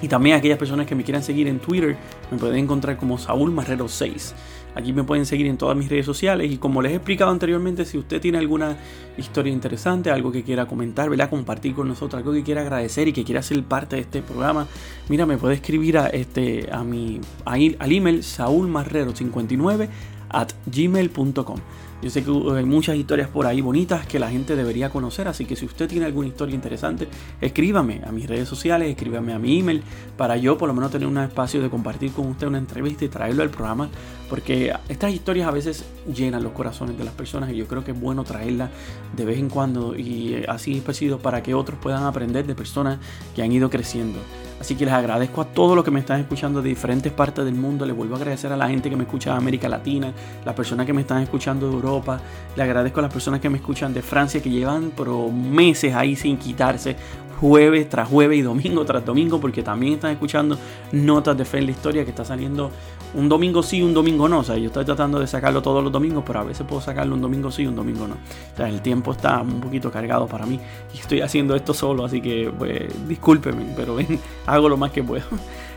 Y 0.00 0.06
también 0.06 0.36
aquellas 0.36 0.58
personas 0.58 0.86
que 0.86 0.94
me 0.94 1.02
quieran 1.02 1.24
seguir 1.24 1.48
en 1.48 1.58
Twitter, 1.58 1.96
me 2.30 2.38
pueden 2.38 2.58
encontrar 2.58 2.98
como 2.98 3.18
Saúl 3.18 3.50
Marrero 3.50 3.88
6. 3.88 4.34
Aquí 4.74 4.92
me 4.92 5.04
pueden 5.04 5.26
seguir 5.26 5.46
en 5.46 5.58
todas 5.58 5.76
mis 5.76 5.88
redes 5.88 6.06
sociales 6.06 6.50
y 6.50 6.56
como 6.56 6.80
les 6.80 6.92
he 6.92 6.94
explicado 6.96 7.30
anteriormente, 7.30 7.84
si 7.84 7.98
usted 7.98 8.20
tiene 8.20 8.38
alguna 8.38 8.76
historia 9.18 9.52
interesante, 9.52 10.10
algo 10.10 10.32
que 10.32 10.42
quiera 10.42 10.66
comentar, 10.66 11.10
¿verdad? 11.10 11.28
compartir 11.28 11.74
con 11.74 11.88
nosotros, 11.88 12.18
algo 12.18 12.32
que 12.32 12.42
quiera 12.42 12.62
agradecer 12.62 13.08
y 13.08 13.12
que 13.12 13.24
quiera 13.24 13.42
ser 13.42 13.62
parte 13.64 13.96
de 13.96 14.02
este 14.02 14.22
programa, 14.22 14.66
mira, 15.08 15.26
me 15.26 15.36
puede 15.36 15.54
escribir 15.54 15.98
a, 15.98 16.06
este, 16.06 16.68
a 16.72 16.82
mi, 16.84 17.20
al 17.44 17.92
email 17.92 18.22
saulmarrero59 18.22 19.88
at 20.30 20.48
gmail.com. 20.66 21.58
Yo 22.02 22.10
sé 22.10 22.24
que 22.24 22.32
hay 22.32 22.64
muchas 22.64 22.96
historias 22.96 23.28
por 23.28 23.46
ahí 23.46 23.60
bonitas 23.60 24.04
que 24.08 24.18
la 24.18 24.28
gente 24.28 24.56
debería 24.56 24.90
conocer, 24.90 25.28
así 25.28 25.44
que 25.44 25.54
si 25.54 25.66
usted 25.66 25.88
tiene 25.88 26.04
alguna 26.04 26.26
historia 26.26 26.52
interesante, 26.52 27.06
escríbame 27.40 28.02
a 28.04 28.10
mis 28.10 28.26
redes 28.26 28.48
sociales, 28.48 28.90
escríbame 28.90 29.32
a 29.32 29.38
mi 29.38 29.60
email, 29.60 29.84
para 30.16 30.36
yo 30.36 30.58
por 30.58 30.66
lo 30.66 30.74
menos 30.74 30.90
tener 30.90 31.06
un 31.06 31.16
espacio 31.18 31.62
de 31.62 31.70
compartir 31.70 32.10
con 32.10 32.26
usted 32.26 32.48
una 32.48 32.58
entrevista 32.58 33.04
y 33.04 33.08
traerlo 33.08 33.44
al 33.44 33.50
programa, 33.50 33.88
porque 34.28 34.72
estas 34.88 35.12
historias 35.12 35.46
a 35.46 35.52
veces 35.52 35.84
llenan 36.12 36.42
los 36.42 36.50
corazones 36.52 36.98
de 36.98 37.04
las 37.04 37.14
personas 37.14 37.50
y 37.50 37.56
yo 37.56 37.68
creo 37.68 37.84
que 37.84 37.92
es 37.92 38.00
bueno 38.00 38.24
traerlas 38.24 38.70
de 39.16 39.24
vez 39.24 39.38
en 39.38 39.48
cuando 39.48 39.96
y 39.96 40.42
así 40.48 40.82
es 40.84 41.18
para 41.22 41.42
que 41.42 41.54
otros 41.54 41.78
puedan 41.80 42.02
aprender 42.02 42.46
de 42.46 42.56
personas 42.56 42.98
que 43.36 43.42
han 43.42 43.52
ido 43.52 43.70
creciendo. 43.70 44.18
Así 44.62 44.76
que 44.76 44.84
les 44.84 44.94
agradezco 44.94 45.40
a 45.40 45.44
todos 45.44 45.74
los 45.74 45.84
que 45.84 45.90
me 45.90 45.98
están 45.98 46.20
escuchando 46.20 46.62
de 46.62 46.68
diferentes 46.68 47.12
partes 47.12 47.44
del 47.44 47.56
mundo. 47.56 47.84
Les 47.84 47.96
vuelvo 47.96 48.14
a 48.14 48.18
agradecer 48.18 48.52
a 48.52 48.56
la 48.56 48.68
gente 48.68 48.88
que 48.88 48.94
me 48.94 49.02
escucha 49.02 49.32
de 49.32 49.38
América 49.38 49.68
Latina, 49.68 50.12
las 50.44 50.54
personas 50.54 50.86
que 50.86 50.92
me 50.92 51.00
están 51.00 51.20
escuchando 51.20 51.68
de 51.68 51.74
Europa. 51.74 52.20
Les 52.54 52.62
agradezco 52.62 53.00
a 53.00 53.02
las 53.02 53.12
personas 53.12 53.40
que 53.40 53.50
me 53.50 53.56
escuchan 53.58 53.92
de 53.92 54.02
Francia, 54.02 54.40
que 54.40 54.50
llevan 54.50 54.92
por 54.92 55.32
meses 55.32 55.92
ahí 55.96 56.14
sin 56.14 56.36
quitarse 56.36 56.94
jueves 57.40 57.88
tras 57.88 58.08
jueves 58.08 58.38
y 58.38 58.42
domingo 58.42 58.84
tras 58.84 59.04
domingo, 59.04 59.40
porque 59.40 59.64
también 59.64 59.94
están 59.94 60.12
escuchando 60.12 60.56
notas 60.92 61.36
de 61.36 61.44
fe 61.44 61.58
en 61.58 61.64
la 61.64 61.72
historia 61.72 62.04
que 62.04 62.10
está 62.10 62.24
saliendo 62.24 62.70
un 63.14 63.28
domingo 63.28 63.62
sí, 63.62 63.82
un 63.82 63.94
domingo 63.94 64.28
no. 64.28 64.40
O 64.40 64.44
sea, 64.44 64.56
yo 64.56 64.66
estoy 64.66 64.84
tratando 64.84 65.18
de 65.18 65.26
sacarlo 65.26 65.62
todos 65.62 65.82
los 65.82 65.92
domingos, 65.92 66.24
pero 66.26 66.40
a 66.40 66.44
veces 66.44 66.66
puedo 66.66 66.80
sacarlo 66.80 67.14
un 67.14 67.20
domingo 67.20 67.50
sí, 67.50 67.66
un 67.66 67.76
domingo 67.76 68.06
no. 68.06 68.14
O 68.14 68.56
sea, 68.56 68.68
el 68.68 68.80
tiempo 68.80 69.12
está 69.12 69.40
un 69.40 69.60
poquito 69.60 69.90
cargado 69.90 70.26
para 70.26 70.46
mí 70.46 70.58
y 70.94 70.98
estoy 70.98 71.20
haciendo 71.20 71.54
esto 71.54 71.74
solo, 71.74 72.04
así 72.04 72.20
que 72.20 72.52
pues, 72.56 72.82
discúlpenme, 73.08 73.72
pero 73.76 73.94
ven, 73.94 74.18
hago 74.46 74.68
lo 74.68 74.76
más 74.76 74.90
que 74.92 75.02
puedo. 75.02 75.24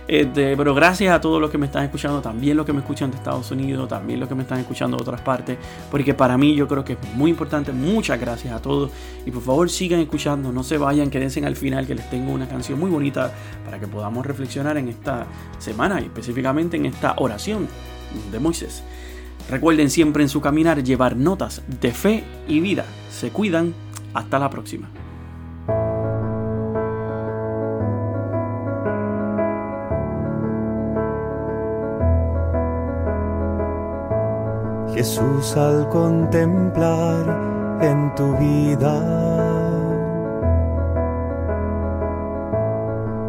Este, 0.07 0.55
pero 0.55 0.75
gracias 0.75 1.15
a 1.15 1.19
todos 1.19 1.41
los 1.41 1.49
que 1.49 1.57
me 1.57 1.65
están 1.65 1.83
escuchando, 1.83 2.21
también 2.21 2.55
los 2.55 2.65
que 2.65 2.73
me 2.73 2.79
escuchan 2.79 3.09
de 3.09 3.17
Estados 3.17 3.49
Unidos, 3.49 3.89
también 3.89 4.19
los 4.19 4.29
que 4.29 4.35
me 4.35 4.43
están 4.43 4.59
escuchando 4.59 4.97
de 4.97 5.01
otras 5.01 5.21
partes, 5.21 5.57
porque 5.89 6.13
para 6.13 6.37
mí 6.37 6.55
yo 6.55 6.67
creo 6.67 6.85
que 6.85 6.93
es 6.93 6.99
muy 7.15 7.31
importante. 7.31 7.71
Muchas 7.71 8.19
gracias 8.19 8.53
a 8.53 8.61
todos 8.61 8.91
y 9.25 9.31
por 9.31 9.41
favor 9.41 9.69
sigan 9.69 9.99
escuchando, 9.99 10.51
no 10.51 10.63
se 10.63 10.77
vayan, 10.77 11.09
quédense 11.09 11.43
al 11.45 11.55
final 11.55 11.87
que 11.87 11.95
les 11.95 12.09
tengo 12.09 12.31
una 12.31 12.47
canción 12.47 12.79
muy 12.79 12.91
bonita 12.91 13.33
para 13.65 13.79
que 13.79 13.87
podamos 13.87 14.25
reflexionar 14.25 14.77
en 14.77 14.89
esta 14.89 15.25
semana 15.57 15.99
y 16.01 16.05
específicamente 16.05 16.77
en 16.77 16.85
esta 16.85 17.15
oración 17.17 17.67
de 18.31 18.39
Moisés. 18.39 18.83
Recuerden 19.49 19.89
siempre 19.89 20.23
en 20.23 20.29
su 20.29 20.41
caminar 20.41 20.83
llevar 20.83 21.15
notas 21.15 21.61
de 21.67 21.91
fe 21.91 22.23
y 22.47 22.59
vida. 22.59 22.85
Se 23.09 23.29
cuidan. 23.29 23.73
Hasta 24.13 24.39
la 24.39 24.49
próxima. 24.49 24.89
Jesús 34.95 35.57
al 35.57 35.89
contemplar 35.89 37.25
en 37.81 38.15
tu 38.15 38.33
vida 38.37 38.95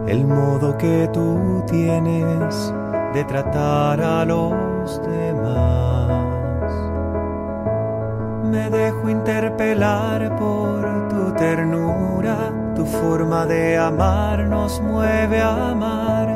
el 0.07 0.25
modo 0.29 0.79
que 0.79 1.11
tú 1.12 1.64
tienes 1.67 2.73
de 3.14 3.25
tratar 3.25 4.01
a 4.01 4.25
los 4.25 5.03
demás. 5.03 6.73
Me 8.45 8.71
dejo 8.71 9.11
interpelar 9.11 10.37
por 10.37 11.09
tu 11.09 11.33
ternura, 11.33 12.37
tu 12.77 12.87
forma 12.87 13.45
de 13.45 13.77
amar 13.77 14.39
nos 14.47 14.81
mueve 14.81 15.41
a 15.41 15.71
amar 15.73 16.36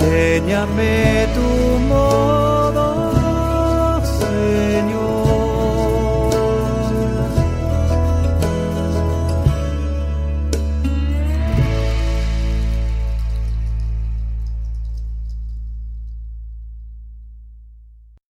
Enséñame 0.00 1.28
tu 1.34 1.76
amor. 1.76 2.59